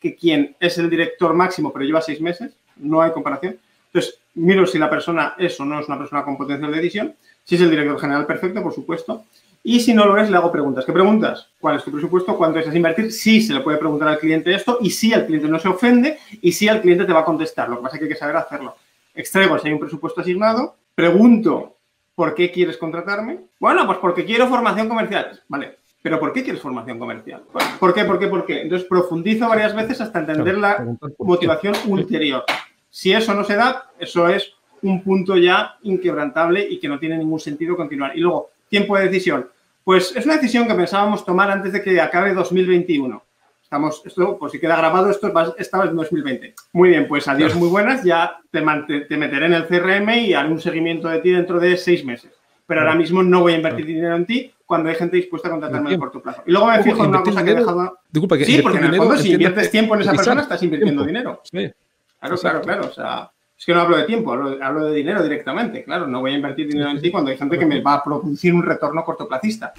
que 0.00 0.16
quien 0.16 0.56
es 0.58 0.78
el 0.78 0.88
director 0.88 1.34
máximo 1.34 1.72
pero 1.72 1.84
lleva 1.84 2.00
seis 2.00 2.20
meses. 2.20 2.52
No 2.76 3.02
hay 3.02 3.12
comparación. 3.12 3.58
Entonces, 3.86 4.18
miro 4.34 4.66
si 4.66 4.78
la 4.78 4.88
persona 4.88 5.34
es 5.38 5.58
o 5.60 5.64
no 5.64 5.80
es 5.80 5.88
una 5.88 5.98
persona 5.98 6.24
con 6.24 6.36
potencial 6.36 6.70
de 6.70 6.78
decisión. 6.78 7.14
Si 7.44 7.56
es 7.56 7.60
el 7.60 7.70
director 7.70 8.00
general, 8.00 8.26
perfecto, 8.26 8.62
por 8.62 8.72
supuesto. 8.72 9.24
Y 9.62 9.80
si 9.80 9.92
no 9.92 10.06
lo 10.06 10.16
es, 10.16 10.30
le 10.30 10.36
hago 10.36 10.50
preguntas. 10.50 10.84
¿Qué 10.86 10.92
preguntas? 10.92 11.48
¿Cuál 11.60 11.76
es 11.76 11.84
tu 11.84 11.90
presupuesto? 11.90 12.36
¿Cuánto 12.36 12.58
deseas 12.58 12.74
invertir? 12.74 13.12
Sí, 13.12 13.42
se 13.42 13.52
le 13.52 13.60
puede 13.60 13.76
preguntar 13.76 14.08
al 14.08 14.18
cliente 14.18 14.54
esto 14.54 14.78
y 14.80 14.90
si 14.90 15.12
el 15.12 15.26
cliente 15.26 15.48
no 15.48 15.58
se 15.58 15.68
ofende 15.68 16.18
y 16.40 16.52
si 16.52 16.66
el 16.66 16.80
cliente 16.80 17.04
te 17.04 17.12
va 17.12 17.20
a 17.20 17.24
contestar. 17.24 17.68
Lo 17.68 17.76
que 17.76 17.82
pasa 17.82 17.96
es 17.96 18.00
que 18.00 18.04
hay 18.06 18.12
que 18.12 18.18
saber 18.18 18.36
hacerlo. 18.36 18.76
Extraigo 19.14 19.58
si 19.58 19.68
hay 19.68 19.74
un 19.74 19.80
presupuesto 19.80 20.22
asignado, 20.22 20.76
pregunto 20.94 21.76
¿por 22.20 22.34
qué 22.34 22.50
quieres 22.50 22.76
contratarme? 22.76 23.38
Bueno, 23.58 23.86
pues 23.86 23.96
porque 23.96 24.26
quiero 24.26 24.46
formación 24.46 24.88
comercial. 24.88 25.40
Vale, 25.48 25.78
pero 26.02 26.18
¿por 26.18 26.32
qué 26.32 26.42
quieres 26.42 26.62
formación 26.62 26.98
comercial? 26.98 27.42
¿Por 27.78 27.92
qué? 27.92 28.04
¿Por 28.04 28.18
qué? 28.18 28.26
¿Por 28.26 28.46
qué? 28.46 28.62
Entonces 28.62 28.88
profundizo 28.88 29.48
varias 29.48 29.74
veces 29.74 30.00
hasta 30.00 30.20
entender 30.20 30.56
la 30.56 30.86
motivación 31.18 31.74
ulterior. 31.86 32.44
Si 32.88 33.12
eso 33.12 33.34
no 33.34 33.44
se 33.44 33.56
da, 33.56 33.90
eso 33.98 34.28
es 34.28 34.54
un 34.82 35.02
punto 35.02 35.36
ya 35.36 35.76
inquebrantable 35.82 36.66
y 36.68 36.80
que 36.80 36.88
no 36.88 36.98
tiene 36.98 37.18
ningún 37.18 37.38
sentido 37.38 37.76
continuar. 37.76 38.16
Y 38.16 38.20
luego, 38.20 38.50
tiempo 38.68 38.96
de 38.96 39.04
decisión. 39.04 39.48
Pues 39.84 40.14
es 40.16 40.24
una 40.24 40.36
decisión 40.36 40.66
que 40.66 40.74
pensábamos 40.74 41.24
tomar 41.24 41.50
antes 41.50 41.72
de 41.72 41.82
que 41.82 42.00
acabe 42.00 42.32
2021. 42.32 43.22
Estamos, 43.62 44.02
esto, 44.04 44.38
por 44.38 44.50
si 44.50 44.58
queda 44.58 44.76
grabado, 44.76 45.10
esto 45.10 45.32
estaba 45.58 45.84
en 45.84 45.94
2020. 45.94 46.54
Muy 46.72 46.88
bien, 46.88 47.06
pues 47.06 47.28
adiós, 47.28 47.54
muy 47.54 47.68
buenas. 47.68 48.02
Ya 48.02 48.38
te, 48.50 48.60
te 49.02 49.16
meteré 49.16 49.46
en 49.46 49.52
el 49.52 49.66
CRM 49.66 50.08
y 50.10 50.34
haré 50.34 50.48
un 50.48 50.60
seguimiento 50.60 51.08
de 51.08 51.20
ti 51.20 51.30
dentro 51.30 51.60
de 51.60 51.76
seis 51.76 52.04
meses. 52.04 52.32
Pero 52.66 52.80
ahora 52.80 52.94
mismo 52.94 53.22
no 53.22 53.42
voy 53.42 53.52
a 53.52 53.56
invertir 53.56 53.86
dinero 53.86 54.16
en 54.16 54.26
ti 54.26 54.52
cuando 54.70 54.88
hay 54.88 54.94
gente 54.94 55.16
dispuesta 55.16 55.48
a 55.48 55.50
contratarme 55.50 55.92
a 55.92 55.98
corto 55.98 56.22
plazo. 56.22 56.44
Y 56.46 56.52
luego 56.52 56.68
me 56.68 56.80
fijo 56.80 57.02
en 57.02 57.10
una 57.10 57.22
cosa 57.24 57.42
que 57.42 57.50
he 57.50 57.54
dejado. 57.56 57.98
Disculpa, 58.08 58.38
que 58.38 58.44
sí, 58.44 58.62
porque 58.62 58.78
en 58.78 58.84
el 58.84 58.94
fondo, 58.94 59.16
si 59.16 59.32
inviertes 59.32 59.68
tiempo 59.68 59.96
en 59.96 60.02
esa 60.02 60.12
persona, 60.12 60.42
estás 60.42 60.62
invirtiendo 60.62 61.02
dinero. 61.02 61.40
Sí. 61.42 61.72
Claro, 62.20 62.36
claro, 62.36 62.60
claro. 62.60 62.86
O 62.86 62.92
sea, 62.92 63.32
es 63.58 63.66
que 63.66 63.74
no 63.74 63.80
hablo 63.80 63.96
de 63.96 64.04
tiempo, 64.04 64.32
hablo, 64.32 64.84
de 64.84 64.94
dinero 64.94 65.24
directamente. 65.24 65.82
Claro, 65.82 66.06
no 66.06 66.20
voy 66.20 66.30
a 66.30 66.36
invertir 66.36 66.68
dinero 66.68 66.88
en 66.88 67.00
ti 67.00 67.10
cuando 67.10 67.32
hay 67.32 67.36
gente 67.36 67.58
que 67.58 67.66
me 67.66 67.80
va 67.80 67.94
a 67.94 68.04
producir 68.04 68.54
un 68.54 68.62
retorno 68.62 69.04
cortoplacista. 69.04 69.72